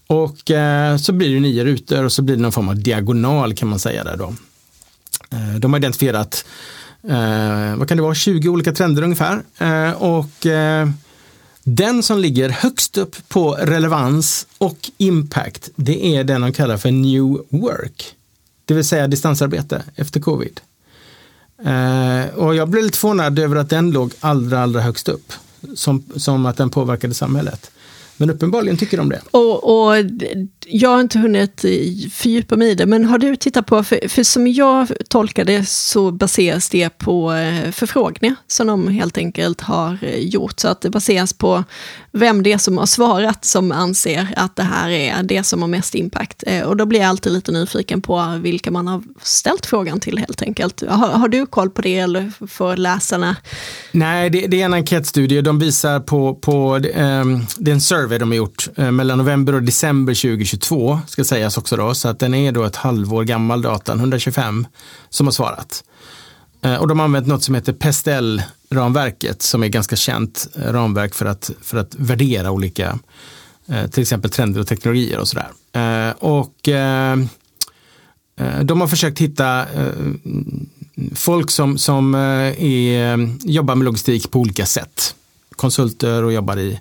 Och 0.07 0.51
eh, 0.51 0.97
så 0.97 1.13
blir 1.13 1.33
det 1.33 1.39
nio 1.39 1.63
rutor 1.63 2.03
och 2.03 2.11
så 2.11 2.21
blir 2.21 2.35
det 2.35 2.41
någon 2.41 2.51
form 2.51 2.69
av 2.69 2.79
diagonal 2.79 3.53
kan 3.53 3.67
man 3.67 3.79
säga 3.79 4.03
där 4.03 4.17
då. 4.17 4.33
Eh, 5.31 5.55
de 5.59 5.73
har 5.73 5.79
identifierat, 5.79 6.45
eh, 7.09 7.75
vad 7.75 7.87
kan 7.87 7.97
det 7.97 8.03
vara, 8.03 8.15
20 8.15 8.49
olika 8.49 8.71
trender 8.73 9.03
ungefär. 9.03 9.41
Eh, 9.57 9.91
och 9.91 10.45
eh, 10.45 10.89
den 11.69 12.03
som 12.03 12.19
ligger 12.19 12.49
högst 12.49 12.97
upp 12.97 13.29
på 13.29 13.51
relevans 13.51 14.47
och 14.57 14.91
impact, 14.97 15.69
det 15.75 16.15
är 16.15 16.23
den 16.23 16.41
de 16.41 16.53
kallar 16.53 16.77
för 16.77 16.91
new 16.91 17.37
work. 17.49 18.15
Det 18.65 18.73
vill 18.73 18.85
säga 18.85 19.07
distansarbete 19.07 19.83
efter 19.95 20.19
covid. 20.19 20.59
Eh, 21.65 22.35
och 22.35 22.55
jag 22.55 22.69
blev 22.69 22.83
lite 22.83 22.97
förvånad 22.97 23.39
över 23.39 23.55
att 23.55 23.69
den 23.69 23.91
låg 23.91 24.13
allra, 24.19 24.63
allra 24.63 24.81
högst 24.81 25.09
upp. 25.09 25.33
Som, 25.75 26.03
som 26.15 26.45
att 26.45 26.57
den 26.57 26.69
påverkade 26.69 27.13
samhället. 27.13 27.71
Men 28.17 28.29
uppenbarligen 28.29 28.77
tycker 28.77 28.97
de 28.97 29.09
det. 29.09 29.21
Och, 29.31 29.87
och 29.89 29.95
jag 30.67 30.89
har 30.89 31.01
inte 31.01 31.19
hunnit 31.19 31.65
fördjupa 32.11 32.55
mig 32.55 32.71
i 32.71 32.75
det, 32.75 32.85
men 32.85 33.05
har 33.05 33.17
du 33.17 33.35
tittat 33.35 33.65
på, 33.65 33.83
för, 33.83 34.07
för 34.09 34.23
som 34.23 34.47
jag 34.47 34.91
tolkar 35.09 35.45
det 35.45 35.69
så 35.69 36.11
baseras 36.11 36.69
det 36.69 36.89
på 36.89 37.33
eh, 37.33 37.71
förfrågningar 37.71 38.35
som 38.47 38.67
de 38.67 38.87
helt 38.87 39.17
enkelt 39.17 39.61
har 39.61 39.97
eh, 40.01 40.19
gjort. 40.19 40.59
Så 40.59 40.67
att 40.67 40.81
det 40.81 40.89
baseras 40.89 41.33
på 41.33 41.63
vem 42.11 42.43
det 42.43 42.53
är 42.53 42.57
som 42.57 42.77
har 42.77 42.85
svarat 42.85 43.45
som 43.45 43.71
anser 43.71 44.33
att 44.35 44.55
det 44.55 44.63
här 44.63 44.89
är 44.89 45.23
det 45.23 45.43
som 45.43 45.61
har 45.61 45.69
mest 45.69 45.95
impact. 45.95 46.43
Eh, 46.47 46.63
och 46.63 46.77
då 46.77 46.85
blir 46.85 46.99
jag 46.99 47.09
alltid 47.09 47.33
lite 47.33 47.51
nyfiken 47.51 48.01
på 48.01 48.39
vilka 48.41 48.71
man 48.71 48.87
har 48.87 49.03
ställt 49.21 49.65
frågan 49.65 49.99
till 49.99 50.17
helt 50.17 50.41
enkelt. 50.41 50.83
Har, 50.87 51.07
har 51.07 51.27
du 51.27 51.45
koll 51.45 51.69
på 51.69 51.81
det 51.81 51.97
eller 51.97 52.47
för 52.47 52.77
läsarna? 52.77 53.35
Nej, 53.91 54.29
det, 54.29 54.47
det 54.47 54.61
är 54.61 54.65
en 54.65 54.73
enkätstudie. 54.73 55.41
De 55.41 55.59
visar 55.59 55.99
på, 55.99 56.35
på 56.35 56.75
um, 56.75 57.45
det 57.57 57.71
är 57.71 57.75
en 57.75 57.81
survey 57.81 58.06
de 58.07 58.31
har 58.31 58.35
gjort 58.35 58.67
eh, 58.75 58.91
mellan 58.91 59.17
november 59.17 59.55
och 59.55 59.63
december 59.63 60.13
2022 60.13 60.99
ska 61.07 61.23
sägas 61.23 61.57
också 61.57 61.77
då. 61.77 61.93
Så 61.93 62.07
att 62.07 62.19
den 62.19 62.33
är 62.33 62.51
då 62.51 62.63
ett 62.63 62.75
halvår 62.75 63.23
gammal 63.23 63.61
datan, 63.61 63.99
125 63.99 64.67
som 65.09 65.27
har 65.27 65.31
svarat. 65.31 65.83
Eh, 66.61 66.75
och 66.75 66.87
de 66.87 66.99
har 66.99 67.05
använt 67.05 67.27
något 67.27 67.43
som 67.43 67.55
heter 67.55 67.73
Pestel 67.73 68.41
ramverket 68.69 69.41
som 69.41 69.63
är 69.63 69.67
ganska 69.67 69.95
känt 69.95 70.47
eh, 70.55 70.73
ramverk 70.73 71.15
för 71.15 71.25
att, 71.25 71.51
för 71.61 71.77
att 71.77 71.95
värdera 71.95 72.51
olika 72.51 72.99
till 73.91 74.01
exempel 74.01 74.31
trender 74.31 74.61
och 74.61 74.67
teknologier 74.67 75.19
och 75.19 75.27
sådär. 75.27 75.51
Och 76.19 76.55
de 78.63 78.81
har 78.81 78.87
försökt 78.87 79.19
hitta 79.19 79.65
folk 81.15 81.51
som, 81.51 81.77
som 81.77 82.15
är, 82.15 83.49
jobbar 83.49 83.75
med 83.75 83.85
logistik 83.85 84.31
på 84.31 84.39
olika 84.39 84.65
sätt. 84.65 85.15
Konsulter 85.55 86.23
och 86.23 86.33
jobbar 86.33 86.57
i, 86.57 86.79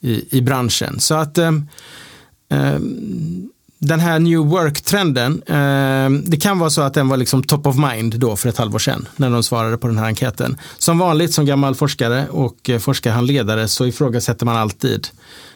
i, 0.00 0.38
i 0.38 0.42
branschen. 0.42 1.00
Så 1.00 1.14
att 1.14 1.38
eh, 1.38 1.52
eh, 2.50 2.78
den 3.80 4.00
här 4.00 4.18
new 4.18 4.38
work-trenden, 4.38 5.42
eh, 5.46 6.20
det 6.30 6.36
kan 6.36 6.58
vara 6.58 6.70
så 6.70 6.82
att 6.82 6.94
den 6.94 7.08
var 7.08 7.16
liksom 7.16 7.42
top 7.42 7.66
of 7.66 7.76
mind 7.76 8.18
då 8.18 8.36
för 8.36 8.48
ett 8.48 8.58
halvår 8.58 8.78
sedan 8.78 9.08
när 9.16 9.30
de 9.30 9.42
svarade 9.42 9.78
på 9.78 9.86
den 9.86 9.98
här 9.98 10.06
enkäten. 10.06 10.56
Som 10.78 10.98
vanligt 10.98 11.34
som 11.34 11.46
gammal 11.46 11.74
forskare 11.74 12.28
och 12.28 12.70
eh, 12.70 12.78
forskarhandledare 12.78 13.68
så 13.68 13.86
ifrågasätter 13.86 14.46
man 14.46 14.56
alltid 14.56 15.08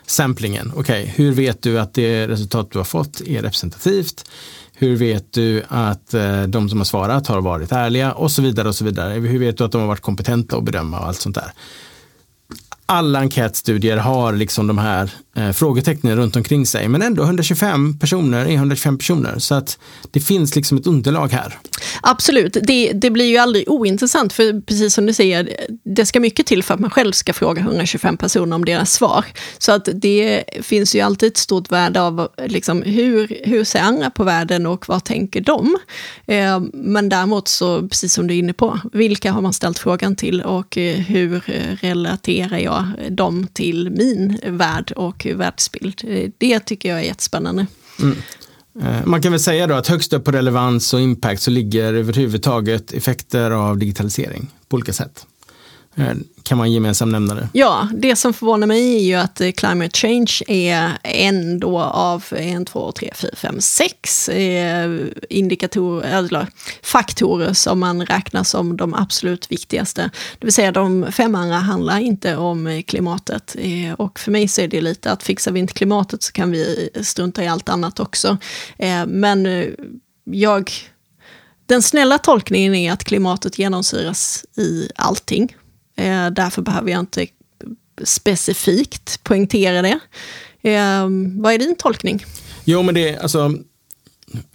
samplingen. 0.07 0.72
Okej, 0.76 1.03
okay, 1.03 1.14
hur 1.16 1.32
vet 1.32 1.62
du 1.62 1.80
att 1.80 1.95
det 1.95 2.28
resultat 2.28 2.70
du 2.70 2.78
har 2.78 2.84
fått 2.84 3.20
är 3.20 3.43
representativt? 3.43 4.24
Hur 4.74 4.97
vet 4.97 5.32
du 5.32 5.62
att 5.68 6.14
eh, 6.14 6.43
de 6.43 6.68
som 6.68 6.78
har 6.78 6.84
svarat 6.84 7.26
har 7.26 7.40
varit 7.40 7.72
ärliga 7.72 8.12
och 8.12 8.30
så 8.30 8.43
vidare 8.43 8.68
och 8.68 8.74
så 8.74 8.84
vidare. 8.84 9.12
Hur 9.12 9.38
vet 9.38 9.59
du 9.59 9.64
att 9.64 9.72
de 9.72 9.80
har 9.80 9.88
varit 9.88 10.01
kompetenta 10.01 10.57
att 10.57 10.64
bedöma 10.64 11.01
och 11.01 11.07
allt 11.07 11.20
sånt 11.20 11.34
där 11.34 11.53
alla 12.87 13.18
enkätstudier 13.18 13.97
har 13.97 14.33
liksom 14.33 14.66
de 14.66 14.78
här 14.78 15.11
eh, 15.37 15.53
frågetecknen 15.53 16.16
runt 16.16 16.37
omkring 16.37 16.66
sig. 16.66 16.89
Men 16.89 17.03
ändå 17.03 17.22
125 17.22 17.99
personer 17.99 18.47
är 18.47 18.55
125 18.55 18.99
personer. 18.99 19.39
Så 19.39 19.55
att 19.55 19.78
det 20.11 20.20
finns 20.20 20.57
liksom 20.57 20.78
ett 20.78 20.87
underlag 20.87 21.28
här. 21.28 21.59
Absolut, 22.03 22.57
det, 22.62 22.93
det 22.93 23.11
blir 23.11 23.24
ju 23.24 23.37
aldrig 23.37 23.70
ointressant. 23.70 24.33
För 24.33 24.61
precis 24.61 24.95
som 24.95 25.07
du 25.07 25.12
säger, 25.12 25.57
det 25.85 26.07
ska 26.07 26.20
mycket 26.20 26.47
till 26.47 26.62
för 26.62 26.74
att 26.74 26.80
man 26.80 26.91
själv 26.91 27.12
ska 27.12 27.33
fråga 27.33 27.62
125 27.62 28.16
personer 28.16 28.57
om 28.57 28.64
deras 28.64 28.93
svar. 28.93 29.24
Så 29.59 29.72
att 29.72 29.89
det 29.95 30.45
finns 30.62 30.95
ju 30.95 31.01
alltid 31.01 31.28
ett 31.28 31.37
stort 31.37 31.72
värde 31.72 32.03
av 32.03 32.28
liksom, 32.47 32.83
hur, 32.83 33.41
hur 33.45 33.64
ser 33.64 33.80
andra 33.80 34.11
på 34.11 34.24
världen 34.24 34.66
och 34.66 34.89
vad 34.89 35.05
tänker 35.05 35.41
de? 35.41 35.76
Eh, 36.26 36.61
men 36.72 37.09
däremot 37.09 37.49
så, 37.49 37.89
precis 37.89 38.14
som 38.14 38.26
du 38.26 38.35
är 38.35 38.39
inne 38.39 38.53
på, 38.53 38.80
vilka 38.93 39.33
har 39.33 39.41
man 39.41 39.53
ställt 39.53 39.78
frågan 39.78 40.16
till 40.16 40.41
och 40.41 40.78
eh, 40.78 40.97
hur 40.97 41.41
relaterar 41.80 42.59
jag 42.59 42.72
dem 43.11 43.47
till 43.53 43.91
min 43.91 44.39
värld 44.47 44.93
och 44.97 45.27
världsbild. 45.35 46.01
Eh, 46.05 46.31
det 46.39 46.61
tycker 46.61 46.89
jag 46.89 46.99
är 46.99 47.03
jättespännande. 47.03 47.66
Mm. 48.03 48.16
Eh, 48.81 49.07
man 49.07 49.23
kan 49.23 49.33
väl 49.33 49.41
säga 49.41 49.66
då 49.66 49.75
att 49.75 49.89
högst 49.89 50.12
upp 50.12 50.25
på 50.25 50.33
relevans 50.33 50.95
och 50.95 51.01
impact 51.01 51.43
så 51.43 51.51
ligger 51.51 51.95
överhuvudtaget 51.95 52.93
effekter 52.93 53.51
av 53.51 53.79
digitalisering 53.79 54.51
på 54.68 54.75
olika 54.75 54.93
sätt. 54.93 55.27
Eh, 55.97 56.14
kan 56.43 56.59
vara 56.59 56.66
en 56.66 56.72
gemensam 56.72 57.09
nämnare. 57.09 57.49
Ja, 57.53 57.88
det 57.95 58.16
som 58.16 58.34
förvånar 58.34 58.66
mig 58.66 58.97
är 58.97 59.01
ju 59.01 59.14
att 59.14 59.40
eh, 59.40 59.51
climate 59.51 59.99
change 59.99 60.43
är 60.49 60.99
en 61.03 61.61
då 61.61 61.78
av 61.80 62.24
eh, 62.30 62.53
en, 62.53 62.64
två, 62.64 62.93
tre, 62.93 63.12
fyra, 63.14 63.30
fem, 63.36 63.61
sex 63.61 64.30
indikatorer, 65.28 66.18
eller 66.18 66.47
faktorer 66.82 67.53
som 67.53 67.80
man 67.80 68.07
räknar 68.07 68.43
som 68.43 68.76
de 68.76 68.95
absolut 68.95 69.51
viktigaste. 69.51 70.11
Det 70.38 70.47
vill 70.47 70.53
säga 70.53 70.72
de 70.72 71.12
fem 71.12 71.34
andra 71.34 71.57
handlar 71.57 71.99
inte 71.99 72.36
om 72.36 72.82
klimatet. 72.86 73.57
Och 73.97 74.18
för 74.18 74.30
mig 74.30 74.49
så 74.49 74.61
är 74.61 74.68
det 74.68 74.80
lite 74.80 75.12
att 75.12 75.22
fixar 75.22 75.53
vi 75.53 75.61
inte 75.61 75.72
klimatet 75.72 76.22
så 76.22 76.32
kan 76.32 76.51
vi 76.51 76.90
strunta 77.03 77.45
i 77.45 77.49
allt 77.49 77.68
annat 77.68 78.01
också. 78.01 78.36
Men 79.07 79.66
jag 80.24 80.70
den 81.66 81.82
snälla 81.82 82.18
tolkningen 82.18 82.74
är 82.74 82.93
att 82.93 83.05
klimatet 83.05 83.59
genomsyras 83.59 84.45
i 84.57 84.88
allting. 84.97 85.57
Eh, 86.03 86.31
därför 86.31 86.63
behöver 86.63 86.91
jag 86.91 87.01
inte 87.01 87.27
specifikt 88.03 89.25
poängtera 89.25 89.83
det. 89.83 89.99
Eh, 90.63 91.09
vad 91.41 91.53
är 91.53 91.59
din 91.59 91.77
tolkning? 91.77 92.25
Jo, 92.65 92.83
men 92.83 92.95
det 92.95 93.19
alltså 93.19 93.55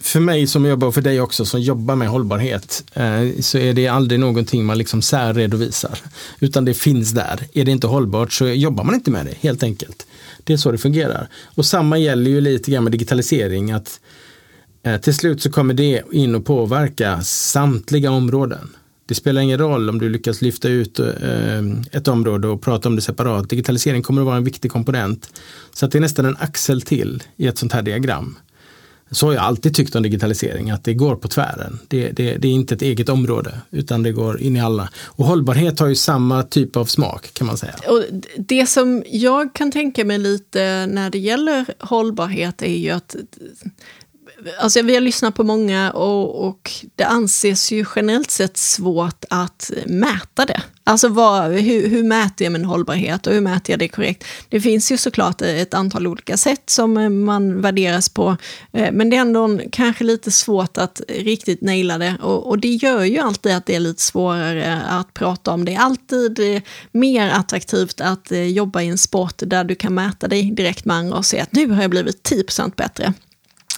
för 0.00 0.20
mig 0.20 0.46
som 0.46 0.66
jobbar, 0.66 0.88
och 0.88 0.94
för 0.94 1.02
dig 1.02 1.20
också 1.20 1.44
som 1.44 1.60
jobbar 1.60 1.96
med 1.96 2.08
hållbarhet, 2.08 2.84
eh, 2.94 3.40
så 3.40 3.58
är 3.58 3.72
det 3.72 3.88
aldrig 3.88 4.20
någonting 4.20 4.64
man 4.64 4.78
liksom 4.78 5.02
särredovisar. 5.02 5.98
Utan 6.40 6.64
det 6.64 6.74
finns 6.74 7.10
där. 7.10 7.40
Är 7.52 7.64
det 7.64 7.70
inte 7.70 7.86
hållbart 7.86 8.32
så 8.32 8.48
jobbar 8.48 8.84
man 8.84 8.94
inte 8.94 9.10
med 9.10 9.26
det, 9.26 9.34
helt 9.40 9.62
enkelt. 9.62 10.06
Det 10.44 10.52
är 10.52 10.56
så 10.56 10.72
det 10.72 10.78
fungerar. 10.78 11.28
Och 11.54 11.66
samma 11.66 11.98
gäller 11.98 12.30
ju 12.30 12.40
lite 12.40 12.70
grann 12.70 12.84
med 12.84 12.92
digitalisering, 12.92 13.72
att 13.72 14.00
eh, 14.82 15.00
till 15.00 15.14
slut 15.14 15.42
så 15.42 15.50
kommer 15.50 15.74
det 15.74 16.02
in 16.12 16.34
och 16.34 16.46
påverka 16.46 17.22
samtliga 17.22 18.10
områden. 18.10 18.68
Det 19.08 19.14
spelar 19.14 19.40
ingen 19.42 19.58
roll 19.58 19.88
om 19.88 19.98
du 19.98 20.08
lyckas 20.08 20.42
lyfta 20.42 20.68
ut 20.68 20.98
eh, 20.98 21.06
ett 21.92 22.08
område 22.08 22.48
och 22.48 22.62
prata 22.62 22.88
om 22.88 22.96
det 22.96 23.02
separat. 23.02 23.50
Digitalisering 23.50 24.02
kommer 24.02 24.22
att 24.22 24.26
vara 24.26 24.36
en 24.36 24.44
viktig 24.44 24.70
komponent. 24.70 25.30
Så 25.72 25.86
att 25.86 25.92
det 25.92 25.98
är 25.98 26.00
nästan 26.00 26.24
en 26.24 26.36
axel 26.40 26.82
till 26.82 27.22
i 27.36 27.46
ett 27.46 27.58
sånt 27.58 27.72
här 27.72 27.82
diagram. 27.82 28.38
Så 29.10 29.26
har 29.26 29.32
jag 29.32 29.42
alltid 29.42 29.74
tyckt 29.74 29.94
om 29.94 30.02
digitalisering, 30.02 30.70
att 30.70 30.84
det 30.84 30.94
går 30.94 31.16
på 31.16 31.28
tvären. 31.28 31.78
Det, 31.88 32.10
det, 32.10 32.36
det, 32.36 32.48
är 32.48 32.52
inte 32.52 32.74
ett 32.74 32.82
eget 32.82 33.08
område, 33.08 33.54
utan 33.70 34.02
det 34.02 34.12
går 34.12 34.40
in 34.40 34.56
i 34.56 34.60
alla. 34.60 34.88
Och 35.04 35.24
hållbarhet 35.24 35.80
har 35.80 35.86
ju 35.86 35.94
samma 35.94 36.42
typ 36.42 36.76
av 36.76 36.84
smak 36.84 37.30
kan 37.34 37.46
man 37.46 37.56
säga. 37.56 37.74
Och 37.88 38.04
det 38.36 38.66
som 38.66 39.02
jag 39.06 39.54
kan 39.54 39.72
tänka 39.72 40.04
mig 40.04 40.18
lite 40.18 40.86
när 40.86 41.10
det 41.10 41.18
gäller 41.18 41.66
hållbarhet 41.78 42.62
är 42.62 42.76
ju 42.76 42.90
att 42.90 43.16
Alltså 44.60 44.82
vi 44.82 44.94
har 44.94 45.00
lyssnat 45.00 45.34
på 45.34 45.44
många 45.44 45.90
och, 45.90 46.48
och, 46.48 46.70
det 46.96 47.04
anses 47.04 47.72
ju 47.72 47.84
generellt 47.96 48.30
sett 48.30 48.56
svårt 48.56 49.24
att 49.30 49.70
mäta 49.86 50.44
det. 50.44 50.62
Alltså 50.84 51.08
vad, 51.08 51.50
hur, 51.50 51.88
hur 51.88 52.02
mäter 52.02 52.44
jag 52.44 52.52
min 52.52 52.64
hållbarhet 52.64 53.26
och 53.26 53.32
hur 53.32 53.40
mäter 53.40 53.72
jag 53.72 53.78
det 53.78 53.88
korrekt? 53.88 54.24
Det 54.48 54.60
finns 54.60 54.92
ju 54.92 54.96
såklart 54.96 55.42
ett 55.42 55.74
antal 55.74 56.06
olika 56.06 56.36
sätt 56.36 56.70
som 56.70 56.96
eh, 56.96 57.08
man 57.08 57.60
värderas 57.60 58.08
på, 58.08 58.36
eh, 58.72 58.92
men 58.92 59.10
det 59.10 59.16
är 59.16 59.20
ändå 59.20 59.60
kanske 59.72 60.04
lite 60.04 60.30
svårt 60.30 60.78
att 60.78 61.00
riktigt 61.08 61.62
naila 61.62 61.98
det 61.98 62.16
och, 62.22 62.46
och 62.46 62.58
det 62.58 62.68
gör 62.68 63.04
ju 63.04 63.18
alltid 63.18 63.52
att 63.52 63.66
det 63.66 63.74
är 63.74 63.80
lite 63.80 64.02
svårare 64.02 64.82
att 64.88 65.14
prata 65.14 65.50
om. 65.50 65.64
Det 65.64 65.74
är 65.74 65.78
alltid 65.78 66.38
eh, 66.40 66.62
mer 66.92 67.30
attraktivt 67.30 68.00
att 68.00 68.32
jobba 68.50 68.82
i 68.82 68.88
en 68.88 68.98
sport 68.98 69.34
där 69.36 69.64
du 69.64 69.74
kan 69.74 69.94
mäta 69.94 70.28
dig 70.28 70.50
direkt 70.50 70.84
med 70.84 70.96
andra 70.96 71.16
och 71.16 71.26
se 71.26 71.40
att 71.40 71.52
nu 71.52 71.70
har 71.70 71.82
jag 71.82 71.90
blivit 71.90 72.30
10% 72.30 72.72
bättre 72.76 73.14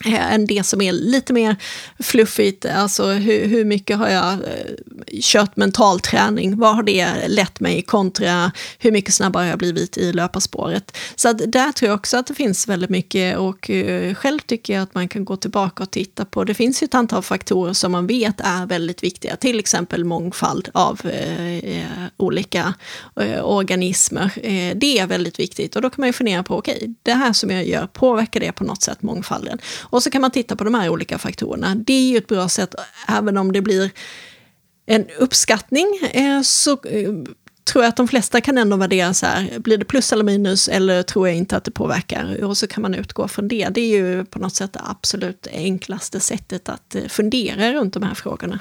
Eh, 0.05 0.35
än 0.35 0.47
det 0.47 0.67
som 0.67 0.81
är 0.81 0.93
lite 0.93 1.33
mer 1.33 1.57
fluffigt. 1.99 2.65
Alltså 2.65 3.07
hur, 3.07 3.47
hur 3.47 3.65
mycket 3.65 3.99
har 3.99 4.09
jag 4.09 4.33
eh, 4.33 5.21
kört 5.23 5.57
mental 5.57 6.01
träning? 6.01 6.59
Vad 6.59 6.77
har 6.77 6.83
det 6.83 7.29
lett 7.29 7.61
mig 7.61 7.83
kontra 7.83 8.53
hur 8.79 8.93
mycket 8.93 9.15
snabbare 9.15 9.43
har 9.43 9.49
jag 9.49 9.59
blivit 9.59 9.99
i 9.99 10.13
löparspåret? 10.13 10.97
Så 11.15 11.29
att 11.29 11.53
där 11.53 11.73
tror 11.73 11.89
jag 11.89 11.97
också 11.97 12.17
att 12.17 12.27
det 12.27 12.35
finns 12.35 12.69
väldigt 12.69 12.91
mycket 12.91 13.39
och 13.39 13.71
eh, 13.71 14.15
själv 14.15 14.39
tycker 14.39 14.75
jag 14.75 14.83
att 14.83 14.95
man 14.95 15.09
kan 15.09 15.25
gå 15.25 15.37
tillbaka 15.37 15.83
och 15.83 15.91
titta 15.91 16.25
på. 16.25 16.45
Det 16.45 16.55
finns 16.55 16.83
ju 16.83 16.85
ett 16.85 16.95
antal 16.95 17.23
faktorer 17.23 17.73
som 17.73 17.93
man 17.93 18.07
vet 18.07 18.41
är 18.41 18.67
väldigt 18.67 19.03
viktiga, 19.03 19.37
till 19.37 19.59
exempel 19.59 20.05
mångfald 20.05 20.69
av 20.75 21.01
eh, 21.07 21.85
olika 22.17 22.75
eh, 23.21 23.45
organismer. 23.45 24.31
det 24.75 24.99
är 24.99 25.07
väldigt 25.07 25.39
viktigt 25.39 25.77
och 25.77 25.83
då 25.83 25.91
kan 25.91 26.03
man 26.03 26.09
ju 26.09 26.13
fundera 26.13 26.43
på, 26.43 26.59
okej, 26.59 26.77
okay, 26.77 26.95
det 27.03 27.13
här 27.13 27.33
som 27.33 27.51
jag 27.51 27.67
gör, 27.67 27.87
påverkar 27.87 28.41
det 28.41 28.53
på 28.53 28.65
något 28.65 28.83
sätt 28.83 29.03
mångfalden? 29.03 29.59
Och 29.91 30.03
så 30.03 30.11
kan 30.11 30.21
man 30.21 30.31
titta 30.31 30.57
på 30.57 30.65
de 30.65 30.75
här 30.75 30.89
olika 30.89 31.19
faktorerna. 31.19 31.75
Det 31.75 31.93
är 31.93 32.11
ju 32.11 32.17
ett 32.17 32.27
bra 32.27 32.49
sätt, 32.49 32.75
även 33.09 33.37
om 33.37 33.53
det 33.53 33.61
blir 33.61 33.91
en 34.87 35.07
uppskattning, 35.19 36.01
eh, 36.13 36.43
så 36.43 36.73
eh, 36.73 37.13
tror 37.65 37.85
jag 37.85 37.89
att 37.89 37.97
de 37.97 38.09
flesta 38.09 38.41
kan 38.41 38.59
ändå 38.59 38.77
värdera 38.77 39.15
så 39.15 39.27
här, 39.27 39.59
blir 39.59 39.79
det 39.79 39.85
plus 39.85 40.13
eller 40.13 40.25
minus 40.25 40.69
eller 40.69 41.03
tror 41.03 41.29
jag 41.29 41.37
inte 41.37 41.57
att 41.57 41.65
det 41.65 41.71
påverkar? 41.71 42.45
Och 42.45 42.57
så 42.57 42.67
kan 42.67 42.83
man 42.83 42.95
utgå 42.95 43.29
från 43.29 43.49
det. 43.49 43.69
Det 43.69 43.81
är 43.81 43.99
ju 43.99 44.25
på 44.25 44.39
något 44.39 44.55
sätt 44.55 44.73
det 44.73 44.81
absolut 44.85 45.47
enklaste 45.53 46.21
sättet 46.21 46.69
att 46.69 46.95
eh, 46.95 47.03
fundera 47.09 47.73
runt 47.73 47.95
de 47.95 48.03
här 48.03 48.15
frågorna. 48.15 48.59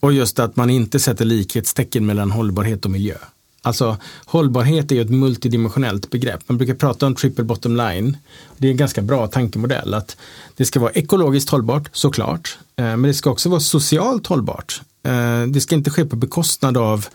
Och 0.00 0.12
just 0.12 0.38
att 0.38 0.56
man 0.56 0.70
inte 0.70 1.00
sätter 1.00 1.24
likhetstecken 1.24 2.06
mellan 2.06 2.30
hållbarhet 2.30 2.84
och 2.84 2.90
miljö. 2.90 3.16
Alltså 3.64 3.96
hållbarhet 4.24 4.92
är 4.92 4.96
ju 4.96 5.02
ett 5.02 5.10
multidimensionellt 5.10 6.10
begrepp. 6.10 6.40
Man 6.46 6.58
brukar 6.58 6.74
prata 6.74 7.06
om 7.06 7.14
triple 7.14 7.44
bottom 7.44 7.76
line. 7.76 8.16
Det 8.58 8.66
är 8.66 8.70
en 8.70 8.76
ganska 8.76 9.02
bra 9.02 9.26
tankemodell 9.26 9.94
att 9.94 10.16
det 10.56 10.64
ska 10.64 10.80
vara 10.80 10.90
ekologiskt 10.90 11.50
hållbart 11.50 11.88
såklart. 11.92 12.58
Eh, 12.76 12.84
men 12.84 13.02
det 13.02 13.14
ska 13.14 13.30
också 13.30 13.48
vara 13.48 13.60
socialt 13.60 14.26
hållbart. 14.26 14.80
Eh, 15.06 15.42
det 15.42 15.60
ska 15.60 15.74
inte 15.74 15.90
ske 15.90 16.04
på 16.04 16.16
bekostnad 16.16 16.76
av 16.76 17.06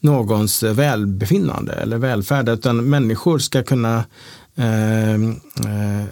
någons 0.00 0.62
välbefinnande 0.62 1.72
eller 1.72 1.98
välfärd 1.98 2.48
utan 2.48 2.88
människor 2.90 3.38
ska 3.38 3.62
kunna 3.62 4.04
Eh, 4.58 5.14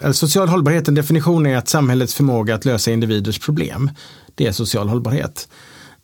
eh, 0.03 0.11
social 0.11 0.49
hållbarhet, 0.49 0.87
en 0.87 0.95
definition 0.95 1.45
är 1.45 1.57
att 1.57 1.69
samhällets 1.69 2.15
förmåga 2.15 2.55
att 2.55 2.65
lösa 2.65 2.91
individers 2.91 3.39
problem. 3.39 3.91
Det 4.35 4.47
är 4.47 4.51
social 4.51 4.89
hållbarhet. 4.89 5.47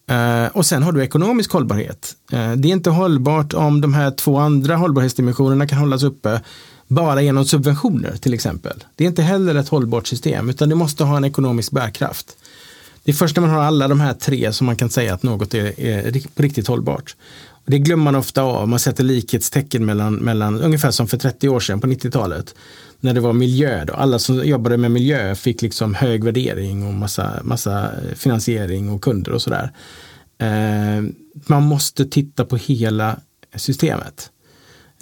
Eh, 0.08 0.46
och 0.46 0.66
sen 0.66 0.84
har 0.84 0.92
du 0.92 1.04
ekonomisk 1.04 1.52
hållbarhet. 1.52 2.16
Eh, 2.32 2.52
det 2.52 2.68
är 2.68 2.72
inte 2.72 2.90
hållbart 2.90 3.54
om 3.54 3.82
de 3.82 3.94
här 3.94 4.12
två 4.12 4.38
andra 4.38 4.76
hållbarhetsdimensionerna 4.76 5.68
kan 5.68 5.78
hållas 5.78 6.04
uppe 6.04 6.42
bara 6.88 7.22
genom 7.22 7.46
subventioner 7.46 8.16
till 8.18 8.34
exempel. 8.34 8.84
Det 8.96 9.04
är 9.04 9.08
inte 9.08 9.22
heller 9.22 9.56
ett 9.56 9.70
hållbart 9.70 10.08
system 10.08 10.50
utan 10.50 10.70
det 10.70 10.76
måste 10.76 11.04
ha 11.04 11.18
en 11.18 11.26
ekonomisk 11.26 11.72
bärkraft. 11.72 12.38
Det 13.04 13.12
är 13.12 13.16
först 13.16 13.36
när 13.36 13.42
man 13.42 13.50
har 13.52 13.64
alla 13.64 13.88
de 13.88 14.00
här 14.00 14.14
tre 14.14 14.54
som 14.54 14.66
man 14.66 14.76
kan 14.76 14.90
säga 14.90 15.14
att 15.14 15.24
något 15.24 15.54
är, 15.54 15.80
är 15.80 16.12
riktigt 16.36 16.68
hållbart. 16.68 17.16
Det 17.66 17.80
glömmer 17.80 18.04
man 18.04 18.16
ofta 18.16 18.42
av, 18.42 18.68
man 18.68 18.80
sätter 18.80 19.04
likhetstecken 19.04 19.86
mellan, 19.86 20.16
mellan, 20.16 20.62
ungefär 20.62 20.92
som 20.92 21.08
för 21.08 21.18
30 21.18 21.50
år 21.50 21.60
sedan 21.60 21.82
på 21.82 21.88
90-talet. 21.88 22.56
När 23.04 23.14
det 23.14 23.20
var 23.20 23.34
miljö, 23.34 23.86
då. 23.86 23.94
alla 23.94 24.20
som 24.20 24.46
jobbade 24.48 24.78
med 24.78 24.92
miljö 24.92 25.36
fick 25.36 25.62
liksom 25.62 25.96
hög 25.96 26.24
värdering 26.24 26.88
och 26.88 26.94
massa, 26.94 27.40
massa 27.44 27.92
finansiering 28.16 28.90
och 28.90 29.04
kunder 29.04 29.32
och 29.32 29.42
sådär. 29.42 29.72
Eh, 30.38 31.04
man 31.34 31.64
måste 31.64 32.06
titta 32.06 32.46
på 32.46 32.58
hela 32.58 33.20
systemet. 33.56 34.32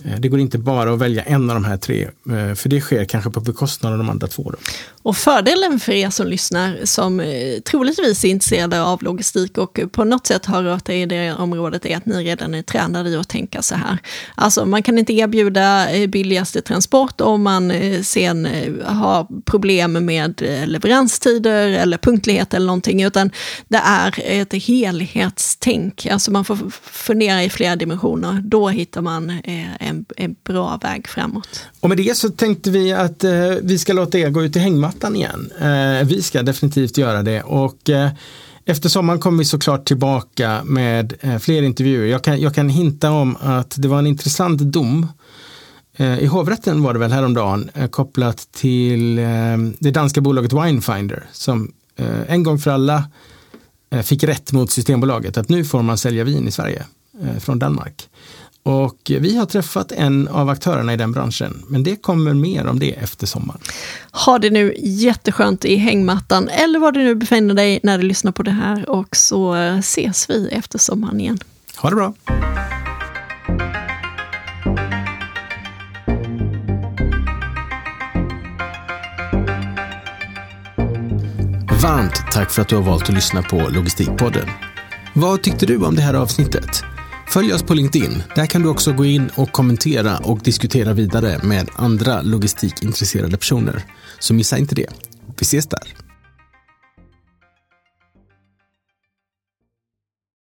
Eh, 0.06 0.20
det 0.20 0.28
går 0.28 0.39
inte 0.39 0.58
bara 0.58 0.93
att 0.93 1.00
välja 1.00 1.24
en 1.24 1.50
av 1.50 1.56
de 1.56 1.66
här 1.66 1.78
tre, 1.78 2.04
eh, 2.04 2.56
för 2.56 2.70
det 2.70 2.82
sker 2.82 3.06
kanske 3.06 3.30
på 3.30 3.39
bekostnad 3.39 3.91
av 3.91 3.97
de 3.97 4.10
andra 4.10 4.28
två. 4.28 4.52
Då. 4.52 4.58
Och 5.02 5.18
fördelen 5.18 5.80
för 5.80 5.91
er 5.91 6.10
som 6.10 6.28
lyssnar, 6.28 6.80
som 6.84 7.20
eh, 7.20 7.60
troligtvis 7.60 8.24
är 8.24 8.30
intresserade 8.30 8.82
av 8.82 9.04
logistik 9.04 9.58
och 9.58 9.80
på 9.91 10.04
något 10.04 10.28
sätt 10.28 10.45
har 10.45 10.64
rört 10.64 10.89
er 10.89 10.93
i 10.93 11.06
det 11.06 11.34
området, 11.34 11.86
är 11.86 11.97
att 11.97 12.06
ni 12.06 12.24
redan 12.24 12.56
är 12.56 12.62
tränade 12.62 13.10
i 13.10 13.16
att 13.16 13.30
tänka 13.30 13.62
så 13.62 13.76
här. 13.76 13.97
Alltså 14.36 14.66
man 14.66 14.84
kan 14.84 14.97
inte 14.97 15.14
erbjuda 15.14 15.88
billigaste 16.08 16.62
transport 16.62 17.22
om 17.22 17.43
man 17.43 17.74
sen 18.04 18.47
har 18.86 19.28
problem 19.45 20.06
med 20.06 20.41
leveranstider 20.66 21.68
eller 21.68 21.97
punktlighet 21.97 22.54
eller 22.54 22.66
någonting, 22.66 23.04
utan 23.04 23.32
det 23.68 23.82
är 23.86 24.20
ett 24.26 24.54
helhetstänk. 24.54 26.06
Alltså 26.12 26.32
man 26.32 26.45
får 26.45 26.58
fundera 26.82 27.43
i 27.43 27.50
flera 27.50 27.76
dimensioner. 27.76 28.41
Då 28.45 28.70
hittar 28.70 29.02
man 29.02 29.30
en, 29.90 30.06
en 30.18 30.36
bra 30.44 30.80
väg 30.84 31.08
framåt. 31.08 31.66
Och 31.80 31.90
med 31.90 31.98
det 31.98 32.18
så 32.18 32.30
tänkte 32.30 32.72
vi 32.72 32.94
att 32.94 33.24
eh, 33.24 33.32
vi 33.62 33.78
ska 33.78 33.94
låta 33.94 34.18
er 34.18 34.30
gå 34.30 34.44
ut 34.44 34.56
i 34.56 34.60
hängmattan 34.60 35.16
igen. 35.16 35.52
Eh, 35.62 36.08
vi 36.08 36.22
ska 36.22 36.42
definitivt 36.44 36.98
göra 36.98 37.24
det 37.24 37.42
och 37.42 37.90
eh, 37.90 38.12
efter 38.66 38.90
sommaren 38.90 39.20
kommer 39.20 39.38
vi 39.38 39.46
såklart 39.46 39.86
tillbaka 39.88 40.62
med 40.64 41.14
eh, 41.22 41.38
fler 41.38 41.62
intervjuer. 41.62 42.06
Jag 42.06 42.24
kan, 42.24 42.42
jag 42.42 42.56
kan 42.56 42.70
hinta 42.70 43.12
om 43.12 43.38
att 43.40 43.74
det 43.78 43.88
var 43.88 44.00
en 44.00 44.08
intressant 44.08 44.62
dom 44.62 45.08
eh, 45.98 46.20
i 46.20 46.26
hovrätten 46.26 46.84
var 46.84 46.94
det 46.94 47.00
väl 47.00 47.12
häromdagen 47.12 47.70
eh, 47.74 47.88
kopplat 47.88 48.48
till 48.52 49.20
eh, 49.20 49.26
det 49.80 49.92
danska 49.92 50.22
bolaget 50.22 50.54
Winefinder 50.54 51.24
som 51.32 51.72
eh, 51.96 52.34
en 52.34 52.44
gång 52.44 52.60
för 52.60 52.72
alla 52.72 53.04
eh, 53.90 54.02
fick 54.02 54.24
rätt 54.24 54.52
mot 54.52 54.72
Systembolaget 54.72 55.38
att 55.38 55.50
nu 55.50 55.66
får 55.66 55.82
man 55.82 55.98
sälja 55.98 56.24
vin 56.24 56.48
i 56.48 56.52
Sverige 56.52 56.86
från 57.40 57.60
Danmark. 57.60 58.10
Och 58.64 59.12
vi 59.20 59.38
har 59.38 59.45
träffat 59.45 59.91
en 59.91 60.28
av 60.28 60.49
aktörerna 60.49 60.93
i 60.93 60.97
den 60.97 61.12
branschen, 61.12 61.64
men 61.68 61.84
det 61.84 61.95
kommer 61.95 62.34
mer 62.34 62.68
om 62.68 62.80
det 62.80 62.91
efter 62.91 63.28
sommaren. 63.28 63.60
Ha 64.12 64.39
det 64.39 64.49
nu 64.49 64.76
jätteskönt 64.78 65.66
i 65.66 65.76
hängmattan 65.76 66.49
eller 66.49 66.80
var 66.80 66.91
du 66.91 66.99
nu 67.03 67.16
befinner 67.16 67.53
dig 67.53 67.80
när 67.84 67.97
du 67.97 68.03
lyssnar 68.03 68.32
på 68.32 68.43
det 68.43 68.51
här 68.51 68.89
och 68.89 69.16
så 69.16 69.53
ses 69.53 70.30
vi 70.30 70.49
efter 70.51 70.80
sommaren 70.80 71.20
igen. 71.20 71.39
Ha 71.76 71.89
det 71.89 71.95
bra! 71.95 72.14
Varmt 81.82 82.32
tack 82.32 82.51
för 82.51 82.62
att 82.62 82.68
du 82.68 82.76
har 82.76 82.84
valt 82.84 83.10
att 83.10 83.16
lyssna 83.16 83.41
på 83.41 83.70
Logistikpodden. 83.70 84.49
Vad 85.14 85.41
tyckte 85.41 85.66
du 85.66 85.78
om 85.86 85.95
det 85.95 86.01
här 86.01 86.14
avsnittet? 86.14 86.84
Följ 87.30 87.54
oss 87.54 87.64
på 87.64 87.74
LinkedIn. 87.74 88.24
Där 88.36 88.46
kan 88.46 88.62
du 88.62 88.70
också 88.70 88.94
gå 88.94 89.06
in 89.06 89.30
och 89.36 89.52
kommentera 89.52 90.18
och 90.18 90.40
diskutera 90.40 90.94
vidare 90.94 91.40
med 91.44 91.70
andra 91.76 92.22
logistikintresserade 92.22 93.38
personer. 93.38 93.84
Så 94.20 94.34
missa 94.34 94.58
inte 94.58 94.76
det. 94.76 94.88
Vi 95.40 95.42
ses 95.44 95.68
där. 95.68 95.99